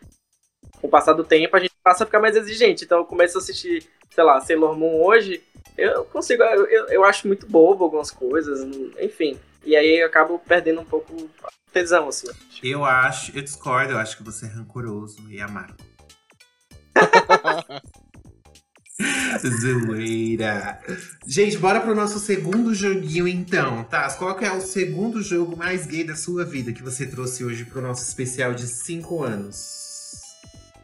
Com 0.80 0.86
o 0.86 0.90
passar 0.90 1.14
do 1.14 1.24
tempo, 1.24 1.57
a 1.57 1.61
gente 1.61 1.72
passa 1.82 2.05
a 2.05 2.07
ficar 2.07 2.20
mais 2.20 2.36
exigente. 2.36 2.84
Então 2.84 2.99
eu 2.99 3.05
começo 3.05 3.38
a 3.38 3.40
assistir, 3.40 3.86
sei 4.11 4.24
lá, 4.24 4.40
Sailor 4.40 4.76
Moon 4.76 5.03
hoje, 5.03 5.42
eu 5.76 6.05
consigo, 6.05 6.42
eu, 6.42 6.86
eu 6.88 7.05
acho 7.05 7.26
muito 7.26 7.47
bobo 7.47 7.84
algumas 7.84 8.11
coisas, 8.11 8.61
enfim. 9.01 9.38
E 9.65 9.77
aí 9.77 10.01
eu 10.01 10.07
acabo 10.07 10.39
perdendo 10.39 10.81
um 10.81 10.85
pouco 10.85 11.31
a 11.43 11.49
tesão, 11.73 12.09
assim. 12.09 12.29
Eu 12.62 12.85
acho, 12.85 13.37
eu 13.37 13.43
discordo, 13.43 13.93
eu 13.93 13.99
acho 13.99 14.17
que 14.17 14.23
você 14.23 14.47
é 14.47 14.49
rancoroso 14.49 15.31
e 15.31 15.41
amargo. 15.41 15.77
Zoeira. 19.43 20.81
Gente, 21.27 21.59
bora 21.59 21.81
pro 21.81 21.95
nosso 21.95 22.19
segundo 22.19 22.75
joguinho 22.75 23.27
então, 23.27 23.83
tá? 23.85 24.09
Qual 24.15 24.37
que 24.37 24.45
é 24.45 24.53
o 24.53 24.61
segundo 24.61 25.21
jogo 25.21 25.57
mais 25.57 25.87
gay 25.87 26.05
da 26.05 26.15
sua 26.15 26.45
vida 26.45 26.73
que 26.73 26.83
você 26.83 27.07
trouxe 27.07 27.45
hoje 27.45 27.65
pro 27.65 27.83
nosso 27.83 28.03
especial 28.07 28.55
de 28.55 28.67
5 28.67 29.23
anos? 29.23 30.23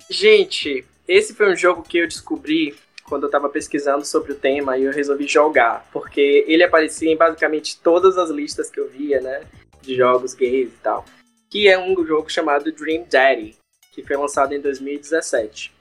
Gente, 0.08 0.84
esse 1.06 1.34
foi 1.34 1.52
um 1.52 1.56
jogo 1.56 1.82
que 1.82 1.98
eu 1.98 2.08
descobri 2.08 2.74
quando 3.10 3.24
eu 3.24 3.30
tava 3.30 3.48
pesquisando 3.48 4.06
sobre 4.06 4.32
o 4.32 4.36
tema 4.36 4.78
e 4.78 4.84
eu 4.84 4.92
resolvi 4.92 5.26
jogar, 5.26 5.84
porque 5.92 6.44
ele 6.46 6.62
aparecia 6.62 7.12
em 7.12 7.16
basicamente 7.16 7.78
todas 7.80 8.16
as 8.16 8.30
listas 8.30 8.70
que 8.70 8.78
eu 8.78 8.88
via, 8.88 9.20
né, 9.20 9.42
de 9.82 9.96
jogos 9.96 10.32
gays 10.32 10.68
e 10.68 10.76
tal, 10.80 11.04
que 11.50 11.68
é 11.68 11.76
um 11.76 12.06
jogo 12.06 12.30
chamado 12.30 12.70
Dream 12.70 13.04
Daddy, 13.10 13.56
que 13.92 14.04
foi 14.04 14.16
lançado 14.16 14.54
em 14.54 14.60
2017. 14.60 15.74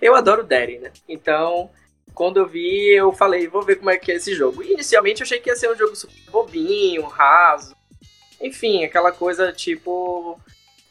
Eu 0.00 0.14
adoro 0.14 0.44
Daddy, 0.44 0.78
né? 0.78 0.92
Então, 1.08 1.70
quando 2.14 2.36
eu 2.36 2.46
vi, 2.46 2.94
eu 2.94 3.10
falei, 3.12 3.48
vou 3.48 3.62
ver 3.62 3.76
como 3.76 3.88
é 3.88 3.96
que 3.96 4.12
é 4.12 4.16
esse 4.16 4.34
jogo. 4.34 4.62
E, 4.62 4.74
inicialmente 4.74 5.22
eu 5.22 5.24
achei 5.24 5.40
que 5.40 5.48
ia 5.48 5.56
ser 5.56 5.72
um 5.72 5.76
jogo 5.76 5.96
super 5.96 6.30
bobinho, 6.30 7.06
raso. 7.06 7.74
Enfim, 8.40 8.84
aquela 8.84 9.10
coisa 9.10 9.50
tipo. 9.52 10.38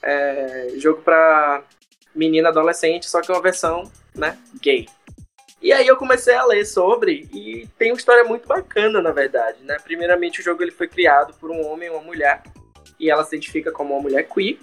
É, 0.01 0.73
jogo 0.77 1.01
pra 1.01 1.63
menina 2.13 2.49
adolescente, 2.49 3.09
só 3.09 3.21
que 3.21 3.31
uma 3.31 3.41
versão, 3.41 3.83
né, 4.15 4.37
gay. 4.61 4.87
E 5.63 5.71
aí 5.71 5.87
eu 5.87 5.95
comecei 5.95 6.35
a 6.35 6.45
ler 6.45 6.65
sobre 6.65 7.25
e 7.33 7.65
tem 7.77 7.91
uma 7.91 7.97
história 7.97 8.25
muito 8.25 8.45
bacana, 8.45 9.01
na 9.01 9.11
verdade, 9.11 9.63
né? 9.63 9.77
Primeiramente 9.81 10.41
o 10.41 10.43
jogo 10.43 10.61
ele 10.61 10.71
foi 10.71 10.89
criado 10.89 11.33
por 11.35 11.49
um 11.49 11.65
homem 11.65 11.87
e 11.87 11.89
uma 11.89 12.01
mulher 12.01 12.43
e 12.99 13.09
ela 13.09 13.23
se 13.23 13.33
identifica 13.33 13.71
como 13.71 13.93
uma 13.93 14.01
mulher 14.01 14.23
queer. 14.23 14.57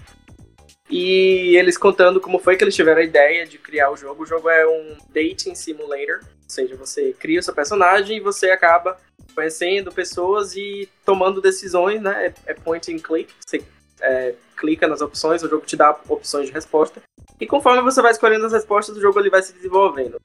E 0.90 1.56
eles 1.56 1.78
contando 1.78 2.20
como 2.20 2.38
foi 2.38 2.54
que 2.54 2.62
eles 2.62 2.76
tiveram 2.76 3.00
a 3.00 3.04
ideia 3.04 3.46
de 3.46 3.56
criar 3.56 3.90
o 3.90 3.96
jogo. 3.96 4.24
O 4.24 4.26
jogo 4.26 4.50
é 4.50 4.66
um 4.66 4.98
dating 5.08 5.54
simulator, 5.54 6.20
ou 6.22 6.50
seja, 6.50 6.76
você 6.76 7.14
cria 7.18 7.40
o 7.40 7.42
seu 7.42 7.54
personagem 7.54 8.18
e 8.18 8.20
você 8.20 8.50
acaba 8.50 8.98
conhecendo 9.34 9.90
pessoas 9.90 10.54
e 10.54 10.86
tomando 11.02 11.40
decisões, 11.40 12.02
né? 12.02 12.26
É, 12.26 12.50
é 12.50 12.54
point 12.54 12.94
and 12.94 12.98
click. 12.98 13.32
Você 13.46 13.62
é, 14.02 14.34
clica 14.54 14.86
nas 14.86 15.00
opções, 15.00 15.42
o 15.42 15.48
jogo 15.48 15.64
te 15.64 15.76
dá 15.76 15.98
opções 16.08 16.48
de 16.48 16.52
resposta. 16.52 17.00
E 17.40 17.46
conforme 17.46 17.80
você 17.80 18.02
vai 18.02 18.10
escolhendo 18.10 18.44
as 18.44 18.52
respostas, 18.52 18.98
o 18.98 19.00
jogo 19.00 19.18
ele 19.18 19.30
vai 19.30 19.42
se 19.42 19.54
desenvolvendo. 19.54 20.20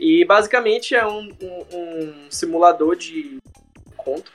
E 0.00 0.24
basicamente 0.24 0.94
é 0.94 1.06
um, 1.06 1.28
um, 1.42 1.76
um 1.76 2.30
simulador 2.30 2.96
de 2.96 3.38
conto. 3.98 4.32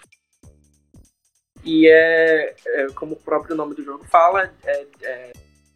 E 1.64 1.88
é, 1.90 2.56
é, 2.68 2.88
como 2.94 3.14
o 3.14 3.20
próprio 3.20 3.56
nome 3.56 3.74
do 3.74 3.84
jogo 3.84 4.06
fala, 4.06 4.54
é, 4.64 4.86
é 5.02 5.34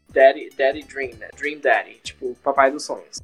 Daddy, 0.10 0.52
Daddy 0.56 0.84
Dream, 0.84 1.16
né? 1.16 1.30
Dream 1.36 1.60
Daddy, 1.60 1.96
tipo, 2.04 2.38
papai 2.44 2.70
dos 2.70 2.86
sonhos. 2.86 3.18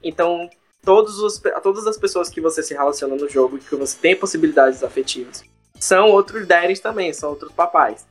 Então, 0.00 0.48
todos 0.84 1.18
os, 1.18 1.42
todas 1.60 1.88
as 1.88 1.98
pessoas 1.98 2.28
que 2.28 2.40
você 2.40 2.62
se 2.62 2.72
relaciona 2.72 3.16
no 3.16 3.28
jogo 3.28 3.58
que 3.58 3.74
você 3.74 3.98
tem 3.98 4.14
possibilidades 4.14 4.84
afetivas 4.84 5.42
são 5.80 6.10
outros 6.10 6.46
daddies 6.46 6.78
também, 6.78 7.12
são 7.12 7.30
outros 7.30 7.50
papais. 7.50 8.06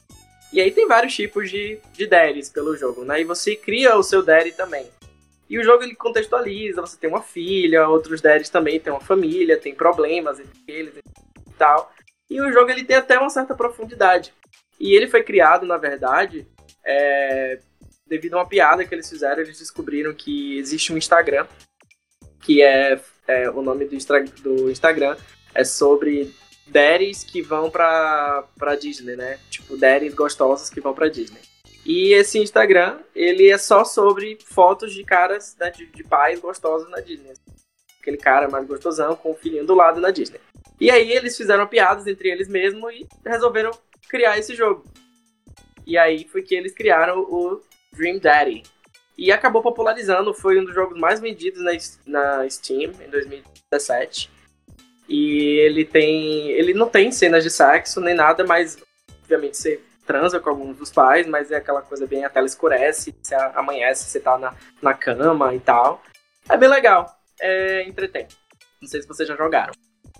E 0.51 0.59
aí 0.59 0.69
tem 0.71 0.85
vários 0.85 1.15
tipos 1.15 1.49
de, 1.49 1.79
de 1.93 2.05
daddies 2.05 2.49
pelo 2.49 2.75
jogo, 2.75 3.05
né? 3.05 3.21
E 3.21 3.23
você 3.23 3.55
cria 3.55 3.95
o 3.95 4.03
seu 4.03 4.21
daddy 4.21 4.51
também. 4.51 4.85
E 5.51 5.59
o 5.59 5.63
jogo 5.65 5.83
ele 5.83 5.95
contextualiza, 5.95 6.79
você 6.79 6.95
tem 6.95 7.09
uma 7.09 7.21
filha, 7.21 7.85
outros 7.85 8.21
dads 8.21 8.49
também 8.49 8.79
têm 8.79 8.93
uma 8.93 9.01
família, 9.01 9.59
tem 9.59 9.75
problemas 9.75 10.39
entre 10.39 10.61
eles 10.65 10.95
e 10.95 11.53
tal. 11.57 11.91
E 12.29 12.39
o 12.39 12.49
jogo 12.53 12.71
ele 12.71 12.85
tem 12.85 12.95
até 12.95 13.19
uma 13.19 13.29
certa 13.29 13.53
profundidade. 13.53 14.33
E 14.79 14.95
ele 14.95 15.09
foi 15.09 15.23
criado, 15.23 15.65
na 15.65 15.75
verdade, 15.75 16.47
é, 16.85 17.59
devido 18.07 18.35
a 18.35 18.37
uma 18.37 18.47
piada 18.47 18.85
que 18.85 18.95
eles 18.95 19.09
fizeram, 19.09 19.41
eles 19.41 19.59
descobriram 19.59 20.13
que 20.13 20.57
existe 20.57 20.93
um 20.93 20.97
Instagram, 20.97 21.45
que 22.41 22.61
é, 22.61 22.97
é 23.27 23.49
o 23.49 23.61
nome 23.61 23.83
do, 23.83 23.97
do 24.41 24.71
Instagram, 24.71 25.17
é 25.53 25.65
sobre 25.65 26.33
daddies 26.65 27.25
que 27.25 27.41
vão 27.41 27.69
pra, 27.69 28.45
pra 28.57 28.77
Disney, 28.77 29.17
né? 29.17 29.37
Tipo, 29.49 29.75
daddies 29.75 30.13
gostosos 30.13 30.69
que 30.69 30.79
vão 30.79 30.93
pra 30.93 31.09
Disney. 31.09 31.41
E 31.85 32.13
esse 32.13 32.37
Instagram, 32.37 32.99
ele 33.15 33.49
é 33.49 33.57
só 33.57 33.83
sobre 33.83 34.37
fotos 34.45 34.93
de 34.93 35.03
caras, 35.03 35.55
né, 35.59 35.71
de, 35.71 35.87
de 35.87 36.03
pais 36.03 36.39
gostosos 36.39 36.89
na 36.89 36.99
Disney. 36.99 37.33
Aquele 37.99 38.17
cara 38.17 38.47
mais 38.47 38.67
gostosão 38.67 39.15
com 39.15 39.31
o 39.31 39.35
filhinho 39.35 39.65
do 39.65 39.73
lado 39.73 39.99
na 39.99 40.11
Disney. 40.11 40.39
E 40.79 40.89
aí 40.89 41.11
eles 41.11 41.37
fizeram 41.37 41.67
piadas 41.67 42.07
entre 42.07 42.29
eles 42.29 42.47
mesmos 42.47 42.91
e 42.93 43.07
resolveram 43.25 43.71
criar 44.09 44.37
esse 44.37 44.55
jogo. 44.55 44.83
E 45.85 45.97
aí 45.97 46.27
foi 46.27 46.41
que 46.41 46.55
eles 46.55 46.73
criaram 46.73 47.19
o 47.19 47.61
Dream 47.93 48.19
Daddy. 48.19 48.63
E 49.17 49.31
acabou 49.31 49.61
popularizando, 49.61 50.33
foi 50.33 50.59
um 50.59 50.65
dos 50.65 50.73
jogos 50.73 50.99
mais 50.99 51.19
vendidos 51.19 51.61
na, 51.61 51.71
na 52.05 52.49
Steam 52.49 52.91
em 52.99 53.09
2017. 53.09 54.31
E 55.07 55.59
ele 55.59 55.85
tem. 55.85 56.49
Ele 56.51 56.73
não 56.73 56.87
tem 56.87 57.11
cenas 57.11 57.43
de 57.43 57.49
sexo 57.49 57.99
nem 57.99 58.15
nada, 58.15 58.45
mas 58.45 58.77
obviamente 59.21 59.57
você 59.57 59.79
transa 60.11 60.41
com 60.41 60.49
alguns 60.49 60.75
dos 60.75 60.91
pais, 60.91 61.25
mas 61.25 61.51
é 61.51 61.55
aquela 61.55 61.81
coisa 61.81 62.05
bem, 62.05 62.25
a 62.25 62.29
tela 62.29 62.45
escurece, 62.45 63.15
você 63.21 63.33
amanhece, 63.33 64.09
você 64.09 64.19
tá 64.19 64.37
na, 64.37 64.53
na 64.81 64.93
cama 64.93 65.55
e 65.55 65.59
tal. 65.59 66.03
É 66.49 66.57
bem 66.57 66.67
legal, 66.67 67.17
é 67.39 67.87
entretém. 67.87 68.27
Não 68.81 68.89
sei 68.89 69.01
se 69.01 69.07
vocês 69.07 69.25
já 69.25 69.37
jogaram. 69.37 69.71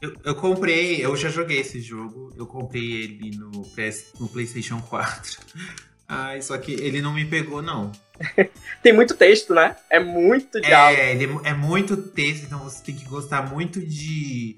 Eu, 0.02 0.16
eu, 0.24 0.36
comprei, 0.36 1.06
eu 1.06 1.14
já 1.18 1.28
joguei 1.28 1.60
esse 1.60 1.82
jogo, 1.82 2.34
eu 2.38 2.48
comprei 2.48 3.04
ele 3.04 3.36
no, 3.36 3.64
PS, 3.64 4.14
no 4.18 4.30
PlayStation 4.30 4.82
4. 4.82 5.40
Ai, 6.08 6.42
só 6.42 6.58
que 6.58 6.72
ele 6.72 7.02
não 7.02 7.14
me 7.14 7.26
pegou, 7.26 7.62
não. 7.62 7.92
tem 8.82 8.94
muito 8.94 9.14
texto, 9.14 9.54
né? 9.54 9.76
É 9.90 10.00
muito 10.00 10.62
diálogo. 10.62 11.02
É, 11.02 11.12
ele 11.12 11.26
é, 11.44 11.50
é 11.50 11.54
muito 11.54 11.98
texto, 11.98 12.46
então 12.46 12.60
você 12.60 12.82
tem 12.82 12.96
que 12.96 13.06
gostar 13.06 13.50
muito 13.50 13.82
de. 13.82 14.58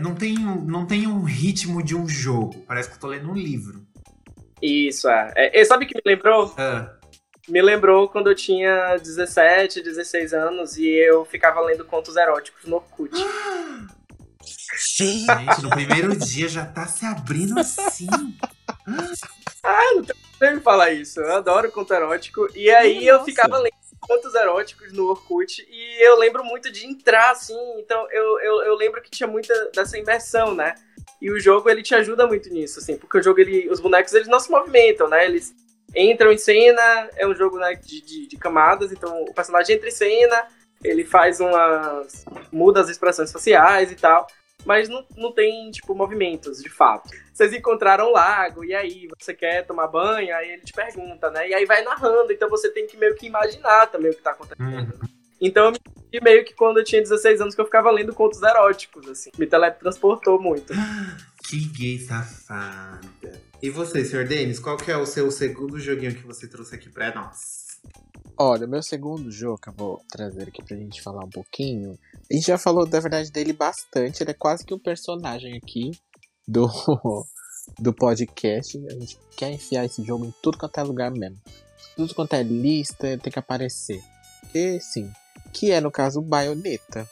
Não 0.00 0.14
tem, 0.14 0.34
não 0.34 0.86
tem 0.86 1.06
um 1.06 1.22
ritmo 1.22 1.82
de 1.82 1.96
um 1.96 2.06
jogo. 2.06 2.64
Parece 2.66 2.88
que 2.88 2.96
eu 2.96 3.00
tô 3.00 3.06
lendo 3.06 3.30
um 3.30 3.34
livro. 3.34 3.85
Isso, 4.60 5.08
é. 5.08 5.32
é 5.52 5.64
sabe 5.64 5.84
o 5.84 5.88
que 5.88 5.94
me 5.94 6.14
lembrou? 6.14 6.54
Ah. 6.56 6.90
Me 7.48 7.62
lembrou 7.62 8.08
quando 8.08 8.28
eu 8.28 8.34
tinha 8.34 8.96
17, 8.96 9.80
16 9.80 10.34
anos 10.34 10.76
e 10.76 10.88
eu 10.88 11.24
ficava 11.24 11.60
lendo 11.60 11.84
contos 11.84 12.16
eróticos 12.16 12.64
no 12.64 12.76
Orkut. 12.76 13.12
Gente, 14.96 15.62
no 15.62 15.70
primeiro 15.70 16.16
dia 16.16 16.48
já 16.48 16.64
tá 16.64 16.86
se 16.86 17.06
abrindo 17.06 17.58
assim. 17.58 18.08
ah, 19.62 19.94
não 19.94 20.02
tem 20.02 20.16
nem 20.40 20.60
falar 20.60 20.90
isso. 20.90 21.20
Eu 21.20 21.36
adoro 21.36 21.70
conto 21.70 21.94
erótico. 21.94 22.48
E 22.54 22.70
aí 22.70 23.06
Nossa. 23.06 23.08
eu 23.08 23.24
ficava 23.24 23.58
lendo 23.58 23.74
contos 24.00 24.34
eróticos 24.34 24.92
no 24.92 25.06
Orkut 25.06 25.66
e 25.68 26.06
eu 26.06 26.18
lembro 26.18 26.44
muito 26.44 26.70
de 26.70 26.86
entrar 26.86 27.30
assim. 27.30 27.58
Então 27.78 28.06
eu, 28.10 28.40
eu, 28.40 28.62
eu 28.62 28.74
lembro 28.74 29.00
que 29.00 29.10
tinha 29.10 29.26
muita 29.26 29.70
dessa 29.70 29.98
imersão, 29.98 30.54
né? 30.54 30.74
E 31.20 31.30
o 31.30 31.40
jogo 31.40 31.70
ele 31.70 31.82
te 31.82 31.94
ajuda 31.94 32.26
muito 32.26 32.50
nisso, 32.50 32.78
assim, 32.78 32.96
porque 32.96 33.18
o 33.18 33.22
jogo 33.22 33.40
ele, 33.40 33.68
os 33.70 33.80
bonecos 33.80 34.12
eles 34.12 34.28
não 34.28 34.40
se 34.40 34.50
movimentam, 34.50 35.08
né? 35.08 35.24
Eles 35.24 35.54
entram 35.94 36.32
em 36.32 36.38
cena, 36.38 37.08
é 37.16 37.26
um 37.26 37.34
jogo 37.34 37.58
né, 37.58 37.74
de, 37.74 38.00
de, 38.02 38.26
de 38.26 38.36
camadas, 38.36 38.92
então 38.92 39.22
o 39.22 39.32
personagem 39.32 39.76
entra 39.76 39.88
em 39.88 39.92
cena, 39.92 40.46
ele 40.84 41.04
faz 41.04 41.40
umas. 41.40 42.24
muda 42.52 42.80
as 42.80 42.88
expressões 42.88 43.32
faciais 43.32 43.90
e 43.90 43.96
tal, 43.96 44.26
mas 44.64 44.88
não, 44.88 45.06
não 45.16 45.32
tem, 45.32 45.70
tipo, 45.70 45.94
movimentos 45.94 46.62
de 46.62 46.68
fato. 46.68 47.08
Vocês 47.32 47.52
encontraram 47.52 48.08
um 48.08 48.12
lago, 48.12 48.64
e 48.64 48.74
aí 48.74 49.08
você 49.18 49.32
quer 49.32 49.64
tomar 49.64 49.86
banho, 49.86 50.34
aí 50.34 50.50
ele 50.50 50.62
te 50.62 50.72
pergunta, 50.72 51.30
né? 51.30 51.48
E 51.48 51.54
aí 51.54 51.64
vai 51.64 51.82
narrando, 51.82 52.32
então 52.32 52.48
você 52.48 52.68
tem 52.70 52.86
que 52.86 52.96
meio 52.96 53.14
que 53.14 53.26
imaginar 53.26 53.86
também 53.86 54.10
o 54.10 54.14
que 54.14 54.22
tá 54.22 54.32
acontecendo. 54.32 54.94
Uhum. 54.94 55.08
Então 55.40 55.66
eu 55.66 55.72
me 55.72 55.78
senti 56.16 56.22
meio 56.22 56.44
que 56.44 56.54
quando 56.54 56.78
eu 56.78 56.84
tinha 56.84 57.00
16 57.00 57.40
anos 57.40 57.54
que 57.54 57.60
eu 57.60 57.64
ficava 57.64 57.90
lendo 57.90 58.14
contos 58.14 58.42
eróticos, 58.42 59.08
assim. 59.08 59.30
Me 59.38 59.46
teletransportou 59.46 60.40
muito. 60.40 60.72
Que 61.48 61.68
gay 61.68 61.98
safada. 61.98 63.42
E 63.62 63.70
você, 63.70 64.04
Sr. 64.04 64.26
Denis, 64.26 64.58
qual 64.58 64.76
que 64.76 64.90
é 64.90 64.96
o 64.96 65.06
seu 65.06 65.30
segundo 65.30 65.78
joguinho 65.78 66.14
que 66.14 66.26
você 66.26 66.46
trouxe 66.46 66.74
aqui 66.74 66.88
pra 66.88 67.14
nós? 67.14 67.66
Olha, 68.38 68.66
meu 68.66 68.82
segundo 68.82 69.30
jogo 69.30 69.58
que 69.58 69.68
eu 69.68 69.74
vou 69.74 70.02
trazer 70.10 70.48
aqui 70.48 70.62
pra 70.62 70.76
gente 70.76 71.00
falar 71.00 71.24
um 71.24 71.30
pouquinho. 71.30 71.98
A 72.30 72.34
gente 72.34 72.46
já 72.46 72.58
falou, 72.58 72.86
da 72.86 73.00
verdade, 73.00 73.30
dele 73.30 73.52
bastante. 73.52 74.22
Ele 74.22 74.32
é 74.32 74.34
quase 74.34 74.64
que 74.64 74.74
um 74.74 74.78
personagem 74.78 75.56
aqui 75.56 75.92
do, 76.46 76.68
do 77.78 77.94
podcast. 77.94 78.78
A 78.88 78.92
gente 78.92 79.18
quer 79.36 79.52
enfiar 79.52 79.86
esse 79.86 80.02
jogo 80.02 80.26
em 80.26 80.34
tudo 80.42 80.58
quanto 80.58 80.78
é 80.78 80.82
lugar 80.82 81.10
mesmo. 81.10 81.40
Tudo 81.96 82.14
quanto 82.14 82.34
é 82.34 82.42
lista, 82.42 83.16
tem 83.16 83.32
que 83.32 83.38
aparecer. 83.38 84.02
E 84.54 84.78
sim, 84.80 85.10
que 85.56 85.72
é 85.72 85.80
no 85.80 85.90
caso 85.90 86.20
Bayonetta. 86.20 87.08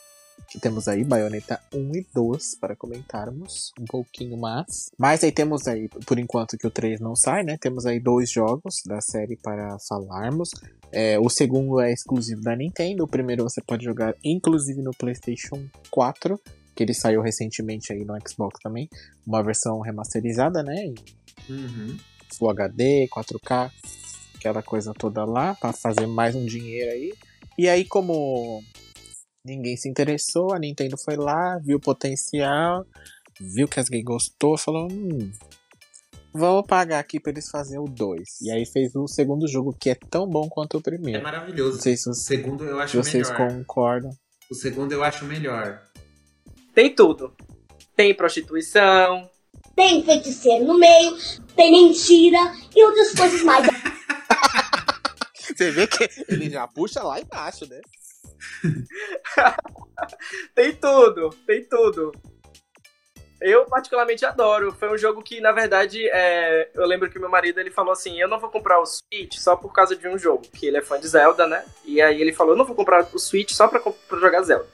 Que 0.50 0.60
temos 0.60 0.86
aí 0.86 1.02
Bayonetta 1.02 1.58
1 1.72 1.96
e 1.96 2.06
2 2.14 2.56
para 2.60 2.76
comentarmos 2.76 3.72
um 3.80 3.86
pouquinho 3.86 4.36
mais. 4.36 4.90
Mas 4.98 5.24
aí 5.24 5.32
temos 5.32 5.66
aí, 5.66 5.88
por 6.06 6.18
enquanto 6.18 6.58
que 6.58 6.66
o 6.66 6.70
3 6.70 7.00
não 7.00 7.16
sai, 7.16 7.42
né? 7.42 7.56
Temos 7.58 7.86
aí 7.86 7.98
dois 7.98 8.30
jogos 8.30 8.82
da 8.86 9.00
série 9.00 9.36
para 9.36 9.78
falarmos. 9.88 10.50
É, 10.92 11.18
o 11.18 11.30
segundo 11.30 11.80
é 11.80 11.90
exclusivo 11.90 12.42
da 12.42 12.54
Nintendo. 12.54 13.04
O 13.04 13.08
primeiro 13.08 13.44
você 13.44 13.62
pode 13.62 13.82
jogar 13.82 14.14
inclusive 14.22 14.82
no 14.82 14.90
PlayStation 14.90 15.66
4, 15.90 16.38
que 16.76 16.82
ele 16.82 16.92
saiu 16.92 17.22
recentemente 17.22 17.94
aí 17.94 18.04
no 18.04 18.14
Xbox 18.28 18.60
também. 18.62 18.90
Uma 19.26 19.42
versão 19.42 19.80
remasterizada, 19.80 20.62
né? 20.62 20.92
Uhum. 21.48 21.96
Full 22.38 22.50
HD, 22.50 23.08
4K, 23.08 23.72
aquela 24.34 24.62
coisa 24.62 24.92
toda 24.92 25.24
lá, 25.24 25.54
para 25.54 25.72
fazer 25.72 26.06
mais 26.06 26.36
um 26.36 26.44
dinheiro 26.44 26.90
aí. 26.90 27.14
E 27.58 27.68
aí, 27.68 27.84
como 27.84 28.62
ninguém 29.44 29.76
se 29.76 29.88
interessou, 29.88 30.52
a 30.52 30.58
Nintendo 30.58 30.96
foi 30.98 31.16
lá, 31.16 31.58
viu 31.62 31.76
o 31.76 31.80
potencial, 31.80 32.84
viu 33.40 33.68
que 33.68 33.78
as 33.78 33.88
gays 33.88 34.04
gostou, 34.04 34.56
falou, 34.58 34.88
hum, 34.90 35.30
vamos 36.32 36.66
pagar 36.66 36.98
aqui 36.98 37.20
pra 37.20 37.30
eles 37.30 37.48
fazerem 37.48 37.80
o 37.80 37.88
2. 37.88 38.40
E 38.42 38.50
aí 38.50 38.64
fez 38.66 38.94
o 38.96 39.06
segundo 39.06 39.46
jogo, 39.46 39.76
que 39.78 39.90
é 39.90 39.94
tão 39.94 40.26
bom 40.26 40.48
quanto 40.48 40.74
o 40.74 40.80
É 40.80 40.82
primeiro. 40.82 41.22
maravilhoso. 41.22 41.74
Não 41.76 41.82
sei 41.82 41.96
se 41.96 42.08
O 42.08 42.14
vocês, 42.14 42.26
segundo 42.40 42.64
eu 42.64 42.80
acho 42.80 42.96
vocês 43.02 43.30
melhor. 43.30 43.48
concordam. 43.48 44.10
O 44.50 44.54
segundo 44.54 44.92
eu 44.92 45.04
acho 45.04 45.24
melhor. 45.24 45.82
Tem 46.74 46.92
tudo. 46.94 47.32
Tem 47.96 48.12
prostituição, 48.14 49.30
Tem 49.76 50.04
feiticeiro 50.04 50.64
no 50.66 50.78
meio, 50.78 51.16
tem 51.56 51.70
mentira 51.70 52.38
e 52.74 52.84
outras 52.84 53.12
coisas 53.14 53.42
mais. 53.42 53.66
Você 55.56 55.70
vê 55.70 55.86
que 55.86 56.08
ele 56.28 56.50
já 56.50 56.66
puxa 56.66 57.02
lá 57.02 57.20
embaixo, 57.20 57.68
né? 57.68 57.80
tem 60.54 60.74
tudo, 60.74 61.30
tem 61.46 61.64
tudo. 61.64 62.12
Eu 63.40 63.66
particularmente 63.66 64.24
adoro. 64.24 64.72
Foi 64.72 64.92
um 64.92 64.96
jogo 64.96 65.22
que, 65.22 65.40
na 65.40 65.52
verdade, 65.52 66.08
é, 66.08 66.70
eu 66.74 66.86
lembro 66.86 67.10
que 67.10 67.18
meu 67.18 67.28
marido 67.28 67.60
ele 67.60 67.70
falou 67.70 67.92
assim: 67.92 68.18
eu 68.20 68.28
não 68.28 68.40
vou 68.40 68.50
comprar 68.50 68.80
o 68.80 68.86
Switch 68.86 69.36
só 69.36 69.54
por 69.54 69.72
causa 69.72 69.94
de 69.94 70.08
um 70.08 70.18
jogo, 70.18 70.42
que 70.54 70.66
ele 70.66 70.78
é 70.78 70.82
fã 70.82 70.98
de 70.98 71.06
Zelda, 71.06 71.46
né? 71.46 71.64
E 71.84 72.00
aí 72.00 72.20
ele 72.20 72.32
falou: 72.32 72.54
eu 72.54 72.56
não 72.56 72.64
vou 72.64 72.74
comprar 72.74 73.06
o 73.12 73.18
Switch 73.18 73.52
só 73.52 73.68
pra, 73.68 73.80
pra 73.80 74.18
jogar 74.18 74.42
Zelda. 74.42 74.66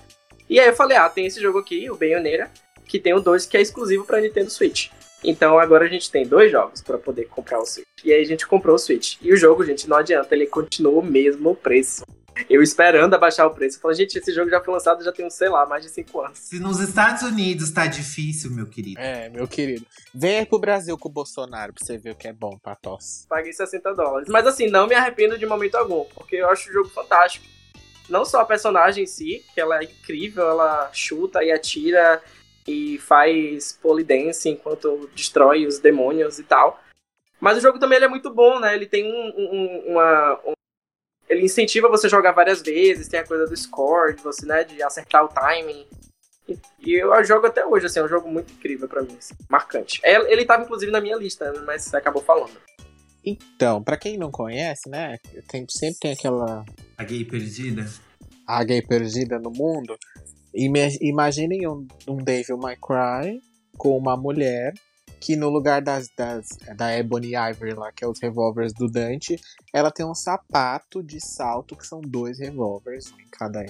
E 0.48 0.60
aí 0.60 0.68
eu 0.68 0.76
falei: 0.76 0.96
ah, 0.96 1.08
tem 1.08 1.26
esse 1.26 1.40
jogo 1.40 1.58
aqui, 1.58 1.90
o 1.90 1.96
Bayonetta, 1.96 2.50
que 2.86 2.98
tem 2.98 3.12
o 3.12 3.20
2 3.20 3.46
que 3.46 3.56
é 3.56 3.60
exclusivo 3.60 4.04
pra 4.04 4.20
Nintendo 4.20 4.50
Switch. 4.50 4.90
Então 5.22 5.58
agora 5.58 5.84
a 5.84 5.88
gente 5.88 6.10
tem 6.10 6.26
dois 6.26 6.50
jogos 6.50 6.80
pra 6.80 6.98
poder 6.98 7.26
comprar 7.26 7.58
o 7.58 7.66
Switch. 7.66 7.86
E 8.04 8.12
aí 8.12 8.22
a 8.22 8.26
gente 8.26 8.46
comprou 8.46 8.76
o 8.76 8.78
Switch. 8.78 9.16
E 9.20 9.32
o 9.32 9.36
jogo, 9.36 9.64
gente, 9.64 9.88
não 9.88 9.96
adianta, 9.96 10.34
ele 10.34 10.46
continua 10.46 11.00
o 11.00 11.04
mesmo 11.04 11.54
preço. 11.54 12.04
Eu 12.48 12.62
esperando 12.62 13.12
abaixar 13.12 13.46
o 13.46 13.50
preço. 13.50 13.76
Eu 13.76 13.82
falei, 13.82 13.96
gente, 13.96 14.16
esse 14.16 14.32
jogo 14.32 14.50
já 14.50 14.62
foi 14.62 14.72
lançado 14.72 15.04
já 15.04 15.12
tem, 15.12 15.26
uns, 15.26 15.34
sei 15.34 15.48
lá, 15.48 15.66
mais 15.66 15.84
de 15.84 15.90
5 15.90 16.20
anos. 16.20 16.38
Se 16.38 16.58
nos 16.58 16.80
Estados 16.80 17.22
Unidos 17.22 17.70
tá 17.70 17.86
difícil, 17.86 18.50
meu 18.50 18.66
querido. 18.66 19.00
É, 19.00 19.28
meu 19.28 19.46
querido. 19.46 19.84
Vem 20.14 20.38
aí 20.38 20.46
pro 20.46 20.58
Brasil 20.58 20.96
com 20.96 21.08
o 21.08 21.12
Bolsonaro 21.12 21.72
pra 21.74 21.84
você 21.84 21.98
ver 21.98 22.12
o 22.12 22.14
que 22.14 22.28
é 22.28 22.32
bom 22.32 22.56
pra 22.62 22.74
tosse. 22.74 23.26
Paguei 23.28 23.52
60 23.52 23.94
dólares. 23.94 24.28
Mas 24.28 24.46
assim, 24.46 24.68
não 24.68 24.86
me 24.86 24.94
arrependo 24.94 25.36
de 25.36 25.44
momento 25.44 25.74
algum, 25.74 26.04
porque 26.14 26.36
eu 26.36 26.48
acho 26.48 26.70
o 26.70 26.72
jogo 26.72 26.88
fantástico. 26.88 27.44
Não 28.08 28.24
só 28.24 28.40
a 28.40 28.44
personagem 28.44 29.04
em 29.04 29.06
si, 29.06 29.44
que 29.54 29.60
ela 29.60 29.78
é 29.78 29.84
incrível, 29.84 30.48
ela 30.48 30.90
chuta 30.92 31.44
e 31.44 31.52
atira 31.52 32.20
e 32.70 32.98
faz 32.98 33.72
polidense 33.80 34.48
enquanto 34.48 35.08
destrói 35.14 35.66
os 35.66 35.78
demônios 35.78 36.38
e 36.38 36.42
tal. 36.44 36.80
Mas 37.40 37.58
o 37.58 37.60
jogo 37.60 37.78
também 37.78 37.96
ele 37.96 38.04
é 38.04 38.08
muito 38.08 38.32
bom, 38.32 38.60
né? 38.60 38.74
Ele 38.74 38.86
tem 38.86 39.10
um, 39.10 39.32
um- 39.36 39.92
uma. 39.92 40.40
um- 40.46 40.52
ele 41.28 41.44
incentiva 41.44 41.88
você 41.88 42.06
a 42.06 42.10
jogar 42.10 42.32
várias 42.32 42.60
vezes, 42.60 43.08
tem 43.08 43.20
a 43.20 43.26
coisa 43.26 43.46
do 43.46 43.56
score, 43.56 44.16
de 44.16 44.22
você, 44.22 44.44
né, 44.46 44.64
de 44.64 44.82
acertar 44.82 45.24
o 45.24 45.28
timing. 45.28 45.86
E- 46.48 46.94
eu 46.96 47.24
jogo 47.24 47.46
até 47.46 47.64
hoje, 47.64 47.86
assim, 47.86 48.00
é 48.00 48.02
um 48.04 48.08
jogo 48.08 48.28
muito 48.28 48.52
incrível 48.52 48.88
pra 48.88 49.02
mim, 49.02 49.16
assim, 49.16 49.34
marcante. 49.48 50.00
É, 50.02 50.16
Ele 50.32 50.44
tava, 50.44 50.64
inclusive, 50.64 50.90
na 50.90 51.00
minha 51.00 51.16
lista, 51.16 51.52
né, 51.52 51.60
mas 51.64 51.84
você 51.84 51.96
acabou 51.96 52.20
falando. 52.22 52.50
Então, 53.24 53.82
pra 53.82 53.96
quem 53.96 54.16
não 54.18 54.30
conhece, 54.30 54.88
né? 54.88 55.18
Tem, 55.48 55.64
sempre 55.68 56.00
tem 56.00 56.12
aquela 56.12 56.64
A 56.98 57.04
gay 57.04 57.24
perdida. 57.24 57.86
a 58.46 58.64
gay 58.64 58.82
perdida 58.82 59.38
no 59.38 59.50
mundo. 59.50 59.96
Ima- 60.55 60.96
Imaginem 61.01 61.66
um, 61.68 61.86
um 62.09 62.16
Devil 62.16 62.57
May 62.59 62.76
Cry 62.76 63.40
com 63.76 63.96
uma 63.96 64.16
mulher 64.16 64.72
que 65.20 65.36
no 65.36 65.51
lugar 65.51 65.82
das, 65.82 66.09
das 66.16 66.46
da 66.76 66.96
Ebony 66.96 67.32
Ivory 67.34 67.74
lá, 67.74 67.92
que 67.92 68.03
é 68.05 68.09
os 68.09 68.18
revólveres 68.20 68.72
do 68.72 68.88
Dante, 68.88 69.38
ela 69.72 69.90
tem 69.90 70.07
um 70.07 70.14
sapato 70.14 71.03
de 71.03 71.20
salto 71.20 71.76
que 71.76 71.86
são 71.86 72.01
dois 72.01 72.38
revólveres 72.38 73.12
em 73.20 73.28
cada 73.30 73.64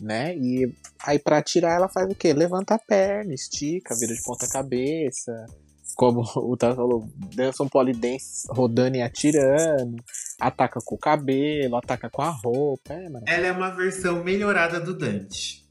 né? 0.00 0.36
E 0.36 0.72
aí 1.04 1.18
pra 1.18 1.38
atirar 1.38 1.76
ela 1.76 1.88
faz 1.88 2.08
o 2.10 2.14
quê? 2.14 2.32
Levanta 2.32 2.74
a 2.74 2.78
perna, 2.78 3.34
estica, 3.34 3.94
vira 3.98 4.14
de 4.14 4.22
ponta 4.22 4.46
cabeça. 4.48 5.32
Como 5.96 6.22
o 6.36 6.56
Tato 6.56 6.76
falou, 6.76 7.08
dança 7.34 7.62
um 7.62 7.68
polidense 7.68 8.46
rodando 8.50 8.96
e 8.98 9.00
atirando, 9.02 9.96
ataca 10.38 10.78
com 10.84 10.94
o 10.94 10.98
cabelo, 10.98 11.76
ataca 11.76 12.10
com 12.10 12.20
a 12.20 12.28
roupa, 12.28 12.92
é. 12.92 13.06
Ela 13.26 13.46
é 13.46 13.52
uma 13.52 13.70
versão 13.70 14.22
melhorada 14.22 14.78
do 14.78 14.92
Dante. 14.94 15.65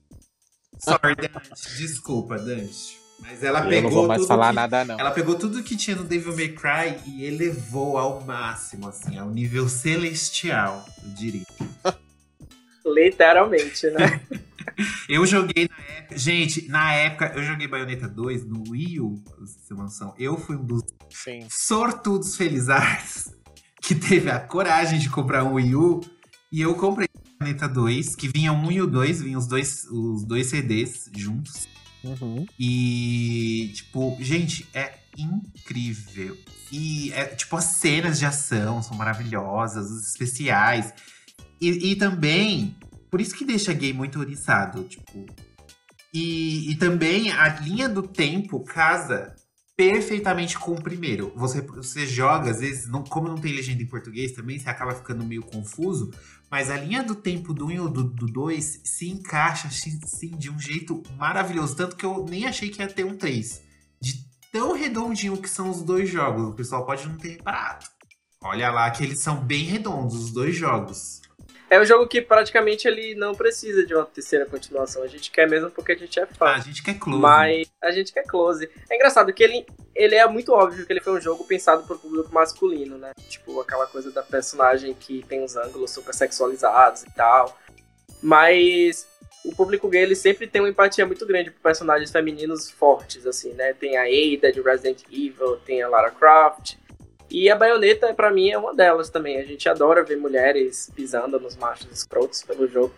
Sorry, 0.79 1.15
Dante. 1.15 1.77
Desculpa, 1.77 2.37
Dante. 2.37 2.99
Mas 3.19 3.43
ela 3.43 3.61
Eu 3.61 3.69
pegou 3.69 3.89
não 3.89 3.97
vou 3.97 4.07
mais 4.07 4.21
tudo 4.21 4.27
falar 4.27 4.49
que... 4.49 4.55
nada, 4.55 4.85
não. 4.85 4.99
Ela 4.99 5.11
pegou 5.11 5.35
tudo 5.35 5.63
que 5.63 5.75
tinha 5.75 5.95
no 5.95 6.03
Devil 6.03 6.35
May 6.35 6.49
Cry 6.49 6.99
e 7.05 7.25
elevou 7.25 7.97
ao 7.97 8.21
máximo, 8.21 8.87
assim, 8.89 9.17
ao 9.17 9.29
nível 9.29 9.69
celestial, 9.69 10.85
eu 11.03 11.09
diria. 11.11 11.45
Literalmente, 12.85 13.89
né? 13.89 14.21
Eu 15.07 15.25
joguei 15.25 15.69
na 15.69 15.93
época. 15.95 16.17
Gente, 16.17 16.67
na 16.67 16.93
época 16.93 17.33
eu 17.35 17.43
joguei 17.43 17.67
Bayonetta 17.67 18.07
2 18.07 18.45
no 18.45 18.63
Wii 18.71 18.99
U, 18.99 19.23
uma 19.71 19.83
noção. 19.83 20.13
Eu 20.17 20.37
fui 20.37 20.55
um 20.55 20.65
dos 20.65 20.83
Sim. 21.09 21.47
sortudos 21.49 22.35
felizardos 22.35 23.33
que 23.81 23.95
teve 23.95 24.29
a 24.29 24.39
coragem 24.39 24.99
de 24.99 25.09
comprar 25.09 25.43
um 25.43 25.53
Wii 25.53 25.75
U. 25.75 26.01
E 26.51 26.61
eu 26.61 26.75
comprei 26.75 27.07
Bayonetta 27.45 27.67
2, 27.67 28.15
que 28.15 28.27
vinha 28.27 28.51
um 28.51 28.71
e 28.71 28.81
o 28.81 28.87
2, 28.87 29.21
vinham 29.21 29.39
os 29.39 29.45
dois, 29.45 29.85
os 29.85 30.23
dois 30.25 30.47
CDs 30.47 31.09
juntos. 31.15 31.67
Uhum. 32.03 32.45
E, 32.59 33.71
tipo, 33.75 34.17
gente, 34.19 34.67
é 34.73 34.93
incrível. 35.17 36.37
E, 36.71 37.11
é, 37.13 37.25
tipo, 37.25 37.55
as 37.55 37.65
cenas 37.65 38.17
de 38.17 38.25
ação 38.25 38.81
são 38.81 38.97
maravilhosas, 38.97 39.91
os 39.91 40.07
especiais. 40.07 40.93
E, 41.61 41.91
e 41.91 41.95
também, 41.95 42.75
por 43.11 43.21
isso 43.21 43.35
que 43.35 43.45
deixa 43.45 43.73
gay 43.73 43.93
muito 43.93 44.19
oriçado, 44.19 44.83
tipo. 44.83 45.25
E, 46.13 46.71
e 46.71 46.75
também 46.75 47.31
a 47.31 47.59
linha 47.59 47.89
do 47.89 48.01
tempo 48.01 48.63
casa 48.63 49.35
perfeitamente 49.75 50.57
com 50.57 50.71
o 50.71 50.81
primeiro. 50.81 51.31
Você, 51.35 51.61
você 51.61 52.05
joga, 52.05 52.51
às 52.51 52.59
vezes, 52.59 52.87
não, 52.87 53.03
como 53.03 53.27
não 53.27 53.35
tem 53.35 53.53
legenda 53.53 53.81
em 53.81 53.87
português 53.87 54.31
também, 54.31 54.57
você 54.57 54.69
acaba 54.69 54.95
ficando 54.95 55.25
meio 55.25 55.43
confuso. 55.43 56.13
Mas 56.49 56.69
a 56.69 56.77
linha 56.77 57.03
do 57.03 57.15
tempo 57.15 57.53
do 57.53 57.67
1 57.67 57.71
e 57.71 57.77
do 57.89 58.03
2 58.03 58.81
se 58.83 59.09
encaixa 59.09 59.69
sim, 59.69 60.31
de 60.37 60.49
um 60.49 60.59
jeito 60.59 61.03
maravilhoso. 61.17 61.75
Tanto 61.75 61.95
que 61.95 62.05
eu 62.05 62.25
nem 62.25 62.45
achei 62.45 62.69
que 62.69 62.81
ia 62.81 62.87
ter 62.87 63.03
um 63.03 63.17
3. 63.17 63.61
De 63.99 64.25
tão 64.51 64.73
redondinho 64.73 65.37
que 65.37 65.49
são 65.49 65.69
os 65.69 65.81
dois 65.81 66.09
jogos. 66.09 66.49
O 66.49 66.53
pessoal 66.53 66.85
pode 66.85 67.07
não 67.07 67.17
ter 67.17 67.31
reparado. 67.31 67.85
Olha 68.41 68.71
lá 68.71 68.89
que 68.91 69.03
eles 69.03 69.19
são 69.19 69.43
bem 69.43 69.65
redondos, 69.65 70.15
os 70.15 70.31
dois 70.31 70.55
jogos. 70.55 71.21
É 71.69 71.79
um 71.79 71.85
jogo 71.85 72.07
que 72.07 72.21
praticamente 72.21 72.87
ele 72.87 73.15
não 73.15 73.33
precisa 73.33 73.85
de 73.85 73.93
uma 73.93 74.05
terceira 74.05 74.45
continuação. 74.45 75.01
A 75.01 75.07
gente 75.07 75.31
quer 75.31 75.49
mesmo 75.49 75.71
porque 75.71 75.93
a 75.93 75.97
gente 75.97 76.19
é 76.19 76.25
fã. 76.25 76.45
Ah, 76.45 76.55
a 76.55 76.59
gente 76.59 76.83
quer 76.83 76.93
close. 76.99 77.19
Mas 77.19 77.67
a 77.81 77.91
gente 77.91 78.13
quer 78.13 78.23
close. 78.23 78.69
É 78.89 78.95
engraçado 78.95 79.33
que 79.33 79.43
ele, 79.43 79.65
ele 79.95 80.15
é 80.15 80.27
muito 80.27 80.53
óbvio 80.53 80.85
que 80.85 80.93
ele 80.93 81.01
foi 81.01 81.13
um 81.13 81.21
jogo 81.21 81.43
pensado 81.45 81.83
pro 81.83 81.97
público 81.97 82.31
masculino, 82.31 82.97
né? 82.97 83.11
Tipo, 83.27 83.59
aquela 83.61 83.87
coisa 83.87 84.11
da 84.11 84.21
personagem 84.21 84.93
que 84.93 85.25
tem 85.27 85.43
os 85.43 85.55
ângulos 85.55 85.91
super 85.91 86.13
sexualizados 86.13 87.03
e 87.03 87.11
tal. 87.11 87.59
Mas 88.21 89.07
o 89.43 89.55
público 89.55 89.87
gay, 89.87 90.03
ele 90.03 90.15
sempre 90.15 90.47
tem 90.47 90.61
uma 90.61 90.69
empatia 90.69 91.05
muito 91.05 91.25
grande 91.25 91.51
por 91.51 91.61
personagens 91.61 92.11
femininos 92.11 92.69
fortes, 92.69 93.25
assim, 93.25 93.53
né? 93.53 93.73
Tem 93.73 93.97
a 93.97 94.03
Ada 94.03 94.51
de 94.51 94.61
Resident 94.61 95.03
Evil, 95.11 95.57
tem 95.65 95.81
a 95.81 95.87
Lara 95.87 96.11
Croft. 96.11 96.77
E 97.29 97.49
a 97.49 97.55
Bayonetta, 97.55 98.13
pra 98.13 98.31
mim, 98.31 98.49
é 98.49 98.57
uma 98.57 98.73
delas 98.73 99.09
também. 99.09 99.37
A 99.37 99.45
gente 99.45 99.67
adora 99.67 100.03
ver 100.03 100.17
mulheres 100.17 100.91
pisando 100.95 101.39
nos 101.39 101.55
machos 101.55 101.91
escrotos 101.91 102.43
pelo 102.43 102.67
jogo. 102.67 102.93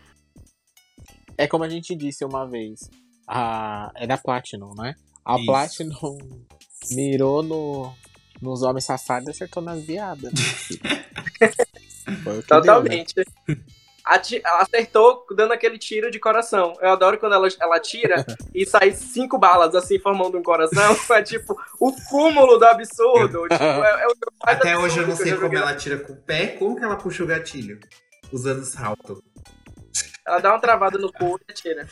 É 1.37 1.47
como 1.47 1.63
a 1.63 1.69
gente 1.69 1.95
disse 1.95 2.25
uma 2.25 2.45
vez. 2.47 2.89
A... 3.27 3.91
É 3.95 4.07
da 4.07 4.17
Platinum, 4.17 4.73
né? 4.75 4.95
A 5.25 5.35
Isso. 5.35 5.45
Platinum 5.45 6.17
mirou 6.91 7.43
no... 7.43 7.93
nos 8.41 8.63
homens 8.63 8.85
safados 8.85 9.27
e 9.27 9.31
acertou 9.31 9.61
nas 9.63 9.83
viadas. 9.83 10.31
né? 10.33 10.39
Foi 12.23 12.39
o 12.39 12.43
que 12.43 12.61
deu, 12.61 12.83
né? 12.83 13.05
Acertou 14.59 15.25
dando 15.35 15.53
aquele 15.53 15.77
tiro 15.77 16.09
de 16.09 16.19
coração. 16.19 16.73
Eu 16.81 16.91
adoro 16.91 17.17
quando 17.17 17.33
ela, 17.33 17.47
ela 17.59 17.79
tira 17.79 18.25
e 18.53 18.65
sai 18.65 18.91
cinco 18.91 19.37
balas 19.37 19.75
assim, 19.75 19.99
formando 19.99 20.37
um 20.37 20.43
coração. 20.43 20.95
É 21.17 21.23
tipo 21.23 21.59
o 21.79 21.91
cúmulo 22.09 22.57
do 22.57 22.65
absurdo. 22.65 23.47
Tipo, 23.49 23.63
é, 23.63 24.03
é 24.03 24.07
o 24.07 24.13
mais 24.45 24.57
Até 24.57 24.77
hoje 24.77 24.99
eu 24.99 25.03
absurdo 25.03 25.07
não 25.07 25.15
sei 25.15 25.31
já 25.31 25.37
como 25.37 25.57
ela 25.57 25.75
tira 25.75 25.97
com 25.97 26.13
o 26.13 26.15
pé, 26.15 26.47
como 26.47 26.75
que 26.75 26.83
ela 26.83 26.95
puxa 26.95 27.23
o 27.23 27.27
gatilho. 27.27 27.79
Usando 28.31 28.63
salto. 28.63 29.23
Ela 30.27 30.39
dá 30.39 30.51
uma 30.51 30.59
travada 30.59 30.97
no 30.97 31.11
cu 31.11 31.39
e 31.47 31.51
atira. 31.51 31.87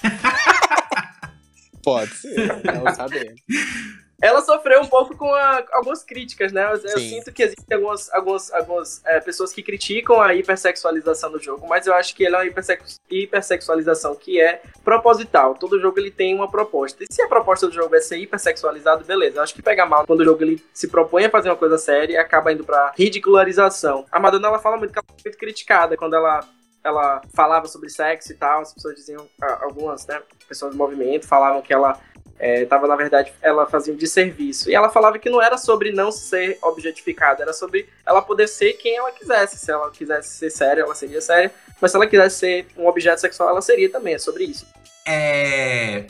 Pode 1.83 2.13
ser, 2.15 2.61
não 2.63 2.93
sabemos. 2.93 3.41
Ela 4.21 4.41
sofreu 4.41 4.81
um 4.81 4.87
pouco 4.87 5.15
com 5.17 5.33
a- 5.33 5.63
algumas 5.73 6.03
críticas, 6.03 6.51
né? 6.51 6.63
Eu, 6.65 6.77
eu 6.77 6.97
sinto 6.99 7.31
que 7.33 7.43
existem 7.43 7.75
algumas, 7.77 8.11
algumas, 8.13 8.53
algumas 8.53 9.01
é, 9.05 9.19
pessoas 9.19 9.51
que 9.51 9.61
criticam 9.61 10.21
a 10.21 10.33
hipersexualização 10.33 11.31
do 11.31 11.39
jogo, 11.41 11.67
mas 11.67 11.85
eu 11.85 11.93
acho 11.93 12.15
que 12.15 12.23
ele 12.23 12.35
é 12.35 12.39
uma 12.39 12.45
hipersex- 12.45 12.99
hipersexualização 13.09 14.15
que 14.15 14.39
é 14.39 14.61
proposital. 14.83 15.55
Todo 15.55 15.79
jogo 15.79 15.99
ele 15.99 16.11
tem 16.11 16.33
uma 16.33 16.49
proposta. 16.49 17.03
E 17.03 17.07
se 17.13 17.21
a 17.21 17.27
proposta 17.27 17.67
do 17.67 17.73
jogo 17.73 17.95
é 17.95 17.99
ser 18.01 18.17
hipersexualizado, 18.17 19.03
beleza. 19.03 19.37
Eu 19.39 19.43
acho 19.43 19.53
que 19.53 19.61
pega 19.61 19.85
mal 19.85 20.05
quando 20.07 20.21
o 20.21 20.25
jogo 20.25 20.41
ele 20.43 20.63
se 20.73 20.87
propõe 20.87 21.25
a 21.25 21.29
fazer 21.29 21.49
uma 21.49 21.55
coisa 21.57 21.77
séria 21.77 22.13
e 22.13 22.17
acaba 22.17 22.51
indo 22.53 22.63
pra 22.63 22.93
ridicularização. 22.97 24.05
A 24.11 24.19
Madonna 24.19 24.47
ela 24.47 24.59
fala 24.59 24.77
muito 24.77 24.93
que 24.93 24.99
ela 24.99 25.05
é 25.09 25.21
muito 25.25 25.37
criticada 25.37 25.97
quando 25.97 26.15
ela 26.15 26.47
ela 26.83 27.19
falava 27.33 27.65
sobre 27.67 27.89
sexo 27.89 28.31
e 28.31 28.35
tal, 28.35 28.61
as 28.61 28.71
pessoas 28.71 28.93
diziam, 28.95 29.27
algumas, 29.59 30.05
né, 30.05 30.21
pessoas 30.47 30.71
do 30.73 30.77
movimento 30.77 31.27
falavam 31.27 31.59
que 31.59 31.73
ela 31.73 31.99
é, 32.37 32.65
tava, 32.65 32.87
na 32.87 32.95
verdade, 32.95 33.33
ela 33.41 33.65
fazia 33.65 33.93
um 33.93 33.97
desserviço. 33.97 34.69
E 34.69 34.75
ela 34.75 34.89
falava 34.89 35.17
que 35.17 35.29
não 35.29 35.41
era 35.41 35.57
sobre 35.57 35.91
não 35.91 36.11
ser 36.11 36.57
objetificada, 36.61 37.43
era 37.43 37.53
sobre 37.53 37.87
ela 38.05 38.21
poder 38.21 38.47
ser 38.47 38.73
quem 38.73 38.97
ela 38.97 39.11
quisesse. 39.11 39.57
Se 39.57 39.71
ela 39.71 39.89
quisesse 39.89 40.37
ser 40.37 40.49
séria, 40.49 40.81
ela 40.81 40.95
seria 40.95 41.21
séria. 41.21 41.51
Mas 41.79 41.91
se 41.91 41.97
ela 41.97 42.07
quisesse 42.07 42.39
ser 42.39 42.67
um 42.77 42.87
objeto 42.87 43.21
sexual, 43.21 43.49
ela 43.49 43.61
seria 43.61 43.89
também. 43.89 44.15
É 44.15 44.19
sobre 44.19 44.43
isso. 44.43 44.65
É. 45.05 46.07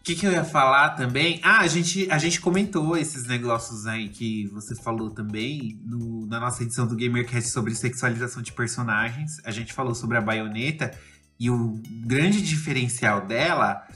O 0.00 0.04
que, 0.04 0.16
que 0.16 0.26
eu 0.26 0.32
ia 0.32 0.42
falar 0.42 0.96
também? 0.96 1.38
Ah, 1.44 1.60
a 1.60 1.66
gente, 1.68 2.10
a 2.10 2.18
gente 2.18 2.40
comentou 2.40 2.96
esses 2.96 3.24
negócios 3.26 3.86
aí 3.86 4.08
que 4.08 4.48
você 4.48 4.74
falou 4.74 5.10
também 5.10 5.78
no, 5.84 6.26
na 6.26 6.40
nossa 6.40 6.64
edição 6.64 6.88
do 6.88 6.96
GamerCast 6.96 7.50
sobre 7.50 7.72
sexualização 7.74 8.42
de 8.42 8.52
personagens. 8.52 9.36
A 9.44 9.52
gente 9.52 9.72
falou 9.72 9.94
sobre 9.94 10.16
a 10.16 10.20
baioneta 10.20 10.90
e 11.38 11.48
o 11.50 11.80
grande 12.04 12.42
diferencial 12.42 13.20
dela 13.20 13.86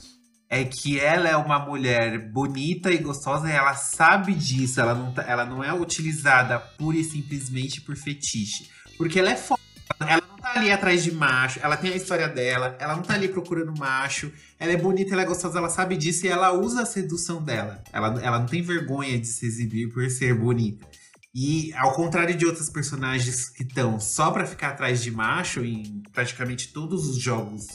é 0.49 0.65
que 0.65 0.99
ela 1.01 1.29
é 1.29 1.37
uma 1.37 1.59
mulher 1.59 2.31
bonita 2.31 2.93
e 2.93 2.99
gostosa 2.99 3.49
e 3.49 3.53
ela 3.53 3.75
sabe 3.75 4.33
disso. 4.35 4.81
Ela 4.81 4.95
não, 4.95 5.13
tá, 5.13 5.23
ela 5.23 5.45
não 5.45 5.63
é 5.63 5.73
utilizada 5.73 6.59
pura 6.59 6.97
e 6.97 7.05
simplesmente 7.05 7.81
por 7.81 7.97
fetiche. 7.97 8.71
Porque 8.97 9.19
ela 9.19 9.31
é 9.31 9.37
foda. 9.37 9.61
Ela 10.01 10.23
não 10.29 10.37
tá 10.37 10.53
ali 10.55 10.71
atrás 10.71 11.03
de 11.03 11.13
macho, 11.13 11.61
ela 11.63 11.77
tem 11.77 11.93
a 11.93 11.97
história 11.97 12.29
dela, 12.29 12.77
ela 12.79 12.97
não 12.97 13.03
tá 13.03 13.15
ali 13.15 13.29
procurando 13.29 13.73
macho, 13.79 14.33
ela 14.59 14.73
é 14.73 14.77
bonita, 14.77 15.15
ela 15.15 15.23
é 15.23 15.25
gostosa, 15.25 15.59
ela 15.59 15.71
sabe 15.71 15.97
disso 15.97 16.27
e 16.27 16.29
ela 16.29 16.53
usa 16.53 16.83
a 16.83 16.87
sedução 16.87 17.43
dela. 17.43 17.83
Ela, 17.93 18.21
ela 18.21 18.39
não 18.41 18.47
tem 18.47 18.63
vergonha 18.63 19.19
de 19.19 19.27
se 19.27 19.47
exibir 19.47 19.89
por 19.93 20.09
ser 20.11 20.35
bonita. 20.35 20.87
E 21.35 21.73
ao 21.75 21.93
contrário 21.93 22.35
de 22.35 22.45
outros 22.47 22.69
personagens 22.69 23.49
que 23.49 23.63
estão 23.63 24.01
só 24.01 24.31
para 24.31 24.45
ficar 24.45 24.71
atrás 24.71 25.03
de 25.03 25.11
macho 25.11 25.65
em 25.65 26.03
praticamente 26.13 26.73
todos 26.73 27.07
os 27.09 27.19
jogos 27.19 27.67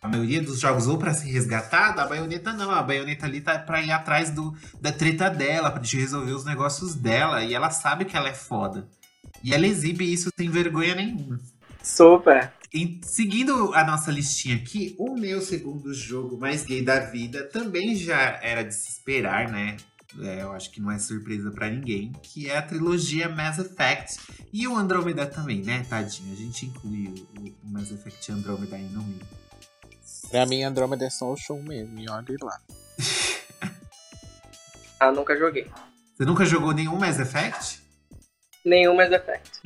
a 0.00 0.08
maioria 0.08 0.40
dos 0.40 0.60
jogos 0.60 0.86
ou 0.86 0.96
para 0.96 1.12
ser 1.12 1.30
resgatada, 1.30 2.02
a 2.02 2.06
baioneta 2.06 2.52
não. 2.52 2.70
A 2.70 2.82
baioneta 2.82 3.26
ali 3.26 3.40
tá 3.40 3.58
pra 3.58 3.82
ir 3.82 3.90
atrás 3.90 4.30
do, 4.30 4.54
da 4.80 4.92
treta 4.92 5.28
dela, 5.28 5.70
pra 5.70 5.82
resolver 5.82 6.32
os 6.32 6.44
negócios 6.44 6.94
dela. 6.94 7.42
E 7.42 7.54
ela 7.54 7.70
sabe 7.70 8.04
que 8.04 8.16
ela 8.16 8.28
é 8.28 8.34
foda. 8.34 8.88
E 9.42 9.52
ela 9.52 9.66
exibe 9.66 10.10
isso 10.10 10.30
sem 10.36 10.48
vergonha 10.48 10.94
nenhuma. 10.94 11.40
Super. 11.82 12.52
E, 12.72 13.00
seguindo 13.02 13.72
a 13.74 13.82
nossa 13.84 14.10
listinha 14.10 14.56
aqui, 14.56 14.94
o 14.98 15.16
meu 15.16 15.40
segundo 15.40 15.92
jogo 15.94 16.38
mais 16.38 16.64
gay 16.64 16.82
da 16.82 17.00
vida 17.00 17.44
também 17.44 17.96
já 17.96 18.38
era 18.42 18.62
de 18.62 18.74
se 18.74 18.90
esperar, 18.90 19.48
né? 19.48 19.76
É, 20.20 20.42
eu 20.42 20.52
acho 20.52 20.70
que 20.70 20.80
não 20.80 20.90
é 20.90 20.98
surpresa 20.98 21.50
para 21.50 21.70
ninguém, 21.70 22.12
que 22.22 22.48
é 22.48 22.56
a 22.56 22.62
trilogia 22.62 23.28
Mass 23.28 23.58
Effect 23.58 24.18
e 24.52 24.66
o 24.66 24.76
Andromeda 24.76 25.26
também, 25.26 25.62
né, 25.62 25.84
tadinho? 25.88 26.32
A 26.32 26.36
gente 26.36 26.66
inclui 26.66 27.26
o, 27.38 27.66
o 27.66 27.70
Mass 27.70 27.90
Effect 27.90 28.32
Andromeda 28.32 28.76
aí 28.76 28.88
no 28.88 29.02
meio. 29.02 29.37
Pra 30.30 30.44
mim, 30.46 30.62
Andromeda 30.62 31.06
é 31.06 31.10
só 31.10 31.32
o 31.32 31.36
show 31.36 31.62
mesmo, 31.62 31.98
e 31.98 32.08
olha 32.08 32.36
lá. 32.42 32.60
ah, 35.00 35.10
nunca 35.10 35.36
joguei. 35.36 35.70
Você 36.16 36.24
nunca 36.24 36.44
jogou 36.44 36.72
nenhum 36.72 36.96
Mass 36.96 37.18
Effect? 37.18 37.87
Nenhum 38.68 38.94
Mass 38.94 39.10
Effect. 39.10 39.60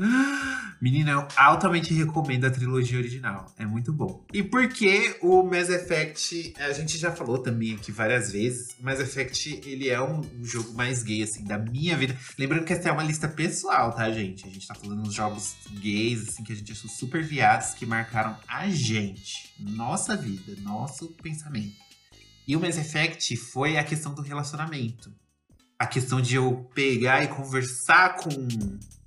Menina, 0.80 1.10
eu 1.12 1.28
altamente 1.36 1.92
recomendo 1.92 2.44
a 2.44 2.50
trilogia 2.50 2.98
original. 2.98 3.52
É 3.58 3.66
muito 3.66 3.92
bom. 3.92 4.24
E 4.32 4.42
porque 4.42 5.16
o 5.20 5.42
Mass 5.42 5.68
Effect, 5.68 6.54
a 6.58 6.72
gente 6.72 6.96
já 6.98 7.12
falou 7.12 7.38
também 7.38 7.74
aqui 7.74 7.92
várias 7.92 8.32
vezes, 8.32 8.76
Mass 8.80 9.00
Effect, 9.00 9.60
ele 9.64 9.88
é 9.88 10.00
um, 10.00 10.20
um 10.20 10.44
jogo 10.44 10.72
mais 10.74 11.02
gay, 11.02 11.22
assim, 11.22 11.44
da 11.44 11.58
minha 11.58 11.96
vida. 11.96 12.16
Lembrando 12.38 12.64
que 12.64 12.72
essa 12.72 12.88
é 12.88 12.92
uma 12.92 13.02
lista 13.02 13.28
pessoal, 13.28 13.92
tá, 13.92 14.10
gente? 14.10 14.46
A 14.46 14.50
gente 14.50 14.66
tá 14.66 14.74
falando 14.74 15.02
dos 15.02 15.14
jogos 15.14 15.56
gays, 15.80 16.28
assim, 16.28 16.44
que 16.44 16.52
a 16.52 16.56
gente 16.56 16.72
achou 16.72 16.90
super 16.90 17.22
viados, 17.22 17.74
que 17.74 17.84
marcaram 17.84 18.36
a 18.48 18.68
gente, 18.68 19.54
nossa 19.58 20.16
vida, 20.16 20.54
nosso 20.62 21.08
pensamento. 21.22 21.82
E 22.46 22.56
o 22.56 22.60
Mass 22.60 22.76
Effect 22.76 23.36
foi 23.36 23.78
a 23.78 23.84
questão 23.84 24.14
do 24.14 24.22
relacionamento 24.22 25.12
a 25.82 25.86
questão 25.86 26.20
de 26.20 26.36
eu 26.36 26.70
pegar 26.72 27.24
e 27.24 27.26
conversar 27.26 28.14
com 28.14 28.30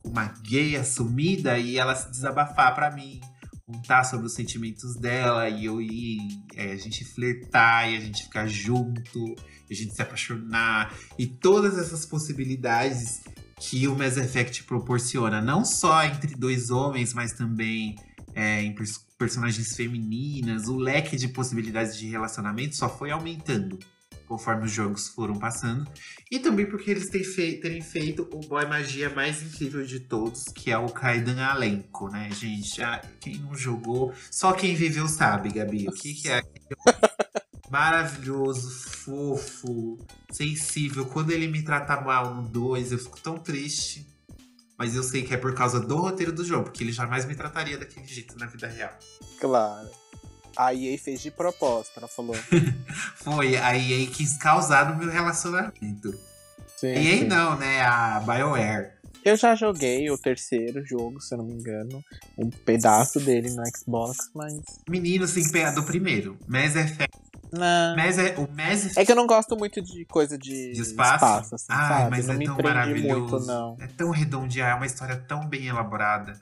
uma 0.06 0.26
gay 0.44 0.76
assumida 0.76 1.58
e 1.58 1.78
ela 1.78 1.96
se 1.96 2.10
desabafar 2.10 2.74
para 2.76 2.92
mim, 2.92 3.20
contar 3.66 4.04
sobre 4.04 4.28
os 4.28 4.34
sentimentos 4.34 4.96
dela 4.96 5.50
e 5.50 5.66
eu 5.66 5.82
ir, 5.82 6.20
é, 6.56 6.72
a 6.72 6.78
gente 6.78 7.04
flertar 7.04 7.90
e 7.90 7.98
a 7.98 8.00
gente 8.00 8.24
ficar 8.24 8.48
junto, 8.48 9.36
a 9.70 9.74
gente 9.74 9.94
se 9.94 10.02
apaixonar 10.02 10.94
e 11.18 11.26
todas 11.26 11.78
essas 11.78 12.06
possibilidades 12.06 13.24
que 13.60 13.88
o 13.88 13.98
Mass 13.98 14.18
Effect 14.18 14.64
proporciona, 14.64 15.42
não 15.42 15.66
só 15.66 16.04
entre 16.04 16.36
dois 16.36 16.70
homens, 16.70 17.14
mas 17.14 17.34
também 17.34 17.96
é, 18.34 18.62
em 18.62 18.76
pers 18.76 19.04
personagens 19.18 19.76
femininas, 19.76 20.68
o 20.68 20.76
leque 20.76 21.16
de 21.16 21.30
possibilidades 21.30 21.98
de 21.98 22.06
relacionamento 22.06 22.76
só 22.76 22.90
foi 22.90 23.12
aumentando 23.12 23.80
conforme 24.28 24.66
os 24.66 24.72
jogos 24.72 25.08
foram 25.08 25.36
passando. 25.36 25.90
E 26.30 26.40
também 26.40 26.66
porque 26.66 26.92
eles 26.92 27.10
têm 27.10 27.24
fei 27.24 27.60
terem 27.60 27.82
feito 27.82 28.28
o 28.34 28.40
boy 28.40 28.66
magia 28.66 29.10
mais 29.10 29.42
incrível 29.42 29.86
de 29.86 30.00
todos, 30.00 30.46
que 30.46 30.72
é 30.72 30.78
o 30.78 30.90
Kaidan 30.90 31.44
Alenco, 31.44 32.10
né, 32.10 32.30
gente? 32.32 32.82
Ah, 32.82 33.02
quem 33.20 33.38
não 33.38 33.56
jogou, 33.56 34.14
só 34.32 34.54
quem 34.54 34.76
viveu 34.76 35.08
sabe, 35.08 35.50
Gabi. 35.50 35.88
O 35.88 35.92
que, 35.92 36.14
que 36.14 36.30
é 36.30 36.42
maravilhoso, 37.70 38.72
fofo, 38.72 39.98
sensível. 40.32 41.06
Quando 41.06 41.32
ele 41.32 41.48
me 41.48 41.62
trata 41.62 42.00
mal 42.00 42.34
no 42.34 42.48
2, 42.48 42.92
eu 42.92 43.00
fico 43.00 43.20
tão 43.20 43.38
triste. 43.38 44.08
Mas 44.78 44.96
eu 44.96 45.04
sei 45.04 45.24
que 45.24 45.34
é 45.34 45.38
por 45.38 45.54
causa 45.54 45.80
do 45.80 45.96
roteiro 45.96 46.34
do 46.34 46.44
jogo, 46.44 46.66
porque 46.66 46.84
ele 46.84 46.92
jamais 46.92 47.26
me 47.26 47.34
trataria 47.34 47.78
daquele 47.78 48.06
jeito 48.06 48.38
na 48.38 48.46
vida 48.46 48.68
real. 48.68 48.98
Claro. 49.40 49.90
A 50.56 50.74
EA 50.74 50.98
fez 50.98 51.22
de 51.22 51.32
propósito, 51.32 51.98
ela 51.98 52.08
falou. 52.08 52.36
Foi, 53.16 53.58
a 53.58 53.78
EA 53.78 54.08
quis 54.08 54.38
causar 54.38 54.90
no 54.90 54.98
meu 54.98 55.10
relacionamento. 55.10 56.18
Sim, 56.78 56.88
EA 56.88 57.18
sim. 57.20 57.24
não, 57.26 57.58
né? 57.58 57.82
A 57.82 58.20
BioWare. 58.20 58.96
Eu 59.24 59.36
já 59.36 59.56
joguei 59.56 60.10
o 60.12 60.18
terceiro 60.20 60.86
jogo, 60.86 61.20
se 61.20 61.34
eu 61.34 61.40
não 61.40 61.46
me 61.46 61.54
engano. 61.54 62.04
Um 62.38 62.50
pedaço 62.50 63.20
dele 63.20 63.50
no 63.50 63.64
Xbox, 63.76 64.30
mas. 64.36 64.54
Menino, 64.88 65.28
sem 65.28 65.50
pegar 65.52 65.72
do 65.72 65.84
primeiro. 65.84 66.38
Mass 66.48 66.76
Effect. 66.76 67.18
Não. 67.52 67.96
Mass, 67.96 68.18
é, 68.18 68.36
o 68.38 68.48
Mass 68.52 68.96
É 68.98 69.06
que 69.06 69.12
eu 69.12 69.16
não 69.16 69.26
gosto 69.26 69.56
muito 69.58 69.82
de 69.82 70.06
coisa 70.06 70.38
de, 70.38 70.74
de 70.74 70.82
espaço. 70.82 71.16
espaço 71.16 71.56
assim, 71.56 71.66
sabe? 71.68 72.12
mas 72.12 72.28
não 72.28 72.36
é 72.36 72.44
tão 72.44 72.58
maravilhoso. 72.58 73.20
muito, 73.20 73.48
não. 73.48 73.78
É 73.80 73.88
tão 73.88 74.10
redondinha, 74.12 74.66
é 74.66 74.74
uma 74.76 74.86
história 74.86 75.16
tão 75.16 75.48
bem 75.48 75.68
elaborada. 75.68 76.40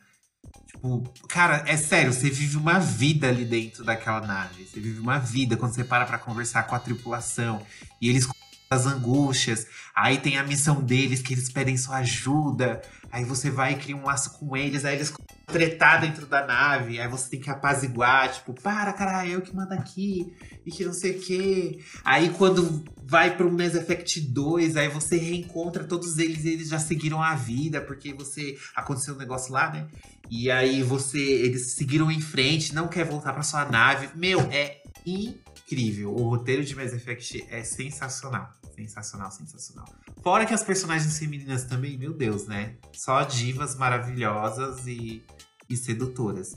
Tipo, 0.83 1.01
cara, 1.29 1.63
é 1.65 1.77
sério, 1.77 2.11
você 2.11 2.29
vive 2.29 2.57
uma 2.57 2.77
vida 2.77 3.29
ali 3.29 3.45
dentro 3.45 3.85
daquela 3.85 4.19
nave. 4.19 4.65
Você 4.65 4.81
vive 4.81 4.99
uma 4.99 5.17
vida 5.17 5.55
quando 5.55 5.73
você 5.73 5.81
para 5.81 6.05
pra 6.05 6.17
conversar 6.17 6.63
com 6.63 6.75
a 6.75 6.79
tripulação. 6.79 7.65
E 8.01 8.09
eles 8.09 8.27
as 8.69 8.85
angústias. 8.85 9.65
Aí 9.95 10.17
tem 10.17 10.37
a 10.37 10.43
missão 10.43 10.81
deles 10.81 11.21
que 11.21 11.33
eles 11.33 11.49
pedem 11.49 11.77
sua 11.77 11.97
ajuda. 11.97 12.81
Aí 13.09 13.23
você 13.23 13.49
vai 13.49 13.73
e 13.73 13.75
cria 13.77 13.95
um 13.95 14.03
laço 14.03 14.31
com 14.37 14.57
eles. 14.57 14.83
Aí 14.83 14.95
eles 14.95 15.13
tretar 15.45 16.01
dentro 16.01 16.25
da 16.25 16.45
nave. 16.45 16.99
Aí 16.99 17.07
você 17.07 17.29
tem 17.29 17.39
que 17.39 17.49
apaziguar. 17.49 18.31
Tipo, 18.31 18.53
para, 18.53 18.93
cara, 18.93 19.27
eu 19.27 19.41
que 19.41 19.55
mando 19.55 19.73
aqui. 19.73 20.33
E 20.65 20.71
que 20.71 20.85
não 20.85 20.93
sei 20.93 21.17
o 21.17 21.19
quê. 21.19 21.79
Aí 22.03 22.29
quando 22.29 22.83
vai 23.03 23.35
pro 23.35 23.51
Mass 23.51 23.75
Effect 23.75 24.21
2, 24.21 24.77
aí 24.77 24.87
você 24.87 25.17
reencontra 25.17 25.83
todos 25.83 26.17
eles 26.17 26.45
e 26.45 26.49
eles 26.49 26.69
já 26.69 26.79
seguiram 26.79 27.21
a 27.21 27.35
vida. 27.35 27.81
Porque 27.81 28.13
você. 28.13 28.57
Aconteceu 28.75 29.15
um 29.15 29.17
negócio 29.17 29.53
lá, 29.53 29.71
né? 29.71 29.87
E 30.29 30.49
aí 30.49 30.81
você. 30.81 31.19
Eles 31.19 31.73
seguiram 31.73 32.09
em 32.11 32.21
frente, 32.21 32.73
não 32.73 32.87
quer 32.87 33.05
voltar 33.05 33.33
pra 33.33 33.43
sua 33.43 33.65
nave. 33.65 34.09
Meu, 34.15 34.39
é 34.51 34.81
incrível. 35.05 36.13
O 36.13 36.29
roteiro 36.29 36.63
de 36.63 36.75
Mass 36.75 36.93
Effect 36.93 37.45
é 37.49 37.63
sensacional. 37.63 38.62
Sensacional, 38.75 39.31
sensacional. 39.31 39.85
Fora 40.21 40.45
que 40.45 40.53
as 40.53 40.63
personagens 40.63 41.17
femininas 41.17 41.65
também, 41.65 41.97
meu 41.97 42.13
Deus, 42.13 42.47
né? 42.47 42.75
Só 42.93 43.23
divas 43.23 43.75
maravilhosas 43.75 44.87
e, 44.87 45.23
e 45.69 45.77
sedutoras. 45.77 46.55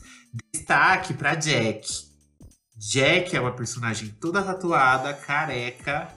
Destaque 0.53 1.13
pra 1.13 1.35
Jack. 1.35 1.87
Jack 2.77 3.35
é 3.35 3.41
uma 3.41 3.55
personagem 3.55 4.09
toda 4.21 4.43
tatuada, 4.43 5.13
careca, 5.15 6.11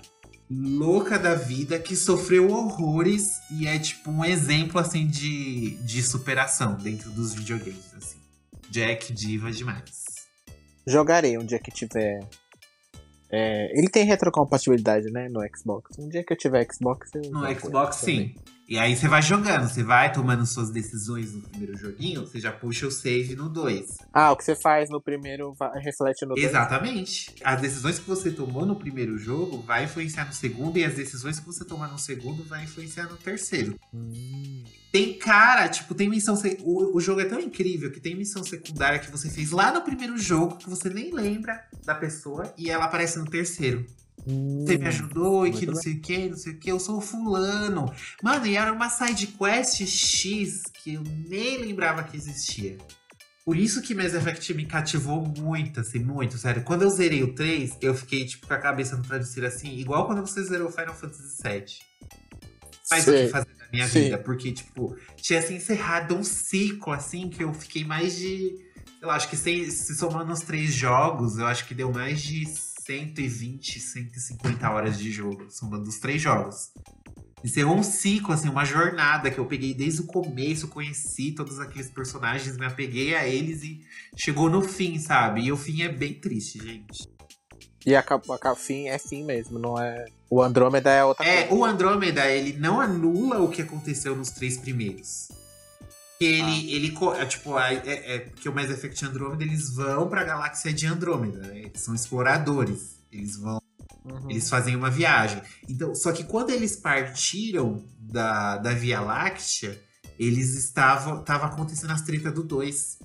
louca 0.50 1.20
da 1.20 1.36
vida, 1.36 1.80
que 1.80 1.96
sofreu 1.96 2.50
horrores 2.50 3.40
e 3.52 3.68
é 3.68 3.78
tipo 3.78 4.10
um 4.10 4.26
exemplo 4.26 4.80
assim 4.80 5.08
de, 5.08 5.76
de 5.84 6.02
superação 6.02 6.76
dentro 6.76 7.12
dos 7.12 7.34
videogames. 7.34 7.94
Assim. 7.94 8.20
Jack 8.70 9.14
diva 9.14 9.52
demais. 9.52 10.06
Jogarei 10.88 11.38
um 11.38 11.46
dia 11.46 11.60
que 11.60 11.72
tiver 11.72 12.28
é, 13.32 13.78
ele 13.78 13.90
tem 13.90 14.06
retrocompatibilidade, 14.06 15.12
né, 15.12 15.28
no 15.30 15.42
Xbox. 15.56 15.98
Um 16.00 16.10
dia 16.10 16.24
que 16.24 16.34
eu 16.34 16.38
tiver 16.38 16.66
Xbox, 16.72 17.12
eu 17.14 17.32
No 17.32 17.60
Xbox, 17.60 17.98
sim. 17.98 18.36
E 18.68 18.78
aí 18.78 18.96
você 18.96 19.08
vai 19.08 19.20
jogando, 19.20 19.68
você 19.68 19.84
vai 19.84 20.12
tomando 20.14 20.46
suas 20.46 20.70
decisões 20.70 21.34
no 21.34 21.42
primeiro 21.42 21.76
joguinho, 21.76 22.22
você 22.22 22.40
já 22.40 22.52
puxa 22.52 22.86
o 22.86 22.92
save 22.92 23.36
no 23.36 23.50
2. 23.50 23.98
Ah, 24.14 24.32
o 24.32 24.38
que 24.38 24.44
você 24.44 24.56
faz 24.56 24.92
no 24.92 25.02
primeiro 25.02 25.56
reflete 25.82 26.24
no 26.24 26.36
2. 26.36 26.48
Exatamente. 26.48 27.34
As 27.44 27.60
decisões 27.60 27.98
que 27.98 28.08
você 28.08 28.30
tomou 28.30 28.68
no 28.68 28.76
primeiro 28.76 29.18
jogo 29.18 29.64
vai 29.64 29.86
influenciar 29.86 30.26
no 30.26 30.34
segundo, 30.34 30.78
e 30.78 30.86
as 30.86 30.94
decisões 30.94 31.40
que 31.40 31.46
você 31.48 31.66
tomar 31.66 31.88
no 31.88 31.98
segundo 31.98 32.44
vai 32.44 32.64
influenciar 32.64 33.08
no 33.08 33.18
terceiro. 33.18 33.76
Hum. 33.92 34.64
Tem 34.92 35.18
cara, 35.18 35.68
tipo, 35.70 35.94
tem 35.94 36.10
missão. 36.10 36.36
sec- 36.36 36.62
O, 36.64 36.98
o 36.98 37.00
jogo 37.00 37.22
é 37.22 37.26
tão 37.26 37.40
incrível 37.40 37.92
que 37.92 38.00
tem 38.00 38.16
missão 38.16 38.44
secundária 38.44 39.00
que 39.00 39.12
você 39.12 39.30
fez 39.30 39.52
lá 39.52 39.72
no 39.72 39.82
primeiro 39.82 40.18
jogo, 40.18 40.58
que 40.58 40.70
você 40.70 40.90
nem 40.90 41.14
lembra 41.14 41.64
da 41.86 41.94
pessoa, 41.94 42.52
e 42.58 42.70
ela 42.70 42.86
aparece 42.86 43.20
no 43.20 43.26
terceiro. 43.26 43.86
Você 44.26 44.78
me 44.78 44.88
ajudou 44.88 45.48
e 45.48 45.52
que 45.52 45.66
Hum, 45.66 45.72
não 45.72 45.76
sei 45.76 45.94
o 45.94 46.02
que, 46.02 46.30
não 46.30 46.38
sei 46.38 46.54
o 46.54 46.60
que, 46.60 46.72
eu 46.72 46.80
sou 46.80 46.98
o 46.98 47.02
fulano. 47.02 47.92
Mano, 48.22 48.46
e 48.46 48.58
era 48.58 48.74
uma 48.74 48.90
side 48.90 49.28
quest 49.28 49.82
X 49.86 50.64
que 50.84 50.96
eu 50.96 51.04
nem 51.04 51.58
lembrava 51.60 52.04
que 52.04 52.18
existia. 52.18 52.78
Por 53.46 53.58
isso 53.58 53.82
que 53.82 53.96
Mass 53.96 54.14
Effect 54.14 54.54
me 54.54 54.66
cativou 54.66 55.26
muito, 55.26 55.80
assim, 55.80 56.00
muito, 56.00 56.38
sério. 56.38 56.64
Quando 56.64 56.82
eu 56.84 56.90
zerei 56.90 57.24
o 57.24 57.34
3, 57.34 57.78
eu 57.82 57.96
fiquei, 57.96 58.26
tipo, 58.26 58.46
com 58.46 58.54
a 58.54 58.58
cabeça 58.58 58.96
no 58.98 59.04
travesseiro, 59.04 59.48
assim, 59.48 59.76
igual 59.78 60.06
quando 60.06 60.22
você 60.22 60.44
zerou 60.44 60.70
Final 60.70 60.94
Fantasy 60.94 61.42
VII. 61.42 61.66
Mas 62.92 63.08
o 63.08 63.12
que 63.12 63.28
fazer 63.30 63.48
minha 63.72 63.88
Sim. 63.88 64.04
vida, 64.04 64.18
porque, 64.18 64.52
tipo, 64.52 64.96
tinha 65.18 65.42
se 65.42 65.54
encerrado 65.54 66.16
um 66.16 66.24
ciclo, 66.24 66.94
assim, 66.94 67.30
que 67.30 67.44
eu 67.44 67.54
fiquei 67.54 67.84
mais 67.84 68.16
de. 68.16 68.56
Sei 69.00 69.08
lá, 69.08 69.16
acho 69.16 69.30
que 69.30 69.38
se, 69.38 69.72
se 69.72 69.96
somando 69.96 70.32
os 70.34 70.42
três 70.42 70.74
jogos, 70.74 71.38
eu 71.38 71.46
acho 71.46 71.66
que 71.66 71.74
deu 71.74 71.92
mais 71.92 72.22
de 72.22 72.46
120, 72.46 73.80
150 73.80 74.70
horas 74.70 74.98
de 74.98 75.12
jogo, 75.12 75.50
somando 75.50 75.88
os 75.88 75.98
três 76.00 76.22
jogos. 76.22 76.72
Encerrou 77.44 77.78
um 77.78 77.84
ciclo, 77.84 78.34
assim, 78.34 78.50
uma 78.50 78.66
jornada 78.66 79.32
que 79.32 79.38
eu 79.38 79.46
peguei 79.46 79.74
desde 79.74 80.02
o 80.02 80.06
começo, 80.06 80.68
conheci 80.68 81.32
todos 81.32 81.58
aqueles 81.60 81.90
personagens, 81.90 82.58
me 82.58 82.66
apeguei 82.66 83.16
a 83.16 83.26
eles 83.26 83.64
e 83.64 83.80
chegou 84.18 84.50
no 84.50 84.62
fim, 84.62 85.00
sabe? 85.00 85.44
E 85.44 85.52
o 85.52 85.56
fim 85.56 85.82
é 85.82 85.88
bem 85.88 86.14
triste, 86.20 86.60
gente. 86.62 87.08
E 87.86 87.96
a, 87.96 88.00
a 88.00 88.04
cap- 88.04 88.60
fim 88.60 88.90
é 88.90 89.00
fim 89.00 89.24
mesmo, 89.24 89.58
não 89.58 89.82
é. 89.82 90.04
O 90.30 90.42
Andrômeda 90.42 90.92
é 90.92 91.04
outra 91.04 91.26
É, 91.26 91.44
coisa. 91.44 91.54
o 91.56 91.66
Andrômeda, 91.66 92.28
ele 92.30 92.58
não 92.60 92.80
anula 92.80 93.40
o 93.40 93.50
que 93.50 93.62
aconteceu 93.62 94.16
nos 94.16 94.30
três 94.30 94.58
primeiros. 94.58 95.30
Que 96.20 96.26
Ele, 96.26 96.74
ele, 96.74 96.92
co- 96.92 97.16
é, 97.16 97.26
tipo, 97.26 97.58
é, 97.58 97.76
é, 97.76 98.16
é 98.16 98.20
porque 98.20 98.48
o 98.50 98.54
Mass 98.54 98.70
Effect 98.70 99.06
Andrômeda, 99.06 99.44
eles 99.44 99.74
vão 99.74 100.08
pra 100.10 100.24
galáxia 100.24 100.72
de 100.74 100.86
Andrômeda, 100.86 101.40
né? 101.48 101.60
Eles 101.60 101.82
são 101.82 101.96
exploradores. 101.96 102.98
Eles 103.12 103.38
vão 103.38 103.60
Uhum. 104.06 104.30
Eles 104.32 104.50
fazem 104.50 104.76
uma 104.76 104.90
viagem. 104.90 105.42
Então, 105.68 105.94
só 105.94 106.12
que 106.12 106.24
quando 106.24 106.50
eles 106.52 106.76
partiram 106.76 107.84
da, 108.00 108.58
da 108.58 108.74
Via 108.74 109.02
Láctea, 109.02 109.80
eles 110.18 110.56
estavam. 110.56 111.22
Tava 111.22 111.46
acontecendo 111.48 111.92
as 111.92 112.02
tretas 112.02 112.34
do 112.34 112.42
2. 112.44 112.98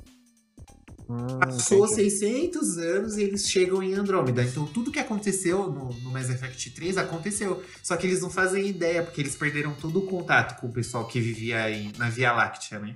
Hum, 1.08 1.38
Passou 1.38 1.84
entendi. 1.86 2.10
600 2.10 2.78
anos 2.78 3.16
e 3.16 3.22
eles 3.22 3.48
chegam 3.48 3.82
em 3.82 3.92
Andrômeda. 3.94 4.42
Então, 4.42 4.66
tudo 4.66 4.90
que 4.90 4.98
aconteceu 4.98 5.70
no, 5.70 5.92
no 6.00 6.10
Mass 6.10 6.30
Effect 6.30 6.70
3 6.70 6.96
aconteceu. 6.96 7.62
Só 7.82 7.96
que 7.96 8.06
eles 8.06 8.20
não 8.22 8.30
fazem 8.30 8.66
ideia, 8.66 9.02
porque 9.02 9.20
eles 9.20 9.34
perderam 9.36 9.74
todo 9.74 9.98
o 9.98 10.06
contato 10.06 10.58
com 10.60 10.68
o 10.68 10.72
pessoal 10.72 11.06
que 11.06 11.20
vivia 11.20 11.62
aí 11.64 11.92
na 11.98 12.08
Via 12.08 12.32
Láctea, 12.32 12.78
né? 12.78 12.94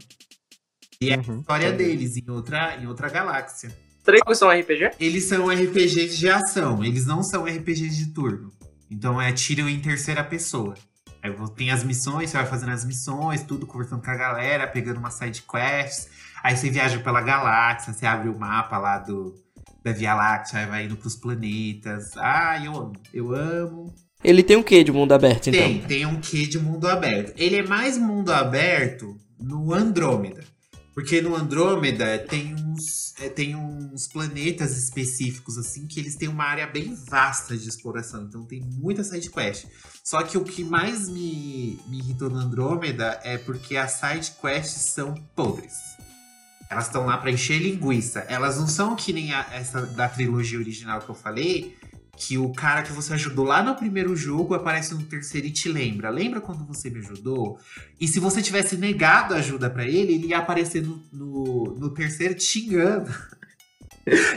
E 1.01 1.11
é 1.11 1.15
a 1.15 1.19
Uhum, 1.19 1.41
história 1.41 1.69
entendi. 1.69 1.85
deles 1.97 2.17
em 2.17 2.31
outra, 2.31 2.77
em 2.77 2.87
outra 2.87 3.09
galáxia. 3.09 3.71
Três 4.03 4.21
jogos 4.25 4.39
são 4.39 4.49
RPG? 4.51 4.91
Eles 4.99 5.25
são 5.25 5.49
RPGs 5.49 6.17
de 6.17 6.29
ação, 6.31 6.83
eles 6.83 7.05
não 7.07 7.23
são 7.23 7.45
RPGs 7.45 7.95
de 7.95 8.07
turno. 8.07 8.51
Então 8.91 9.21
é 9.21 9.31
tiro 9.33 9.69
em 9.69 9.79
terceira 9.81 10.25
pessoa. 10.25 10.75
Aí 11.23 11.31
tem 11.57 11.71
as 11.71 11.85
missões, 11.85 12.31
você 12.31 12.37
vai 12.39 12.47
fazendo 12.47 12.71
as 12.73 12.85
missões, 12.85 13.43
tudo 13.43 13.67
conversando 13.67 14.03
com 14.03 14.11
a 14.11 14.17
galera, 14.17 14.67
pegando 14.67 14.99
uma 14.99 15.11
side 15.11 15.43
quest. 15.43 16.09
Aí 16.43 16.57
você 16.57 16.71
viaja 16.71 16.99
pela 17.01 17.21
galáxia, 17.21 17.93
você 17.93 18.07
abre 18.07 18.29
o 18.29 18.39
mapa 18.39 18.79
lá 18.79 18.99
do, 18.99 19.35
da 19.85 19.93
Via 19.93 20.15
Láctea, 20.15 20.61
aí 20.61 20.67
vai 20.67 20.85
indo 20.85 20.97
pros 20.97 21.17
planetas. 21.17 22.17
Ah, 22.17 22.61
eu 22.65 22.77
amo, 22.77 22.93
eu 23.13 23.35
amo. 23.35 23.95
Ele 24.23 24.43
tem 24.43 24.57
um 24.57 24.63
quê 24.63 24.83
de 24.83 24.91
mundo 24.91 25.13
aberto, 25.13 25.49
então? 25.49 25.61
Tem, 25.61 25.81
tem 25.81 26.07
um 26.07 26.21
quê 26.21 26.47
de 26.47 26.59
mundo 26.59 26.89
aberto. 26.89 27.33
Ele 27.37 27.57
é 27.57 27.63
mais 27.63 27.97
mundo 27.97 28.33
aberto 28.33 29.17
no 29.39 29.73
Andrômeda. 29.73 30.43
Porque 30.93 31.23
no 31.23 31.37
Andrômeda 31.37 32.19
tem 32.19 32.57
uns, 32.57 33.15
é, 33.21 33.29
tem 33.29 33.55
uns 33.55 34.09
planetas 34.09 34.77
específicos, 34.77 35.57
assim, 35.57 35.87
que 35.87 36.01
eles 36.01 36.17
têm 36.17 36.29
uma 36.29 36.43
área 36.43 36.67
bem 36.67 36.93
vasta 37.09 37.57
de 37.57 37.69
exploração. 37.69 38.25
Então 38.25 38.45
tem 38.45 38.61
muita 38.61 39.05
side 39.05 39.31
quest. 39.31 39.67
Só 40.03 40.21
que 40.25 40.37
o 40.37 40.43
que 40.43 40.65
mais 40.65 41.09
me, 41.09 41.79
me 41.87 41.99
irritou 41.99 42.29
no 42.29 42.39
Andrômeda 42.39 43.21
é 43.23 43.39
porque 43.39 43.77
as 43.77 43.93
side 43.93 44.33
quests 44.41 44.93
são 44.93 45.15
podres. 45.37 45.98
Elas 46.71 46.87
estão 46.87 47.07
lá 47.07 47.17
pra 47.17 47.31
encher 47.31 47.59
linguiça. 47.61 48.21
Elas 48.29 48.59
não 48.59 48.67
são 48.67 48.95
que 48.95 49.13
nem 49.13 49.33
a- 49.33 49.47
essa 49.53 49.87
da 49.87 50.09
trilogia 50.09 50.59
original 50.59 51.01
que 51.01 51.09
eu 51.09 51.15
falei, 51.15 51.77
que 52.17 52.37
o 52.37 52.53
cara 52.53 52.83
que 52.83 52.93
você 52.93 53.15
ajudou 53.15 53.45
lá 53.45 53.63
no 53.63 53.75
primeiro 53.77 54.15
jogo 54.17 54.53
aparece 54.55 54.93
no 54.93 55.03
terceiro 55.05 55.47
e 55.47 55.51
te 55.53 55.69
lembra. 55.69 56.11
Lembra 56.11 56.41
quando 56.41 56.67
você 56.67 56.91
me 56.91 56.99
ajudou? 56.99 57.59
E 58.01 58.07
se 58.09 58.19
você 58.21 58.43
tivesse 58.43 58.77
negado 58.77 59.35
ajuda 59.35 59.71
pra 59.71 59.85
ele, 59.85 60.15
ele 60.15 60.27
ia 60.29 60.39
aparecer 60.39 60.83
no, 60.83 61.01
no, 61.13 61.77
no 61.79 61.91
terceiro 61.91 62.35
te 62.35 62.45
xingando. 62.45 63.09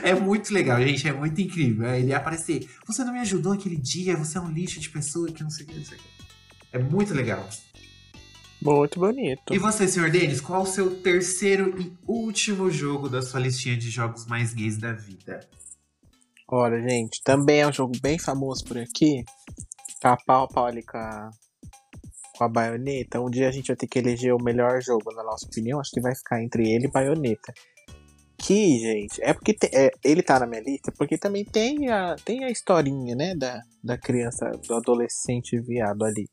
É 0.04 0.14
muito 0.14 0.54
legal, 0.54 0.82
gente. 0.82 1.08
É 1.08 1.14
muito 1.14 1.40
incrível. 1.40 1.88
Ele 1.96 2.08
ia 2.08 2.18
aparecer. 2.18 2.68
Você 2.86 3.06
não 3.06 3.14
me 3.14 3.20
ajudou 3.20 3.54
aquele 3.54 3.78
dia, 3.78 4.18
você 4.18 4.38
é 4.38 4.42
um 4.42 4.52
lixo 4.52 4.82
de 4.82 4.90
pessoa 4.90 5.32
que 5.32 5.42
não 5.44 5.50
sei 5.50 5.64
o 5.66 5.70
que, 5.70 5.76
não 5.78 5.86
sei 5.86 5.98
o 5.98 6.02
que. 6.02 6.08
É 6.74 6.78
muito 6.80 7.14
legal. 7.14 7.48
Muito 8.62 9.00
bonito. 9.00 9.54
E 9.54 9.58
você, 9.58 9.88
senhor 9.88 10.10
Denis, 10.12 10.40
qual 10.40 10.62
o 10.62 10.66
seu 10.68 11.02
terceiro 11.02 11.80
e 11.82 11.92
último 12.08 12.70
jogo 12.70 13.10
da 13.10 13.22
sua 13.22 13.40
listinha 13.40 13.76
de 13.76 13.90
jogos 13.90 14.26
mais 14.28 14.54
gays 14.54 14.78
da 14.78 14.94
vida? 14.94 15.40
Olha, 16.48 16.82
gente, 16.82 17.22
também 17.24 17.62
é 17.62 17.68
um 17.68 17.74
jogo 17.74 17.94
bem 18.02 18.20
famoso 18.20 18.64
por 18.66 18.78
aqui. 18.78 19.24
Tá 20.02 20.18
pau 20.28 20.48
pau 20.48 20.66
ali 20.66 20.84
com 20.84 20.98
a, 20.98 21.30
com 22.38 22.44
a 22.44 22.50
baioneta. 22.50 23.22
Um 23.22 23.30
dia 23.30 23.48
a 23.48 23.52
gente 23.52 23.68
vai 23.68 23.76
ter 23.76 23.88
que 23.88 24.00
eleger 24.00 24.34
o 24.34 24.44
melhor 24.44 24.82
jogo, 24.82 25.12
na 25.16 25.24
nossa 25.24 25.46
opinião. 25.46 25.80
Acho 25.80 25.92
que 25.92 26.02
vai 26.02 26.14
ficar 26.14 26.44
entre 26.44 26.70
ele 26.70 26.86
e 26.88 26.92
baioneta. 26.92 27.54
Que, 28.38 28.80
gente, 28.80 29.22
é 29.24 29.34
porque 29.34 29.54
te- 29.54 29.70
é, 29.72 29.92
ele 30.04 30.24
tá 30.24 30.40
na 30.40 30.48
minha 30.48 30.62
lista, 30.62 30.92
porque 30.98 31.16
também 31.18 31.46
tem 31.46 31.90
a, 31.90 32.16
tem 32.26 32.44
a 32.44 32.50
historinha, 32.50 33.16
né, 33.16 33.36
da, 33.36 33.62
da 33.84 33.98
criança, 34.00 34.50
do 34.68 34.74
adolescente 34.76 35.60
viado 35.62 36.04
ali. 36.04 36.28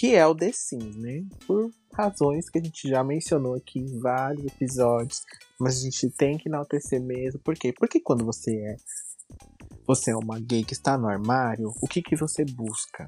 Que 0.00 0.14
é 0.14 0.26
o 0.26 0.34
The 0.34 0.50
Sims, 0.50 0.96
né? 0.96 1.26
Por 1.46 1.70
razões 1.92 2.48
que 2.48 2.58
a 2.58 2.62
gente 2.62 2.88
já 2.88 3.04
mencionou 3.04 3.54
aqui 3.54 3.80
em 3.80 4.00
vários 4.00 4.46
episódios. 4.46 5.20
Mas 5.58 5.76
a 5.76 5.80
gente 5.82 6.08
tem 6.16 6.38
que 6.38 6.48
enaltecer 6.48 6.98
mesmo. 7.02 7.38
Por 7.40 7.54
quê? 7.54 7.70
Porque 7.70 8.00
quando 8.00 8.24
você 8.24 8.50
é 8.56 8.76
você 9.86 10.12
é 10.12 10.16
uma 10.16 10.40
gay 10.40 10.64
que 10.64 10.72
está 10.72 10.96
no 10.96 11.06
armário, 11.06 11.70
o 11.82 11.86
que 11.86 12.00
que 12.00 12.16
você 12.16 12.46
busca? 12.46 13.06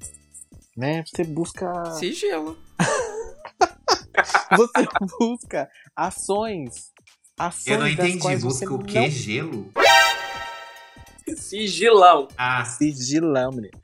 Né? 0.76 1.02
Você 1.06 1.24
busca 1.24 1.92
Sigilo. 1.92 2.58
você 4.54 4.86
busca 5.18 5.70
ações 5.96 6.92
ações 7.38 7.68
Eu 7.68 7.78
não 7.78 7.88
entendi. 7.88 8.36
Busca 8.36 8.66
o 8.66 8.76
não 8.76 8.84
quê? 8.84 9.08
Gelo? 9.08 9.72
Sigilão. 11.38 12.28
Ah, 12.36 12.66
sigilão, 12.66 13.50
menino. 13.50 13.80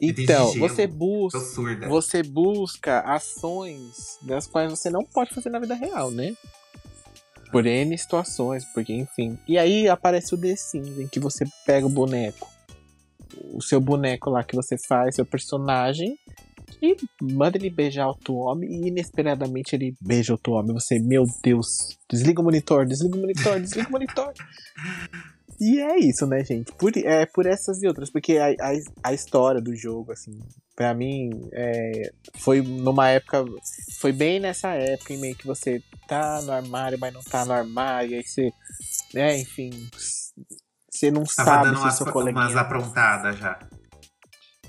Então, 0.00 0.52
você 0.58 0.86
busca 0.86 1.88
você 1.88 2.22
busca 2.22 3.00
ações 3.00 4.18
das 4.22 4.46
quais 4.46 4.70
você 4.70 4.90
não 4.90 5.02
pode 5.02 5.34
fazer 5.34 5.48
na 5.48 5.58
vida 5.58 5.74
real, 5.74 6.10
né? 6.10 6.34
Por 7.50 7.64
N 7.64 7.96
situações, 7.96 8.64
porque 8.74 8.92
enfim. 8.92 9.38
E 9.48 9.56
aí 9.56 9.88
aparece 9.88 10.34
o 10.34 10.38
The 10.38 10.54
Sims, 10.56 10.98
em 10.98 11.08
que 11.08 11.18
você 11.18 11.44
pega 11.64 11.86
o 11.86 11.90
boneco, 11.90 12.50
o 13.54 13.62
seu 13.62 13.80
boneco 13.80 14.28
lá 14.28 14.44
que 14.44 14.54
você 14.54 14.76
faz, 14.76 15.14
seu 15.14 15.24
personagem, 15.24 16.18
e 16.82 16.96
manda 17.22 17.56
ele 17.56 17.70
beijar 17.70 18.08
outro 18.08 18.34
homem, 18.34 18.68
e 18.70 18.88
inesperadamente 18.88 19.74
ele 19.74 19.96
beija 20.00 20.34
outro 20.34 20.54
homem. 20.54 20.74
Você, 20.74 20.98
meu 20.98 21.24
Deus, 21.42 21.96
desliga 22.10 22.40
o 22.40 22.44
monitor, 22.44 22.84
desliga 22.84 23.16
o 23.16 23.20
monitor, 23.20 23.60
desliga 23.60 23.88
o 23.88 23.92
monitor. 23.92 24.32
E 25.60 25.80
é 25.80 25.98
isso, 25.98 26.26
né, 26.26 26.44
gente? 26.44 26.72
Por, 26.72 26.92
é 26.96 27.26
por 27.26 27.46
essas 27.46 27.82
e 27.82 27.86
outras, 27.86 28.10
porque 28.10 28.36
a, 28.38 28.48
a, 28.48 29.10
a 29.10 29.14
história 29.14 29.60
do 29.60 29.74
jogo, 29.74 30.12
assim, 30.12 30.38
pra 30.74 30.92
mim, 30.94 31.30
é, 31.52 32.10
foi 32.38 32.60
numa 32.60 33.08
época. 33.08 33.44
Foi 33.98 34.12
bem 34.12 34.38
nessa 34.40 34.70
época 34.74 35.14
em 35.14 35.18
meio 35.18 35.34
que 35.36 35.46
você 35.46 35.82
tá 36.06 36.42
no 36.42 36.52
armário, 36.52 36.98
mas 36.98 37.12
não 37.12 37.22
tá 37.22 37.44
no 37.44 37.52
armário, 37.52 38.10
e 38.10 38.14
aí 38.16 38.22
você. 38.22 38.50
É, 39.14 39.38
enfim. 39.38 39.70
Você 40.90 41.10
não 41.10 41.24
Tava 41.24 41.50
sabe 41.50 41.64
dando 41.64 41.76
se 41.76 41.82
umas, 41.82 41.94
seu 41.94 42.04
umas 42.06 42.12
coleguinha. 42.12 42.60
aprontadas 42.60 43.38
já. 43.38 43.58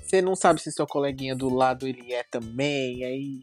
Você 0.08 0.22
não 0.22 0.34
sabe 0.34 0.58
se 0.62 0.72
seu 0.72 0.86
coleguinha 0.86 1.36
do 1.36 1.50
lado 1.54 1.86
ele 1.86 2.14
é 2.14 2.22
também, 2.22 3.04
aí 3.04 3.40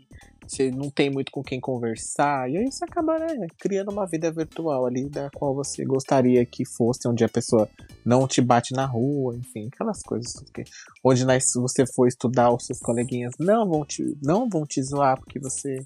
você 0.48 0.72
não 0.72 0.90
tem 0.90 1.12
muito 1.12 1.32
com 1.32 1.44
quem 1.44 1.60
conversar, 1.60 2.50
e 2.50 2.58
aí 2.58 2.72
você 2.72 2.86
acaba 2.86 3.18
né, 3.20 3.48
criando 3.60 3.92
uma 3.92 4.06
vida 4.08 4.32
virtual 4.32 4.86
ali 4.86 5.08
da 5.08 5.30
qual 5.30 5.54
você 5.54 5.84
gostaria 5.86 6.44
que 6.46 6.66
fosse, 6.66 7.08
onde 7.08 7.24
a 7.24 7.30
pessoa 7.30 7.70
não 8.04 8.28
te 8.28 8.42
bate 8.42 8.74
na 8.74 8.86
rua, 8.86 9.36
enfim, 9.36 9.70
aquelas 9.72 10.02
coisas. 10.02 10.34
que- 10.54 10.64
onde 11.04 11.24
nas- 11.26 11.52
se 11.52 11.60
você 11.60 11.86
for 11.86 12.08
estudar, 12.08 12.52
os 12.52 12.66
seus 12.66 12.80
coleguinhas 12.80 13.34
não 13.40 13.68
vão 13.70 13.86
te, 13.86 14.18
não 14.24 14.50
vão 14.50 14.66
te 14.66 14.82
zoar 14.82 15.20
porque 15.20 15.40
você 15.40 15.84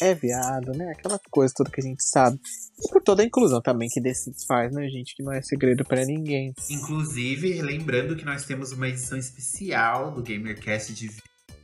é 0.00 0.14
viado, 0.14 0.72
né? 0.72 0.92
Aquela 0.92 1.18
coisa 1.30 1.52
toda 1.56 1.70
que 1.70 1.80
a 1.80 1.84
gente 1.84 2.02
sabe. 2.02 2.38
E 2.78 2.88
por 2.90 3.02
toda 3.02 3.22
a 3.22 3.26
inclusão 3.26 3.60
também 3.60 3.88
que 3.88 4.00
Sims 4.14 4.44
faz, 4.44 4.72
né, 4.72 4.88
gente? 4.88 5.14
Que 5.14 5.22
não 5.22 5.32
é 5.32 5.40
segredo 5.42 5.84
pra 5.84 6.04
ninguém. 6.04 6.54
Inclusive, 6.70 7.60
lembrando 7.62 8.16
que 8.16 8.24
nós 8.24 8.44
temos 8.44 8.72
uma 8.72 8.88
edição 8.88 9.18
especial 9.18 10.10
do 10.10 10.22
GamerCast 10.22 10.92
de 10.92 11.10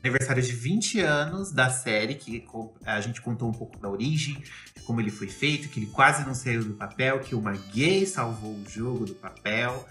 aniversário 0.02 0.42
de 0.42 0.52
20 0.52 1.00
anos 1.00 1.52
da 1.52 1.70
série, 1.70 2.14
que 2.14 2.44
a 2.84 3.00
gente 3.00 3.20
contou 3.20 3.48
um 3.48 3.52
pouco 3.52 3.78
da 3.78 3.88
origem, 3.88 4.42
como 4.84 5.00
ele 5.00 5.10
foi 5.10 5.28
feito, 5.28 5.68
que 5.68 5.78
ele 5.78 5.86
quase 5.86 6.26
não 6.26 6.34
saiu 6.34 6.64
do 6.64 6.74
papel, 6.74 7.20
que 7.20 7.34
uma 7.34 7.52
gay 7.52 8.04
salvou 8.04 8.52
o 8.52 8.64
jogo 8.68 9.06
do 9.06 9.14
papel, 9.14 9.86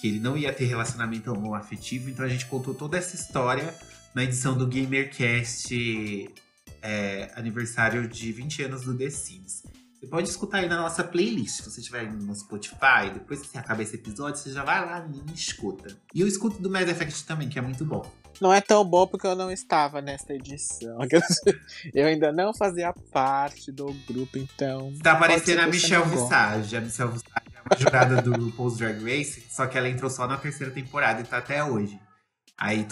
que 0.00 0.08
ele 0.08 0.20
não 0.20 0.36
ia 0.36 0.52
ter 0.52 0.66
relacionamento 0.66 1.32
homoafetivo. 1.32 2.10
Então 2.10 2.26
a 2.26 2.28
gente 2.28 2.44
contou 2.46 2.74
toda 2.74 2.98
essa 2.98 3.16
história 3.16 3.74
na 4.14 4.22
edição 4.22 4.56
do 4.56 4.66
GamerCast 4.66 5.74
é, 6.84 7.30
aniversário 7.34 8.06
de 8.06 8.30
20 8.30 8.64
anos 8.64 8.84
do 8.84 8.96
The 8.96 9.08
Sims. 9.08 9.62
Você 9.98 10.06
pode 10.06 10.28
escutar 10.28 10.58
aí 10.58 10.68
na 10.68 10.76
nossa 10.76 11.02
playlist. 11.02 11.62
Se 11.62 11.70
você 11.70 11.80
estiver 11.80 12.12
no 12.12 12.34
Spotify, 12.34 13.10
depois 13.12 13.40
que 13.40 13.46
você 13.46 13.56
acaba 13.56 13.82
esse 13.82 13.94
episódio, 13.94 14.38
você 14.38 14.52
já 14.52 14.62
vai 14.62 14.84
lá 14.84 15.08
e 15.10 15.32
escuta. 15.32 15.96
E 16.14 16.20
eu 16.20 16.28
escuto 16.28 16.60
do 16.60 16.68
Mass 16.68 16.86
Effect 16.86 17.24
também, 17.24 17.48
que 17.48 17.58
é 17.58 17.62
muito 17.62 17.86
bom. 17.86 18.04
Não 18.38 18.52
é 18.52 18.60
tão 18.60 18.84
bom 18.84 19.06
porque 19.06 19.26
eu 19.26 19.34
não 19.34 19.50
estava 19.50 20.02
nesta 20.02 20.34
edição. 20.34 20.98
Eu 21.94 22.06
ainda 22.06 22.32
não 22.32 22.52
fazia 22.52 22.92
parte 23.12 23.70
do 23.70 23.86
grupo, 24.06 24.36
então. 24.36 24.92
Tá 25.00 25.12
aparecendo 25.12 25.60
a 25.60 25.66
Michelle 25.68 26.04
Visage. 26.04 26.76
A 26.76 26.80
Michelle 26.80 27.12
Visage 27.12 27.30
é 27.54 27.60
uma 27.60 27.78
jurada 27.78 28.20
do 28.20 28.50
Post 28.50 28.80
Drag 28.80 28.98
Race, 29.04 29.46
só 29.48 29.68
que 29.68 29.78
ela 29.78 29.88
entrou 29.88 30.10
só 30.10 30.26
na 30.26 30.36
terceira 30.36 30.72
temporada 30.72 31.20
e 31.20 31.24
tá 31.24 31.38
até 31.38 31.62
hoje. 31.62 31.98
Aí, 32.58 32.86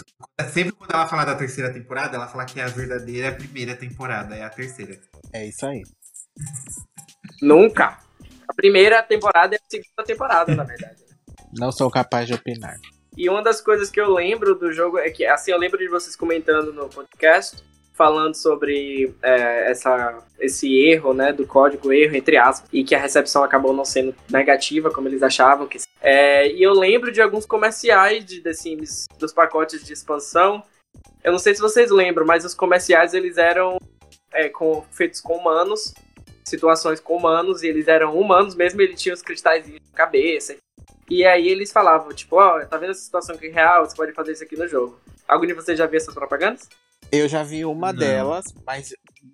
sempre 0.51 0.73
quando 0.73 0.91
ela 0.91 1.07
fala 1.07 1.25
da 1.25 1.35
terceira 1.35 1.71
temporada, 1.71 2.15
ela 2.15 2.27
fala 2.27 2.45
que 2.45 2.59
é 2.59 2.63
a 2.63 2.67
verdadeira 2.67 3.31
primeira 3.31 3.75
temporada, 3.75 4.35
é 4.35 4.43
a 4.43 4.49
terceira. 4.49 4.99
É 5.31 5.45
isso 5.47 5.65
aí. 5.65 5.81
Nunca. 7.41 7.99
A 8.47 8.53
primeira 8.53 9.01
temporada 9.01 9.55
é 9.55 9.59
a 9.59 9.69
segunda 9.69 10.03
temporada, 10.05 10.55
na 10.55 10.63
verdade. 10.63 11.01
Não 11.57 11.71
sou 11.71 11.89
capaz 11.89 12.27
de 12.27 12.33
opinar. 12.33 12.75
E 13.15 13.29
uma 13.29 13.43
das 13.43 13.61
coisas 13.61 13.89
que 13.89 14.01
eu 14.01 14.11
lembro 14.11 14.55
do 14.55 14.71
jogo 14.71 14.97
é 14.97 15.09
que, 15.09 15.25
assim, 15.25 15.51
eu 15.51 15.57
lembro 15.57 15.77
de 15.77 15.87
vocês 15.87 16.15
comentando 16.15 16.73
no 16.73 16.89
podcast, 16.89 17.63
falando 17.93 18.35
sobre 18.35 19.13
é, 19.21 19.71
essa, 19.71 20.17
esse 20.39 20.75
erro, 20.87 21.13
né, 21.13 21.31
do 21.31 21.45
código, 21.45 21.93
erro, 21.93 22.15
entre 22.15 22.37
aspas, 22.37 22.67
e 22.73 22.83
que 22.83 22.95
a 22.95 22.99
recepção 22.99 23.43
acabou 23.43 23.73
não 23.73 23.85
sendo 23.85 24.15
negativa, 24.29 24.91
como 24.91 25.07
eles 25.07 25.21
achavam 25.21 25.67
que 25.67 25.77
é, 26.01 26.51
E 26.51 26.61
eu 26.61 26.73
lembro 26.73 27.11
de 27.11 27.21
alguns 27.21 27.45
comerciais 27.45 28.25
de 28.25 28.41
The 28.41 28.53
Sims, 28.53 29.05
dos 29.17 29.31
pacotes 29.31 29.85
de 29.85 29.93
expansão. 29.93 30.63
Eu 31.23 31.31
não 31.31 31.39
sei 31.39 31.55
se 31.55 31.61
vocês 31.61 31.91
lembram, 31.91 32.25
mas 32.25 32.43
os 32.43 32.53
comerciais, 32.53 33.13
eles 33.13 33.37
eram 33.37 33.77
é, 34.33 34.49
com, 34.49 34.83
feitos 34.91 35.21
com 35.21 35.37
humanos, 35.37 35.93
situações 36.43 36.99
com 36.99 37.15
humanos, 37.15 37.63
e 37.63 37.67
eles 37.67 37.87
eram 37.87 38.17
humanos 38.19 38.55
mesmo, 38.55 38.81
ele 38.81 38.95
tinha 38.95 39.13
os 39.13 39.21
cristais 39.21 39.67
na 39.67 39.79
cabeça, 39.95 40.55
e 41.09 41.25
aí 41.25 41.47
eles 41.47 41.71
falavam, 41.71 42.11
tipo, 42.13 42.37
ó, 42.37 42.57
oh, 42.57 42.65
tá 42.65 42.77
vendo 42.77 42.91
essa 42.91 43.01
situação 43.01 43.35
aqui 43.35 43.49
real? 43.49 43.85
Você 43.85 43.95
pode 43.95 44.13
fazer 44.13 44.31
isso 44.33 44.43
aqui 44.43 44.57
no 44.57 44.67
jogo. 44.67 44.99
Algum 45.27 45.45
de 45.45 45.53
vocês 45.53 45.77
já 45.77 45.85
viu 45.85 45.97
essas 45.97 46.13
propagandas? 46.13 46.67
Eu 47.15 47.29
já 47.29 47.43
vi 47.43 47.63
uma 47.63 47.93
Não. 47.93 47.99
delas, 47.99 48.45
mas 48.65 48.93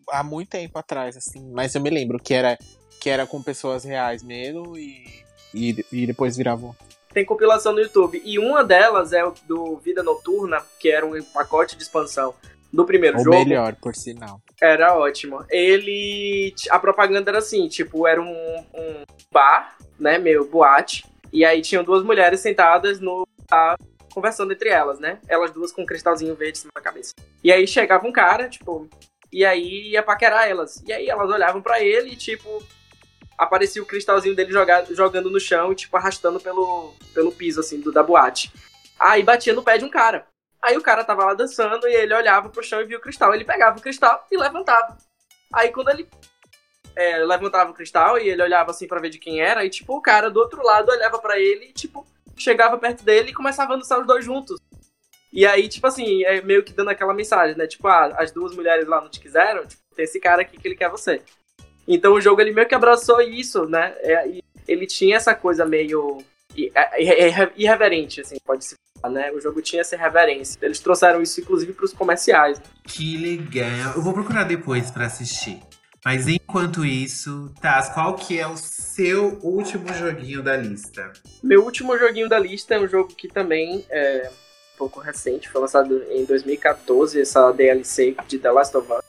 há 0.10 0.22
muito 0.22 0.50
tempo 0.50 0.78
atrás, 0.78 1.16
assim. 1.16 1.50
Mas 1.54 1.74
eu 1.74 1.82
me 1.82 1.90
lembro 1.90 2.20
que 2.20 2.34
era, 2.34 2.58
que 3.00 3.10
era 3.10 3.26
com 3.26 3.42
pessoas 3.42 3.86
reais 3.86 4.22
mesmo 4.22 4.78
e, 4.78 5.24
e, 5.54 5.86
e 5.92 6.06
depois 6.06 6.36
viravam. 6.36 6.76
Tem 7.14 7.24
compilação 7.24 7.72
no 7.72 7.80
YouTube. 7.80 8.22
E 8.26 8.38
uma 8.38 8.64
delas 8.64 9.14
é 9.14 9.24
o 9.24 9.34
do 9.48 9.78
Vida 9.78 10.04
Noturna, 10.04 10.62
que 10.78 10.92
era 10.92 11.06
um 11.06 11.24
pacote 11.24 11.78
de 11.78 11.84
expansão 11.84 12.36
do 12.72 12.86
primeiro 12.86 13.18
o 13.18 13.24
jogo. 13.24 13.40
melhor, 13.40 13.76
por 13.76 13.96
sinal. 13.96 14.42
Era 14.62 14.96
ótimo. 14.96 15.46
Ele. 15.50 16.54
A 16.70 16.78
propaganda 16.78 17.32
era 17.32 17.38
assim, 17.40 17.68
tipo, 17.70 18.06
era 18.06 18.22
um, 18.22 18.66
um 18.74 19.04
bar, 19.32 19.78
né? 19.98 20.18
Meio 20.18 20.46
boate 20.46 21.04
e 21.32 21.46
aí 21.46 21.62
tinham 21.62 21.84
duas 21.84 22.04
mulheres 22.04 22.40
sentadas 22.40 23.00
no. 23.00 23.28
Conversando 24.14 24.54
entre 24.54 24.70
elas, 24.70 25.00
né? 25.00 25.20
Elas 25.28 25.52
duas 25.52 25.72
com 25.72 25.84
um 25.84 25.86
cristalzinho 25.86 26.36
verde 26.36 26.64
da 26.74 26.82
cabeça. 26.82 27.14
E 27.44 27.52
aí 27.52 27.68
chegava 27.68 28.08
um 28.08 28.12
cara, 28.12 28.50
tipo. 28.50 28.90
E 29.32 29.46
aí 29.46 29.90
ia 29.92 30.02
paquerar 30.02 30.48
elas. 30.50 30.82
E 30.86 30.92
aí 30.92 31.10
elas 31.10 31.30
olhavam 31.30 31.62
para 31.62 31.82
ele 31.82 32.12
e, 32.12 32.16
tipo. 32.16 32.64
Aparecia 33.38 33.82
o 33.82 33.86
cristalzinho 33.86 34.36
dele 34.36 34.52
jogado, 34.52 34.94
jogando 34.94 35.30
no 35.30 35.40
chão 35.40 35.72
e, 35.72 35.76
tipo, 35.76 35.96
arrastando 35.96 36.40
pelo, 36.42 36.94
pelo 37.14 37.32
piso, 37.32 37.62
assim, 37.62 37.80
do, 37.80 37.92
da 37.92 38.04
boate. 38.04 38.52
Aí 39.00 39.24
batia 39.24 39.54
no 39.54 39.64
pé 39.64 39.78
de 39.78 39.86
um 39.86 39.90
cara. 39.90 40.28
Aí 40.62 40.76
o 40.76 40.82
cara 40.82 41.06
tava 41.06 41.24
lá 41.24 41.34
dançando 41.34 41.88
e 41.88 41.96
ele 41.96 42.14
olhava 42.14 42.50
pro 42.50 42.64
chão 42.64 42.82
e 42.82 42.86
via 42.86 42.98
o 42.98 43.02
cristal. 43.02 43.34
Ele 43.34 43.46
pegava 43.46 43.78
o 43.78 43.82
cristal 43.82 44.26
e 44.30 44.38
levantava. 44.38 44.98
Aí 45.54 45.72
quando 45.72 45.90
ele 45.90 46.08
é, 46.96 47.18
levantava 47.20 47.72
o 47.72 47.74
cristal 47.74 48.20
e 48.20 48.30
ele 48.30 48.44
olhava 48.44 48.72
assim 48.72 48.88
para 48.88 49.00
ver 49.00 49.10
de 49.10 49.18
quem 49.18 49.42
era, 49.42 49.64
e 49.64 49.70
tipo, 49.70 49.96
o 49.96 50.02
cara 50.02 50.30
do 50.30 50.40
outro 50.40 50.62
lado 50.62 50.92
olhava 50.92 51.18
para 51.20 51.40
ele 51.40 51.68
e, 51.68 51.74
tipo, 51.74 52.06
chegava 52.42 52.78
perto 52.78 53.04
dele 53.04 53.32
e 53.32 53.34
começava 53.34 53.74
a 53.74 53.78
dançar 53.78 54.00
os 54.00 54.08
dois 54.08 54.24
juntos. 54.24 54.60
E 55.32 55.46
aí, 55.46 55.68
tipo 55.68 55.86
assim, 55.86 56.24
é 56.24 56.42
meio 56.42 56.64
que 56.64 56.74
dando 56.74 56.90
aquela 56.90 57.14
mensagem, 57.14 57.56
né? 57.56 57.68
Tipo, 57.68 57.88
ah, 57.88 58.16
as 58.18 58.32
duas 58.32 58.56
mulheres 58.56 58.88
lá 58.88 59.00
não 59.00 59.10
te 59.10 59.20
quiseram, 59.20 59.66
tipo, 59.66 59.82
tem 59.96 60.06
esse 60.06 60.20
cara 60.20 60.42
aqui 60.42 60.58
que 60.58 60.68
ele 60.68 60.76
quer 60.76 60.90
você. 60.90 61.22
Então 61.88 62.14
o 62.14 62.22
jogo 62.22 62.42
ele 62.42 62.52
meio 62.52 62.68
que 62.68 62.76
abraçou 62.76 63.22
isso, 63.22 63.66
né? 63.66 63.94
É, 64.00 64.42
ele 64.68 64.86
tinha 64.86 65.18
essa 65.18 65.34
coisa 65.36 65.66
meio 65.66 66.24
é, 66.74 67.04
é, 67.04 67.52
irreverente, 67.56 68.22
assim, 68.22 68.38
pode 68.44 68.66
se 68.66 68.76
falar, 69.02 69.14
né? 69.14 69.32
O 69.32 69.40
jogo 69.40 69.62
tinha 69.62 69.82
essa 69.82 69.96
reverência. 69.96 70.58
Eles 70.62 70.80
trouxeram 70.80 71.22
isso, 71.22 71.40
inclusive, 71.42 71.74
para 71.74 71.86
os 71.86 71.94
comerciais. 71.94 72.60
Né? 72.60 72.66
Que 72.86 73.18
legal. 73.18 73.94
Eu 73.96 74.02
vou 74.02 74.14
procurar 74.14 74.44
depois 74.44 74.92
para 74.92 75.06
assistir. 75.06 75.62
Mas 76.04 76.28
enquanto 76.28 76.86
isso, 76.86 77.54
Taz, 77.62 77.90
qual 77.90 78.16
que 78.16 78.40
é 78.40 78.48
o 78.48 78.56
seu 78.56 79.38
último 79.42 79.94
joguinho 79.94 80.42
da 80.42 80.56
lista? 80.56 81.12
Meu 81.44 81.64
último 81.64 81.98
joguinho 81.98 82.30
da 82.30 82.40
lista 82.40 82.76
é 82.76 82.80
um 82.80 82.88
jogo 82.88 83.14
que 83.14 83.28
também 83.28 83.86
é 83.90 84.30
um 84.76 84.78
pouco 84.78 85.02
recente, 85.02 85.50
foi 85.50 85.60
lançado 85.60 86.04
em 86.10 86.24
2014, 86.24 87.20
essa 87.20 87.52
DLC 87.52 88.16
de 88.28 88.40
The 88.40 88.52
Last 88.52 88.78
of 88.78 88.88
Us, 88.92 89.04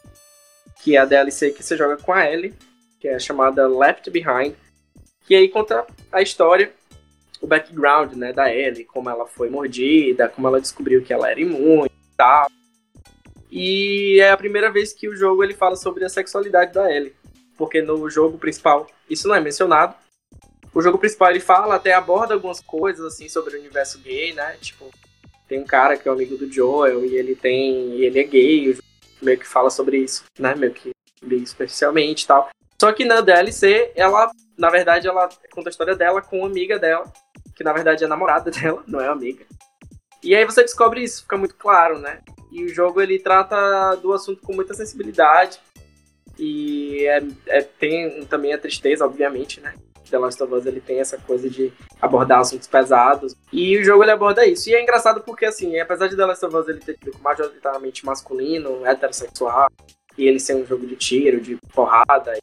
que 0.82 0.96
é 0.96 0.98
a 0.98 1.04
DLC 1.04 1.52
que 1.52 1.62
você 1.62 1.76
joga 1.76 1.96
com 1.96 2.12
a 2.12 2.28
Ellie, 2.28 2.54
que 2.98 3.06
é 3.06 3.18
chamada 3.20 3.68
Left 3.68 4.10
Behind, 4.10 4.54
que 5.26 5.36
aí 5.36 5.48
conta 5.48 5.86
a 6.10 6.20
história, 6.20 6.72
o 7.40 7.46
background, 7.46 8.14
né, 8.14 8.32
da 8.32 8.52
Ellie, 8.52 8.84
como 8.84 9.08
ela 9.08 9.26
foi 9.26 9.48
mordida, 9.48 10.28
como 10.28 10.48
ela 10.48 10.60
descobriu 10.60 11.02
que 11.02 11.12
ela 11.12 11.30
era 11.30 11.40
imune 11.40 11.86
e 11.86 12.16
tal. 12.16 12.50
E 13.50 14.20
é 14.20 14.30
a 14.30 14.36
primeira 14.36 14.70
vez 14.70 14.92
que 14.92 15.08
o 15.08 15.16
jogo 15.16 15.42
ele 15.42 15.54
fala 15.54 15.76
sobre 15.76 16.04
a 16.04 16.08
sexualidade 16.08 16.72
da 16.72 16.90
Ellie. 16.92 17.14
Porque 17.56 17.82
no 17.82 18.08
jogo 18.08 18.38
principal 18.38 18.86
isso 19.08 19.26
não 19.26 19.34
é 19.34 19.40
mencionado. 19.40 19.94
O 20.72 20.80
jogo 20.80 20.98
principal 20.98 21.30
ele 21.30 21.40
fala, 21.40 21.74
até 21.74 21.92
aborda 21.92 22.34
algumas 22.34 22.60
coisas 22.60 23.04
assim 23.04 23.28
sobre 23.28 23.56
o 23.56 23.58
universo 23.58 23.98
gay, 23.98 24.32
né? 24.32 24.56
Tipo, 24.60 24.88
tem 25.48 25.58
um 25.58 25.66
cara 25.66 25.96
que 25.96 26.08
é 26.08 26.10
um 26.10 26.14
amigo 26.14 26.36
do 26.36 26.50
Joel 26.50 27.04
e 27.04 27.16
ele 27.16 27.34
tem. 27.34 27.96
E 27.96 28.04
ele 28.04 28.20
é 28.20 28.24
gay, 28.24 28.78
meio 29.20 29.38
que 29.38 29.46
fala 29.46 29.68
sobre 29.68 29.98
isso, 29.98 30.24
né? 30.38 30.54
Meio 30.54 30.72
que 30.72 30.92
bem 31.20 31.44
superficialmente 31.44 32.24
e 32.24 32.26
tal. 32.28 32.48
Só 32.80 32.92
que 32.92 33.04
na 33.04 33.20
DLC, 33.20 33.90
ela, 33.94 34.30
na 34.56 34.70
verdade, 34.70 35.08
ela 35.08 35.28
conta 35.52 35.68
a 35.68 35.72
história 35.72 35.96
dela 35.96 36.22
com 36.22 36.38
uma 36.38 36.46
amiga 36.46 36.78
dela, 36.78 37.12
que 37.54 37.64
na 37.64 37.72
verdade 37.72 38.04
é 38.04 38.06
namorada 38.06 38.48
dela, 38.52 38.82
não 38.86 39.00
é 39.00 39.08
amiga. 39.08 39.44
E 40.22 40.34
aí 40.34 40.44
você 40.44 40.62
descobre 40.62 41.02
isso, 41.02 41.22
fica 41.22 41.36
muito 41.36 41.54
claro, 41.54 41.98
né? 41.98 42.20
E 42.50 42.64
o 42.64 42.68
jogo 42.68 43.00
ele 43.00 43.18
trata 43.18 43.94
do 43.96 44.12
assunto 44.12 44.42
com 44.42 44.52
muita 44.52 44.74
sensibilidade. 44.74 45.60
E 46.38 47.06
é, 47.06 47.22
é, 47.46 47.62
tem 47.62 48.24
também 48.26 48.52
a 48.52 48.58
tristeza, 48.58 49.04
obviamente, 49.04 49.60
né? 49.60 49.74
The 50.10 50.18
Last 50.18 50.42
of 50.42 50.52
Us 50.52 50.66
ele 50.66 50.80
tem 50.80 50.98
essa 50.98 51.16
coisa 51.18 51.48
de 51.48 51.72
abordar 52.00 52.40
assuntos 52.40 52.66
pesados. 52.66 53.36
E 53.52 53.78
o 53.78 53.84
jogo 53.84 54.02
ele 54.02 54.10
aborda 54.10 54.46
isso. 54.46 54.68
E 54.68 54.74
é 54.74 54.82
engraçado 54.82 55.22
porque, 55.22 55.46
assim, 55.46 55.78
apesar 55.78 56.08
de 56.08 56.16
The 56.16 56.26
Last 56.26 56.44
of 56.44 56.56
Us 56.56 56.68
ele 56.68 56.80
ter 56.80 56.98
público 56.98 57.22
majoritariamente 57.22 58.04
masculino, 58.04 58.84
heterossexual, 58.84 59.70
e 60.18 60.26
ele 60.26 60.40
ser 60.40 60.56
um 60.56 60.66
jogo 60.66 60.86
de 60.86 60.96
tiro, 60.96 61.40
de 61.40 61.56
porrada, 61.72 62.36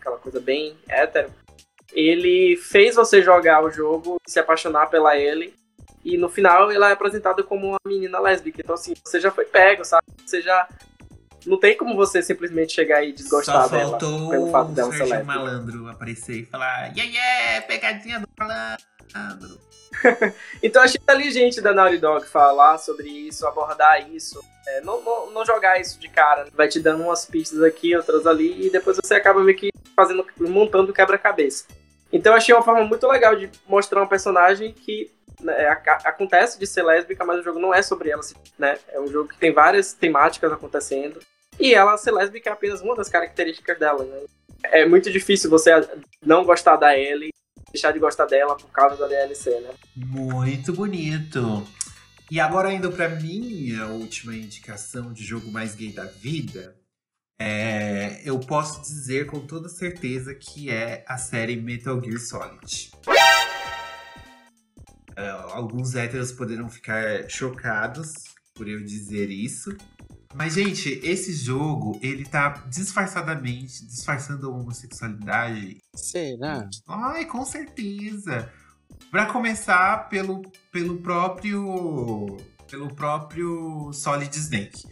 aquela 0.00 0.16
coisa 0.16 0.40
bem 0.40 0.76
hétero, 0.88 1.30
ele 1.92 2.56
fez 2.56 2.96
você 2.96 3.22
jogar 3.22 3.62
o 3.62 3.70
jogo, 3.70 4.16
se 4.26 4.38
apaixonar 4.38 4.86
pela 4.86 5.16
ele 5.16 5.54
e 6.08 6.16
no 6.16 6.28
final 6.28 6.70
ela 6.70 6.88
é 6.88 6.92
apresentada 6.92 7.42
como 7.42 7.68
uma 7.68 7.78
menina 7.86 8.18
lésbica. 8.18 8.60
Então, 8.62 8.74
assim, 8.74 8.94
você 9.04 9.20
já 9.20 9.30
foi 9.30 9.44
pego, 9.44 9.84
sabe? 9.84 10.04
Você 10.24 10.40
já. 10.40 10.66
Não 11.46 11.58
tem 11.58 11.76
como 11.76 11.94
você 11.94 12.22
simplesmente 12.22 12.72
chegar 12.72 13.04
e 13.04 13.12
desgostar 13.12 13.68
Só 13.68 13.76
dela 13.76 13.98
pelo 13.98 14.50
fato 14.50 14.72
dela 14.72 14.90
ser 14.92 15.04
lésbica. 15.04 15.24
malandro 15.24 15.88
aparecer 15.88 16.40
e 16.40 16.46
falar: 16.46 16.92
Yeah, 16.96 17.02
yeah, 17.02 17.66
pegadinha 17.66 18.20
do 18.20 18.28
malandro. 18.38 19.58
então 20.62 20.82
achei 20.82 21.00
inteligente 21.00 21.60
da 21.60 21.72
Naughty 21.72 21.98
Dog 21.98 22.26
falar 22.26 22.78
sobre 22.78 23.08
isso, 23.08 23.46
abordar 23.46 24.10
isso. 24.10 24.40
É, 24.66 24.80
não, 24.82 25.02
não, 25.02 25.30
não, 25.30 25.46
jogar 25.46 25.80
isso 25.80 25.98
de 25.98 26.08
cara. 26.08 26.46
Vai 26.54 26.68
te 26.68 26.78
dando 26.78 27.04
umas 27.04 27.24
pistas 27.24 27.62
aqui, 27.62 27.96
outras 27.96 28.26
ali, 28.26 28.66
e 28.66 28.70
depois 28.70 28.98
você 29.02 29.14
acaba 29.14 29.42
meio 29.42 29.56
que 29.56 29.70
fazendo, 29.96 30.26
montando 30.40 30.92
quebra-cabeça. 30.92 31.64
Então 32.12 32.34
achei 32.34 32.54
uma 32.54 32.62
forma 32.62 32.84
muito 32.84 33.06
legal 33.06 33.34
de 33.34 33.50
mostrar 33.66 34.02
um 34.02 34.06
personagem 34.06 34.72
que 34.72 35.10
né, 35.40 35.68
acontece 36.04 36.58
de 36.58 36.66
ser 36.66 36.82
lésbica, 36.82 37.24
mas 37.24 37.40
o 37.40 37.42
jogo 37.42 37.58
não 37.58 37.74
é 37.74 37.82
sobre 37.82 38.10
ela, 38.10 38.22
né? 38.58 38.78
É 38.88 39.00
um 39.00 39.06
jogo 39.06 39.28
que 39.28 39.38
tem 39.38 39.52
várias 39.52 39.92
temáticas 39.92 40.52
acontecendo. 40.52 41.20
E 41.58 41.74
ela 41.74 41.96
ser 41.96 42.12
lésbica 42.12 42.50
é 42.50 42.52
apenas 42.52 42.80
uma 42.80 42.94
das 42.94 43.08
características 43.08 43.78
dela, 43.78 44.04
né? 44.04 44.20
É 44.64 44.86
muito 44.86 45.10
difícil 45.10 45.50
você 45.50 45.72
não 46.24 46.44
gostar 46.44 46.76
da 46.76 46.96
Ellie, 46.96 47.32
deixar 47.72 47.92
de 47.92 47.98
gostar 47.98 48.26
dela 48.26 48.56
por 48.56 48.70
causa 48.70 48.96
da 48.96 49.06
DLC, 49.06 49.50
né? 49.60 49.70
Muito 49.96 50.72
bonito. 50.72 51.66
E 52.30 52.38
agora 52.38 52.72
indo 52.72 52.92
pra 52.92 53.08
minha 53.08 53.86
última 53.86 54.34
indicação 54.34 55.12
de 55.12 55.24
jogo 55.24 55.50
mais 55.50 55.74
gay 55.74 55.92
da 55.92 56.04
vida, 56.04 56.76
é, 57.40 58.20
eu 58.24 58.38
posso 58.40 58.82
dizer 58.82 59.26
com 59.26 59.40
toda 59.40 59.68
certeza 59.68 60.34
que 60.34 60.70
é 60.70 61.04
a 61.06 61.16
série 61.16 61.56
Metal 61.56 62.00
Gear 62.02 62.18
Solid. 62.18 62.90
É, 65.18 65.30
alguns 65.30 65.96
héteros 65.96 66.30
poderão 66.30 66.68
ficar 66.68 67.28
chocados 67.28 68.12
por 68.54 68.68
eu 68.68 68.84
dizer 68.84 69.30
isso. 69.30 69.76
Mas, 70.32 70.54
gente, 70.54 71.00
esse 71.02 71.32
jogo, 71.32 71.98
ele 72.00 72.24
tá 72.24 72.50
disfarçadamente 72.68 73.84
disfarçando 73.84 74.46
a 74.46 74.50
homossexualidade. 74.50 75.78
Será? 75.96 76.68
Ai, 76.86 77.24
com 77.24 77.44
certeza. 77.44 78.48
Pra 79.10 79.26
começar 79.26 80.08
pelo, 80.08 80.42
pelo 80.70 80.98
próprio 80.98 82.36
pelo 82.70 82.94
próprio 82.94 83.92
Solid 83.92 84.32
Snake. 84.36 84.86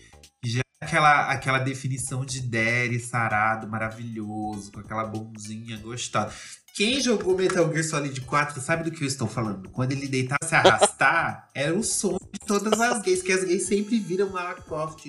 Já 0.44 0.60
é 0.80 0.84
aquela, 0.84 1.30
aquela 1.30 1.58
definição 1.60 2.24
de 2.24 2.40
Derry 2.40 2.98
sarado, 2.98 3.68
maravilhoso, 3.68 4.72
com 4.72 4.80
aquela 4.80 5.04
bonzinha 5.04 5.76
gostosa. 5.76 6.34
Quem 6.76 7.00
jogou 7.00 7.34
Metal 7.34 7.72
Gear 7.72 7.82
Solid 7.82 8.20
4 8.20 8.60
sabe 8.60 8.84
do 8.84 8.90
que 8.90 9.02
eu 9.02 9.08
estou 9.08 9.26
falando. 9.26 9.70
Quando 9.70 9.92
ele 9.92 10.06
deitar 10.06 10.36
se 10.44 10.54
arrastar, 10.54 11.48
era 11.56 11.74
o 11.74 11.82
som 11.82 12.18
de 12.30 12.38
todas 12.46 12.78
as 12.78 13.00
gays, 13.00 13.22
que 13.22 13.32
as 13.32 13.44
gays 13.44 13.66
sempre 13.66 13.98
viram 13.98 14.30
Lara 14.30 14.60
Croft 14.60 15.06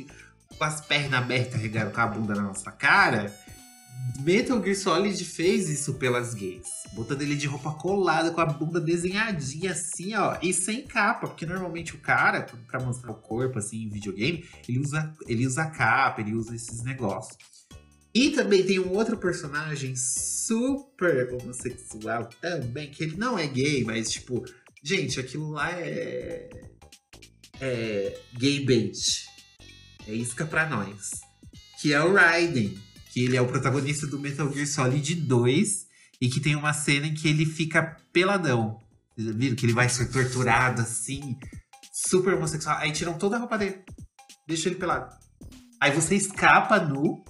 com 0.58 0.64
as 0.64 0.80
pernas 0.80 1.22
abertas, 1.22 1.60
regaram 1.60 1.92
com 1.92 2.00
a 2.00 2.08
bunda 2.08 2.34
na 2.34 2.44
nossa 2.44 2.72
cara. 2.72 3.38
Metal 4.22 4.64
Gear 4.64 4.78
Solid 4.78 5.26
fez 5.26 5.70
isso 5.70 5.96
pelas 5.96 6.34
gays. 6.34 6.70
Botando 6.94 7.22
ele 7.22 7.36
de 7.36 7.48
roupa 7.48 7.74
colada, 7.74 8.32
com 8.32 8.40
a 8.40 8.46
bunda 8.46 8.80
desenhadinha 8.80 9.74
assim, 9.74 10.16
ó. 10.16 10.38
E 10.42 10.54
sem 10.54 10.88
capa, 10.88 11.28
porque 11.28 11.46
normalmente 11.46 11.94
o 11.94 12.00
cara, 12.00 12.48
pra 12.66 12.80
mostrar 12.80 13.12
o 13.12 13.16
corpo, 13.16 13.60
assim, 13.60 13.84
em 13.84 13.90
videogame, 13.90 14.48
ele 14.70 14.80
usa, 14.80 15.14
ele 15.28 15.46
usa 15.46 15.66
capa, 15.66 16.22
ele 16.22 16.34
usa 16.34 16.56
esses 16.56 16.82
negócios. 16.82 17.57
E 18.18 18.32
também 18.32 18.66
tem 18.66 18.80
um 18.80 18.94
outro 18.94 19.16
personagem 19.16 19.96
super 19.96 21.32
homossexual 21.36 22.28
também, 22.42 22.90
que 22.90 23.04
ele 23.04 23.16
não 23.16 23.38
é 23.38 23.46
gay, 23.46 23.84
mas 23.84 24.10
tipo, 24.10 24.44
gente, 24.84 25.20
aquilo 25.20 25.52
lá 25.52 25.70
é. 25.72 26.50
É. 27.62 28.20
gay 28.34 28.66
bait. 28.66 29.28
É 30.08 30.16
isca 30.16 30.48
pra 30.48 30.68
nós. 30.68 31.12
Que 31.80 31.94
é 31.94 32.02
o 32.02 32.12
Raiden. 32.12 32.76
Que 33.14 33.24
ele 33.24 33.38
é 33.38 33.42
o 33.42 33.46
protagonista 33.46 34.08
do 34.08 34.20
Metal 34.20 34.52
Gear 34.52 34.66
Solid 34.66 35.14
2. 35.14 35.86
E 36.20 36.28
que 36.28 36.40
tem 36.40 36.56
uma 36.56 36.74
cena 36.74 37.06
em 37.06 37.14
que 37.14 37.28
ele 37.28 37.46
fica 37.46 37.98
peladão. 38.12 38.80
Vocês 39.16 39.36
viram? 39.36 39.56
Que 39.56 39.68
ele 39.68 39.74
vai 39.74 39.90
ser 39.90 40.08
torturado 40.12 40.82
assim. 40.82 41.38
Super 41.94 42.34
homossexual. 42.34 42.80
Aí 42.80 42.92
tiram 42.92 43.16
toda 43.16 43.36
a 43.36 43.40
roupa 43.40 43.60
dele. 43.60 43.84
Deixa 44.48 44.70
ele 44.70 44.80
pelado. 44.80 45.16
Aí 45.80 45.92
você 45.92 46.16
escapa 46.16 46.80
nu. 46.80 47.24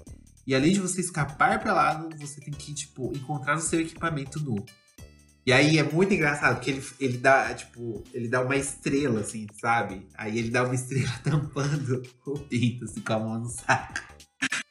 E 0.48 0.56
além 0.56 0.72
de 0.72 0.80
você 0.80 1.02
escapar 1.02 1.62
pelado, 1.62 2.10
você 2.18 2.40
tem 2.40 2.54
que, 2.54 2.74
tipo, 2.74 3.12
encontrar 3.14 3.58
o 3.58 3.62
seu 3.62 3.82
equipamento 3.82 4.40
nu. 4.40 4.66
E 5.46 5.52
aí 5.52 5.78
é 5.78 5.84
muito 5.84 6.14
engraçado, 6.14 6.56
porque 6.56 6.72
ele, 6.72 6.84
ele 7.02 7.18
dá, 7.18 7.54
tipo, 7.54 8.02
ele 8.14 8.30
dá 8.30 8.42
uma 8.42 8.56
estrela, 8.56 9.20
assim, 9.20 9.46
sabe? 9.60 10.08
Aí 10.14 10.40
ele 10.40 10.50
dá 10.50 10.64
uma 10.64 10.74
estrela 10.74 11.12
tampando 11.22 12.02
o 12.26 12.40
pinto, 12.40 12.86
assim, 12.86 13.02
com 13.02 13.14
a 13.14 13.20
mão 13.20 13.40
no 13.40 13.50
saco. 13.50 14.02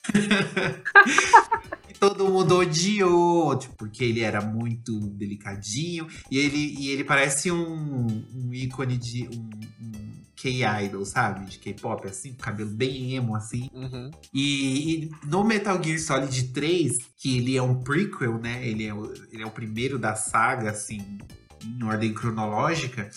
e 1.90 1.94
todo 1.94 2.28
mundo 2.28 2.56
odiou, 2.56 3.58
tipo, 3.58 3.74
porque 3.76 4.02
ele 4.02 4.20
era 4.20 4.40
muito 4.40 4.98
delicadinho. 5.10 6.06
E 6.30 6.38
ele, 6.38 6.74
e 6.78 6.88
ele 6.88 7.04
parece 7.04 7.52
um, 7.52 8.06
um 8.34 8.54
ícone 8.54 8.96
de 8.96 9.28
um, 9.28 9.50
um 9.80 9.95
K-idol, 10.36 11.04
sabe? 11.04 11.46
De 11.46 11.58
K-pop, 11.58 12.06
assim, 12.06 12.32
com 12.32 12.42
cabelo 12.42 12.70
bem 12.70 13.14
emo, 13.14 13.34
assim. 13.34 13.70
Uhum. 13.72 14.10
E, 14.32 14.94
e 14.94 15.10
no 15.24 15.42
Metal 15.42 15.82
Gear 15.82 15.98
Solid 15.98 16.52
3, 16.52 16.92
que 17.16 17.38
ele 17.38 17.56
é 17.56 17.62
um 17.62 17.82
prequel, 17.82 18.38
né? 18.38 18.66
Ele 18.66 18.86
é 18.86 18.94
o, 18.94 19.12
ele 19.32 19.42
é 19.42 19.46
o 19.46 19.50
primeiro 19.50 19.98
da 19.98 20.14
saga, 20.14 20.70
assim, 20.70 21.18
em 21.64 21.82
ordem 21.82 22.12
cronológica. 22.12 23.10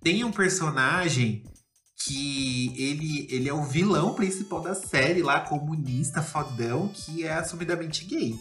Tem 0.00 0.22
um 0.24 0.30
personagem 0.30 1.42
que 2.04 2.72
ele, 2.80 3.26
ele 3.30 3.48
é 3.48 3.52
o 3.52 3.64
vilão 3.64 4.14
principal 4.14 4.60
da 4.60 4.74
série 4.74 5.22
lá, 5.22 5.40
comunista, 5.40 6.22
fodão, 6.22 6.88
que 6.88 7.24
é 7.24 7.34
assumidamente 7.34 8.04
gay. 8.04 8.38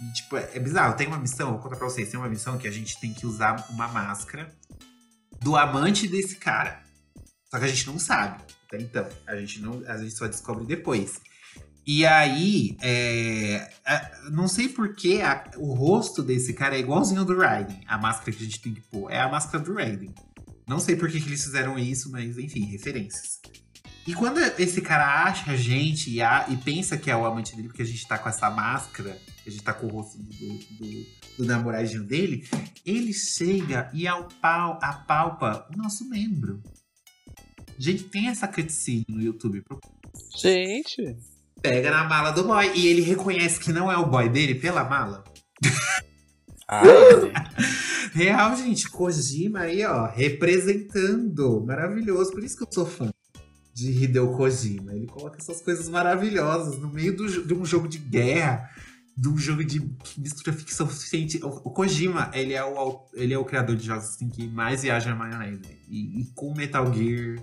E, 0.00 0.12
tipo, 0.12 0.36
é, 0.36 0.50
é 0.54 0.60
bizarro. 0.60 0.96
Tem 0.96 1.08
uma 1.08 1.18
missão, 1.18 1.52
vou 1.52 1.58
contar 1.58 1.76
pra 1.76 1.88
vocês, 1.88 2.08
tem 2.08 2.18
uma 2.18 2.28
missão 2.28 2.56
que 2.56 2.68
a 2.68 2.70
gente 2.70 3.00
tem 3.00 3.12
que 3.12 3.26
usar 3.26 3.66
uma 3.70 3.88
máscara 3.88 4.52
do 5.40 5.56
amante 5.56 6.06
desse 6.06 6.36
cara. 6.36 6.87
Só 7.50 7.58
que 7.58 7.64
a 7.64 7.68
gente 7.68 7.86
não 7.86 7.98
sabe. 7.98 8.42
Até 8.66 8.82
então. 8.82 9.08
A 9.26 9.36
gente, 9.36 9.60
não, 9.60 9.82
a 9.86 9.96
gente 9.96 10.12
só 10.12 10.26
descobre 10.26 10.66
depois. 10.66 11.20
E 11.86 12.04
aí, 12.04 12.76
é, 12.82 13.70
não 14.30 14.46
sei 14.46 14.68
porque 14.68 15.20
o 15.56 15.72
rosto 15.72 16.22
desse 16.22 16.52
cara 16.52 16.76
é 16.76 16.80
igualzinho 16.80 17.20
ao 17.20 17.26
do 17.26 17.34
Raiden. 17.34 17.80
A 17.86 17.96
máscara 17.96 18.30
que 18.30 18.42
a 18.42 18.46
gente 18.46 18.60
tem 18.60 18.74
que 18.74 18.82
pôr 18.82 19.10
é 19.10 19.18
a 19.20 19.28
máscara 19.28 19.64
do 19.64 19.72
Raiden. 19.72 20.14
Não 20.66 20.78
sei 20.78 20.96
por 20.96 21.10
que, 21.10 21.18
que 21.18 21.26
eles 21.26 21.42
fizeram 21.42 21.78
isso, 21.78 22.10
mas 22.12 22.36
enfim, 22.36 22.66
referências. 22.66 23.40
E 24.06 24.14
quando 24.14 24.38
esse 24.38 24.82
cara 24.82 25.24
acha 25.24 25.50
a 25.50 25.56
gente 25.56 26.10
e, 26.10 26.20
a, 26.20 26.46
e 26.50 26.58
pensa 26.58 26.98
que 26.98 27.10
é 27.10 27.16
o 27.16 27.24
amante 27.24 27.56
dele, 27.56 27.68
porque 27.68 27.82
a 27.82 27.86
gente 27.86 28.06
tá 28.06 28.18
com 28.18 28.28
essa 28.28 28.50
máscara, 28.50 29.18
a 29.46 29.50
gente 29.50 29.62
tá 29.62 29.72
com 29.72 29.86
o 29.86 29.90
rosto 29.90 30.18
do, 30.18 30.58
do, 30.58 31.06
do 31.38 31.44
namoradinho 31.46 32.04
dele, 32.04 32.46
ele 32.84 33.14
chega 33.14 33.90
e 33.94 34.06
apal, 34.06 34.78
apalpa 34.82 35.66
o 35.72 35.76
nosso 35.76 36.06
membro. 36.06 36.62
Gente, 37.78 38.04
tem 38.04 38.28
essa 38.28 38.48
cutscene 38.48 39.06
no 39.08 39.22
YouTube. 39.22 39.62
Gente. 40.36 41.16
Pega 41.62 41.90
na 41.90 42.04
mala 42.04 42.32
do 42.32 42.42
boy. 42.44 42.72
E 42.74 42.88
ele 42.88 43.02
reconhece 43.02 43.60
que 43.60 43.72
não 43.72 43.90
é 43.90 43.96
o 43.96 44.06
boy 44.06 44.28
dele 44.28 44.56
pela 44.56 44.84
mala. 44.84 45.22
Ah, 46.70 46.82
é. 46.86 48.18
Real, 48.18 48.56
gente. 48.56 48.90
Kojima 48.90 49.60
aí, 49.60 49.84
ó, 49.84 50.06
representando. 50.06 51.64
Maravilhoso. 51.64 52.32
Por 52.32 52.44
isso 52.44 52.56
que 52.56 52.64
eu 52.64 52.68
sou 52.70 52.84
fã 52.84 53.10
de 53.72 53.90
Hideo 53.92 54.36
Kojima. 54.36 54.92
Ele 54.92 55.06
coloca 55.06 55.38
essas 55.38 55.62
coisas 55.62 55.88
maravilhosas 55.88 56.78
no 56.78 56.88
meio 56.88 57.16
do, 57.16 57.46
de 57.46 57.54
um 57.54 57.64
jogo 57.64 57.86
de 57.86 57.98
guerra, 57.98 58.68
de 59.16 59.28
um 59.28 59.38
jogo 59.38 59.64
de 59.64 59.80
que 59.80 60.20
mistura 60.20 60.52
ficção 60.52 60.90
científica. 60.90 61.46
O 61.46 61.70
Kojima, 61.70 62.28
ele 62.34 62.54
é 62.54 62.64
o, 62.64 63.00
ele 63.14 63.32
é 63.32 63.38
o 63.38 63.44
criador 63.44 63.76
de 63.76 63.86
jogos 63.86 64.04
assim, 64.04 64.28
que 64.28 64.48
mais 64.48 64.82
viaja 64.82 65.10
na 65.10 65.16
maionese. 65.16 65.60
E, 65.88 66.22
e 66.22 66.24
com 66.34 66.52
Metal 66.54 66.92
Gear 66.92 67.40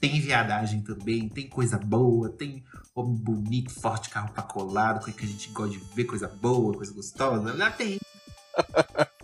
tem 0.00 0.20
viadagem 0.20 0.82
também, 0.82 1.28
tem 1.28 1.48
coisa 1.48 1.78
boa, 1.78 2.28
tem 2.28 2.64
homem 2.94 3.16
bonito, 3.16 3.72
forte, 3.72 4.10
carro 4.10 4.30
pra 4.32 4.42
colado, 4.42 5.02
coisa 5.02 5.18
que 5.18 5.24
a 5.24 5.28
gente 5.28 5.48
gosta 5.50 5.72
de 5.72 5.78
ver, 5.94 6.04
coisa 6.04 6.28
boa, 6.28 6.74
coisa 6.74 6.92
gostosa. 6.92 7.54
Lá 7.54 7.70
tem. 7.70 7.98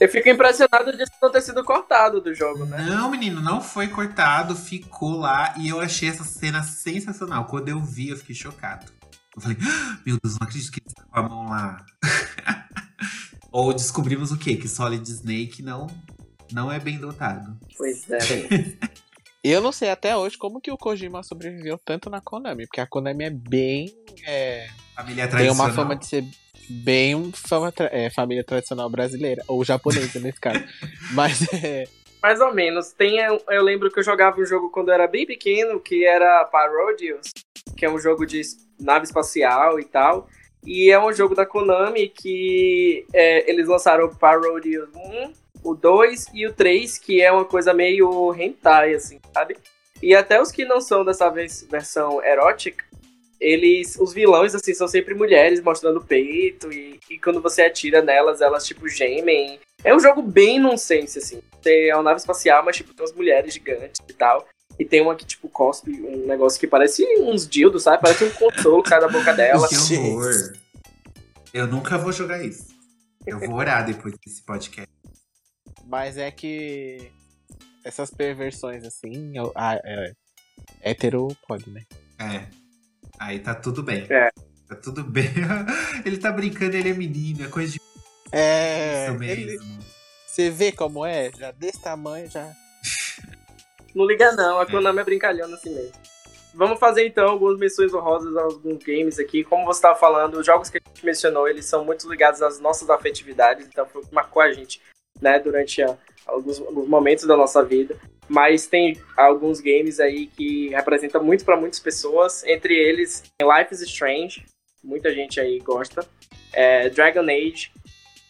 Eu 0.00 0.08
fico 0.08 0.28
impressionado 0.28 0.96
disso 0.96 1.12
não 1.22 1.30
ter 1.30 1.40
sido 1.40 1.62
cortado 1.64 2.20
do 2.20 2.34
jogo, 2.34 2.64
né? 2.64 2.84
Não, 2.86 3.10
menino, 3.10 3.40
não 3.40 3.60
foi 3.60 3.88
cortado, 3.88 4.56
ficou 4.56 5.18
lá 5.18 5.54
e 5.58 5.68
eu 5.68 5.80
achei 5.80 6.08
essa 6.08 6.24
cena 6.24 6.62
sensacional. 6.62 7.44
Quando 7.44 7.68
eu 7.68 7.82
vi, 7.82 8.08
eu 8.08 8.16
fiquei 8.16 8.34
chocado. 8.34 8.86
Eu 9.34 9.42
falei, 9.42 9.56
ah, 9.60 9.98
meu 10.04 10.18
Deus, 10.22 10.38
não 10.38 10.46
acredito 10.46 10.72
que 10.72 10.80
ele 10.80 10.94
tá 10.94 11.04
com 11.04 11.18
a 11.18 11.22
mão 11.22 11.48
lá. 11.48 11.84
Ou 13.52 13.72
descobrimos 13.72 14.32
o 14.32 14.36
quê? 14.36 14.56
Que 14.56 14.68
Solid 14.68 15.08
Snake 15.08 15.62
não, 15.62 15.86
não 16.52 16.70
é 16.70 16.80
bem 16.80 16.98
dotado. 16.98 17.56
Pois 17.76 18.10
é. 18.10 18.76
Eu 19.48 19.60
não 19.60 19.70
sei 19.70 19.90
até 19.90 20.16
hoje 20.16 20.36
como 20.36 20.60
que 20.60 20.72
o 20.72 20.76
Kojima 20.76 21.22
sobreviveu 21.22 21.78
tanto 21.78 22.10
na 22.10 22.20
Konami, 22.20 22.66
porque 22.66 22.80
a 22.80 22.86
Konami 22.86 23.24
é 23.24 23.30
bem. 23.30 23.96
É, 24.26 24.66
Família 24.94 25.24
tem 25.24 25.30
tradicional. 25.30 25.66
uma 25.66 25.72
fama 25.74 25.94
de 25.96 26.06
ser 26.06 26.24
bem 26.68 27.30
fama 27.32 27.70
tra- 27.70 27.90
é, 27.92 28.10
família 28.10 28.42
tradicional 28.42 28.90
brasileira, 28.90 29.44
ou 29.46 29.64
japonesa 29.64 30.18
nesse 30.18 30.40
caso. 30.40 30.64
Mas 31.14 31.46
é. 31.52 31.84
Mais 32.20 32.40
ou 32.40 32.52
menos. 32.52 32.92
Tem, 32.92 33.18
eu, 33.18 33.40
eu 33.48 33.62
lembro 33.62 33.88
que 33.90 34.00
eu 34.00 34.02
jogava 34.02 34.40
um 34.40 34.44
jogo 34.44 34.68
quando 34.70 34.88
eu 34.88 34.94
era 34.94 35.06
bem 35.06 35.24
pequeno, 35.24 35.78
que 35.78 36.04
era 36.04 36.44
Parodius, 36.46 37.30
que 37.76 37.84
é 37.84 37.90
um 37.90 38.00
jogo 38.00 38.26
de 38.26 38.40
nave 38.80 39.04
espacial 39.04 39.78
e 39.78 39.84
tal. 39.84 40.28
E 40.64 40.90
é 40.90 40.98
um 40.98 41.12
jogo 41.12 41.36
da 41.36 41.46
Konami 41.46 42.08
que 42.08 43.06
é, 43.12 43.48
eles 43.48 43.68
lançaram 43.68 44.06
o 44.06 44.16
Parodius 44.16 44.88
1, 44.92 45.32
o 45.66 45.74
2 45.74 46.26
e 46.32 46.46
o 46.46 46.52
3, 46.52 46.98
que 46.98 47.20
é 47.20 47.30
uma 47.32 47.44
coisa 47.44 47.74
meio 47.74 48.32
hentai, 48.34 48.94
assim, 48.94 49.18
sabe? 49.34 49.56
E 50.02 50.14
até 50.14 50.40
os 50.40 50.52
que 50.52 50.64
não 50.64 50.80
são 50.80 51.04
dessa 51.04 51.28
vez 51.28 51.66
versão 51.68 52.22
erótica, 52.22 52.84
eles, 53.40 53.96
os 53.98 54.12
vilões, 54.12 54.54
assim, 54.54 54.72
são 54.74 54.86
sempre 54.86 55.14
mulheres 55.14 55.60
mostrando 55.60 55.98
o 55.98 56.04
peito 56.04 56.72
e, 56.72 57.00
e 57.10 57.18
quando 57.18 57.40
você 57.40 57.62
atira 57.62 58.00
nelas, 58.00 58.40
elas, 58.40 58.64
tipo, 58.64 58.88
gemem. 58.88 59.58
É 59.84 59.94
um 59.94 60.00
jogo 60.00 60.22
bem 60.22 60.58
nonsense, 60.58 61.18
assim. 61.18 61.42
Você 61.60 61.88
é 61.88 61.94
uma 61.94 62.02
nave 62.02 62.20
espacial, 62.20 62.64
mas, 62.64 62.76
tipo, 62.76 62.94
tem 62.94 63.04
umas 63.04 63.14
mulheres 63.14 63.52
gigantes 63.52 64.00
e 64.08 64.12
tal. 64.12 64.46
E 64.78 64.84
tem 64.84 65.00
uma 65.00 65.14
que, 65.14 65.24
tipo, 65.24 65.48
cospe 65.48 65.90
um 65.90 66.26
negócio 66.26 66.60
que 66.60 66.66
parece 66.66 67.04
uns 67.20 67.46
dildos, 67.46 67.82
sabe? 67.82 68.02
Parece 68.02 68.24
um 68.24 68.30
consolo 68.30 68.82
que 68.82 68.88
sai 68.88 69.00
da 69.00 69.08
boca 69.08 69.32
dela. 69.34 69.68
Que 69.68 69.96
horror. 69.96 70.52
Eu 71.52 71.66
nunca 71.66 71.98
vou 71.98 72.12
jogar 72.12 72.42
isso. 72.44 72.66
Eu 73.26 73.40
vou 73.40 73.54
orar 73.54 73.84
depois 73.84 74.14
desse 74.24 74.42
podcast. 74.42 74.95
Mas 75.86 76.16
é 76.18 76.30
que. 76.30 77.10
essas 77.84 78.10
perversões 78.10 78.84
assim, 78.84 79.36
eu- 79.38 79.52
ah, 79.54 79.80
é, 79.84 80.12
hétero 80.82 81.28
pode, 81.46 81.70
né? 81.70 81.84
É. 82.18 82.46
Aí 83.18 83.38
tá 83.38 83.54
tudo 83.54 83.82
bem. 83.82 84.04
É. 84.10 84.30
Tá 84.68 84.74
tudo 84.74 85.04
bem. 85.04 85.24
ele 86.04 86.18
tá 86.18 86.32
brincando, 86.32 86.76
ele 86.76 86.90
é 86.90 86.94
menino, 86.94 87.44
é 87.44 87.48
coisa 87.48 87.72
de 87.72 87.80
É, 88.32 89.04
isso 89.12 89.22
ele- 89.22 89.44
mesmo. 89.46 89.78
você 90.26 90.50
vê 90.50 90.72
como 90.72 91.06
é? 91.06 91.30
Já 91.38 91.52
desse 91.52 91.80
tamanho, 91.80 92.28
já. 92.28 92.52
Não 93.94 94.04
liga 94.04 94.32
não, 94.32 94.60
a 94.60 94.66
Konami 94.66 94.98
é 95.00 95.04
brincalhona 95.04 95.54
assim 95.56 95.72
mesmo. 95.74 95.92
Vamos 96.54 96.78
fazer 96.80 97.06
então 97.06 97.28
algumas 97.28 97.58
menções 97.58 97.94
honrosas 97.94 98.36
a 98.36 98.42
alguns 98.42 98.82
games 98.82 99.18
aqui. 99.18 99.44
Como 99.44 99.64
você 99.64 99.78
estava 99.78 99.98
falando, 99.98 100.38
os 100.38 100.44
jogos 100.46 100.68
que 100.68 100.78
a 100.78 100.80
gente 100.88 101.04
mencionou, 101.04 101.46
eles 101.48 101.66
são 101.66 101.84
muito 101.84 102.10
ligados 102.10 102.42
às 102.42 102.58
nossas 102.58 102.90
afetividades, 102.90 103.66
então 103.66 103.86
foi 103.86 104.02
o 104.02 104.06
que 104.06 104.14
marcou 104.14 104.42
a 104.42 104.52
gente, 104.52 104.80
né, 105.20 105.38
durante 105.38 105.82
a- 105.82 105.96
alguns, 106.26 106.60
alguns 106.60 106.88
momentos 106.88 107.24
da 107.26 107.36
nossa 107.36 107.62
vida. 107.64 107.96
Mas 108.28 108.66
tem 108.66 109.00
alguns 109.16 109.60
games 109.60 110.00
aí 110.00 110.26
que 110.26 110.68
representam 110.70 111.22
muito 111.22 111.44
para 111.44 111.56
muitas 111.56 111.78
pessoas, 111.78 112.42
entre 112.44 112.74
eles 112.74 113.22
Life 113.40 113.72
is 113.72 113.80
Strange, 113.82 114.44
muita 114.82 115.12
gente 115.14 115.40
aí 115.40 115.60
gosta, 115.60 116.04
é, 116.52 116.88
Dragon 116.90 117.22
Age, 117.22 117.70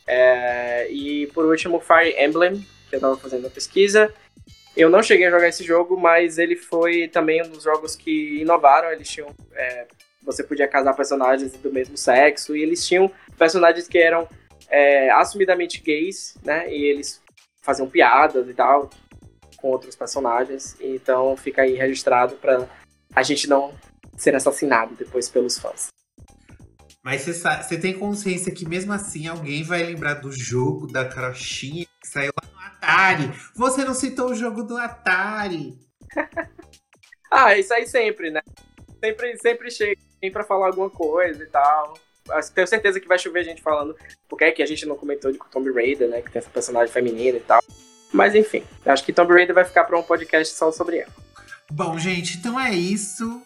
é, 0.07 0.87
e 0.91 1.27
por 1.29 1.45
último 1.47 1.81
Fire 1.81 2.15
Emblem, 2.23 2.65
que 2.89 2.97
eu 2.97 3.01
tava 3.01 3.17
fazendo 3.17 3.47
a 3.47 3.51
pesquisa. 3.51 4.13
Eu 4.77 4.91
não 4.91 5.03
cheguei 5.03 5.27
a 5.27 5.31
jogar 5.31 5.49
esse 5.49 5.65
jogo, 5.65 5.99
mas 5.99 6.37
ele 6.39 6.55
foi 6.57 7.09
também 7.09 7.43
um 7.43 7.49
dos 7.49 7.63
jogos 7.63 7.97
que 7.97 8.41
inovaram. 8.43 8.93
Eles 8.93 9.09
tinham. 9.09 9.35
é, 9.55 9.87
você 10.23 10.43
podia 10.43 10.67
casar 10.69 10.93
personagens 10.95 11.53
do 11.53 11.73
mesmo 11.73 11.97
sexo, 11.97 12.55
e 12.57 12.63
eles 12.63 12.87
tinham 12.87 13.11
personagens 13.39 13.87
que 13.89 13.97
eram 13.97 14.29
é, 14.69 15.11
assumidamente 15.11 15.81
gays, 15.81 16.37
né? 16.45 16.73
E 16.73 16.85
eles 16.85 17.23
faziam 17.63 17.89
piadas 17.89 18.49
e 18.49 18.55
tal 18.55 18.91
com 19.57 19.69
outros 19.69 19.97
personagens. 19.97 20.77
Então 20.81 21.37
fica 21.37 21.63
aí 21.63 21.75
registrado 21.75 22.37
pra 22.37 22.69
a 23.15 23.23
gente 23.23 23.49
não 23.49 23.75
ser 24.17 24.35
assassinado 24.35 24.95
depois 24.95 25.29
pelos 25.29 25.59
fãs. 25.59 25.89
Mas 27.03 27.25
você 27.25 27.79
tem 27.79 27.97
consciência 27.97 28.53
que 28.53 28.69
mesmo 28.69 28.93
assim 28.93 29.29
alguém 29.29 29.63
vai 29.63 29.83
lembrar 29.83 30.15
do 30.15 30.33
jogo 30.33 30.89
da 30.89 31.05
crochinha 31.05 31.87
que 32.01 32.09
saiu 32.09 32.33
lá 32.43 32.51
no 32.51 32.59
Atari. 32.59 33.33
Você 33.55 33.85
não 33.85 33.95
citou 33.95 34.31
o 34.31 34.35
jogo 34.35 34.63
do 34.63 34.77
Atari. 34.77 35.79
Ah, 37.29 37.59
isso 37.59 37.75
aí 37.75 37.87
sempre, 37.89 38.31
né? 38.31 38.41
Sempre, 39.05 39.37
sempre 39.39 39.71
chega 39.71 40.01
alguém 40.15 40.33
pra 40.33 40.45
falar 40.45 40.69
alguma 40.69 40.89
coisa 40.89 41.43
e 41.43 41.47
tal. 41.49 41.99
Tenho 42.55 42.67
certeza 42.67 43.01
que 43.01 43.09
vai 43.09 43.19
chover 43.19 43.45
gente 43.45 43.63
falando, 43.63 43.97
porque 44.29 44.45
é 44.45 44.53
que 44.53 44.63
a 44.63 44.67
gente 44.67 44.87
não 44.87 44.97
comentou 44.97 45.33
de 45.33 45.39
Tomb 45.51 45.73
Raider, 45.73 46.09
né? 46.09 46.23
Que 46.23 46.31
tem 46.31 46.41
essa 46.41 46.51
personagem 46.51 46.93
feminina 46.93 47.37
e 47.37 47.41
tal. 47.41 47.63
Mas 48.13 48.35
enfim, 48.35 48.63
acho 48.85 49.05
que 49.05 49.13
Tomb 49.13 49.33
Raider 49.33 49.55
vai 49.55 49.65
ficar 49.65 49.85
pra 49.85 49.99
um 49.99 50.03
podcast 50.03 50.55
só 50.55 50.73
sobre 50.73 50.99
ela. 50.99 51.13
Bom, 51.71 51.99
gente, 51.99 52.39
então 52.39 52.59
é 52.59 52.73
isso. 52.73 53.43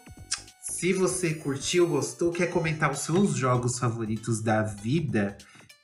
Se 0.60 0.92
você 0.92 1.34
curtiu, 1.34 1.86
gostou, 1.86 2.32
quer 2.32 2.46
comentar 2.46 2.90
os 2.90 3.00
seus 3.00 3.34
jogos 3.34 3.78
favoritos 3.78 4.42
da 4.42 4.62
vida, 4.62 5.36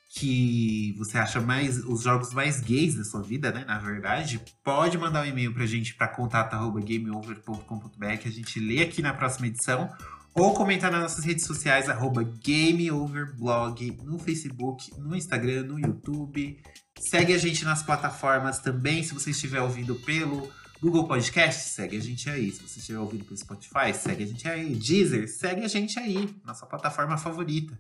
que 0.09 0.95
você 0.97 1.19
acha 1.19 1.41
mais 1.41 1.85
os 1.85 2.03
jogos 2.03 2.33
mais 2.33 2.61
gays 2.61 2.95
da 2.95 3.05
sua 3.05 3.23
vida, 3.23 3.53
né? 3.53 3.65
Na 3.67 3.79
verdade, 3.79 4.41
pode 4.65 4.97
mandar 4.97 5.23
um 5.23 5.27
e-mail 5.27 5.53
pra 5.53 5.67
gente 5.67 5.95
para 5.95 6.09
contato@gameover.com.br 6.09 8.17
que 8.19 8.29
a 8.29 8.33
gente 8.33 8.59
lê 8.59 8.83
aqui 8.83 9.03
na 9.03 9.13
próxima 9.13 9.49
edição. 9.49 9.91
Ou 10.37 10.53
comentar 10.53 10.93
nas 10.93 11.01
nossas 11.01 11.25
redes 11.25 11.47
sociais, 11.47 11.89
arroba 11.89 12.23
GameOverblog, 12.23 13.99
no 14.05 14.19
Facebook, 14.19 14.93
no 14.99 15.17
Instagram, 15.17 15.63
no 15.63 15.81
YouTube. 15.81 16.61
Segue 16.99 17.33
a 17.33 17.39
gente 17.39 17.65
nas 17.65 17.83
plataformas 17.83 18.59
também, 18.59 19.03
se 19.03 19.15
você 19.15 19.31
estiver 19.31 19.63
ouvindo 19.63 19.95
pelo 19.95 20.53
Google 20.79 21.09
Podcast, 21.09 21.71
segue 21.71 21.97
a 21.97 22.01
gente 22.01 22.29
aí. 22.29 22.53
Se 22.53 22.61
você 22.61 22.81
estiver 22.81 22.99
ouvindo 22.99 23.25
pelo 23.25 23.39
Spotify, 23.39 23.95
segue 23.95 24.25
a 24.25 24.27
gente 24.27 24.47
aí. 24.47 24.75
Deezer, 24.75 25.27
segue 25.27 25.65
a 25.65 25.69
gente 25.69 25.99
aí, 25.99 26.29
nossa 26.45 26.67
plataforma 26.67 27.17
favorita. 27.17 27.79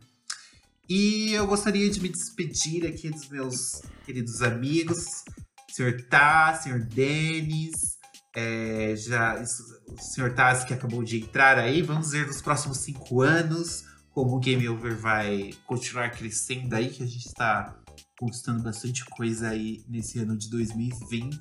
E 0.89 1.33
eu 1.33 1.47
gostaria 1.47 1.91
de 1.91 2.01
me 2.01 2.09
despedir 2.09 2.87
aqui 2.87 3.11
dos 3.11 3.29
meus 3.29 3.83
queridos 4.07 4.41
amigos, 4.41 5.25
Sr. 5.71 6.07
Taz, 6.09 6.63
Sr. 6.63 6.79
Denis, 6.87 7.96
é, 8.39 8.95
já, 8.97 9.43
o 9.89 9.97
Sr. 9.99 10.34
Taz 10.34 10.62
que 10.62 10.74
acabou 10.74 11.03
de 11.03 11.16
entrar 11.22 11.59
aí. 11.59 11.80
Vamos 11.80 12.11
ver 12.11 12.26
nos 12.26 12.43
próximos 12.43 12.78
cinco 12.78 13.22
anos 13.22 13.84
como 14.11 14.37
o 14.37 14.39
Game 14.39 14.68
Over 14.68 14.95
vai 14.97 15.53
continuar 15.66 16.11
crescendo 16.11 16.74
aí, 16.76 16.91
que 16.91 17.03
a 17.03 17.07
gente 17.07 17.26
está 17.26 17.74
conquistando 18.18 18.62
bastante 18.62 19.05
coisa 19.07 19.49
aí 19.49 19.82
nesse 19.89 20.18
ano 20.18 20.37
de 20.37 20.51
2020. 20.51 21.39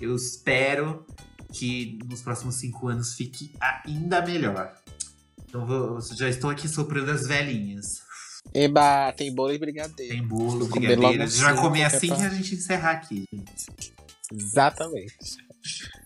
Eu 0.00 0.14
espero 0.14 1.04
que 1.52 1.98
nos 2.08 2.22
próximos 2.22 2.54
cinco 2.56 2.86
anos 2.88 3.14
fique 3.14 3.52
ainda 3.60 4.24
melhor. 4.24 4.72
Então 5.44 5.66
vou- 5.66 6.00
já 6.16 6.28
estou 6.28 6.50
aqui 6.50 6.68
soprando 6.68 7.10
as 7.10 7.26
velhinhas. 7.26 7.86
Eba, 8.54 9.12
tem 9.12 9.34
bolo 9.34 9.52
e 9.52 9.58
brigadeiro. 9.58 10.12
Tem 10.14 10.26
bolo, 10.26 10.66
brigadeiro. 10.68 11.22
A 11.22 11.26
gente 11.26 11.40
vai 11.42 11.56
comer 11.56 11.84
assim 11.84 12.08
pra- 12.08 12.16
que 12.16 12.22
a 12.22 12.28
gente 12.30 12.54
encerrar 12.54 12.90
aqui, 12.92 13.24
gente. 13.32 13.92
Exatamente. 14.32 15.14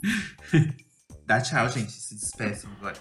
Dá 1.27 1.41
tchau, 1.41 1.69
gente. 1.69 1.93
Se 1.93 2.15
despeçam 2.15 2.71
agora. 2.79 2.97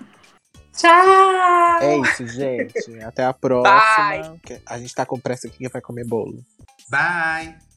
Tchau! 0.73 1.81
É 1.81 1.97
isso, 1.97 2.27
gente. 2.27 3.01
Até 3.03 3.25
a 3.25 3.33
próxima. 3.33 4.39
que 4.43 4.61
A 4.65 4.79
gente 4.79 4.95
tá 4.95 5.05
com 5.05 5.19
pressa 5.19 5.47
aqui 5.47 5.57
que 5.57 5.69
vai 5.69 5.81
comer 5.81 6.05
bolo. 6.05 6.43
Bye! 6.89 7.70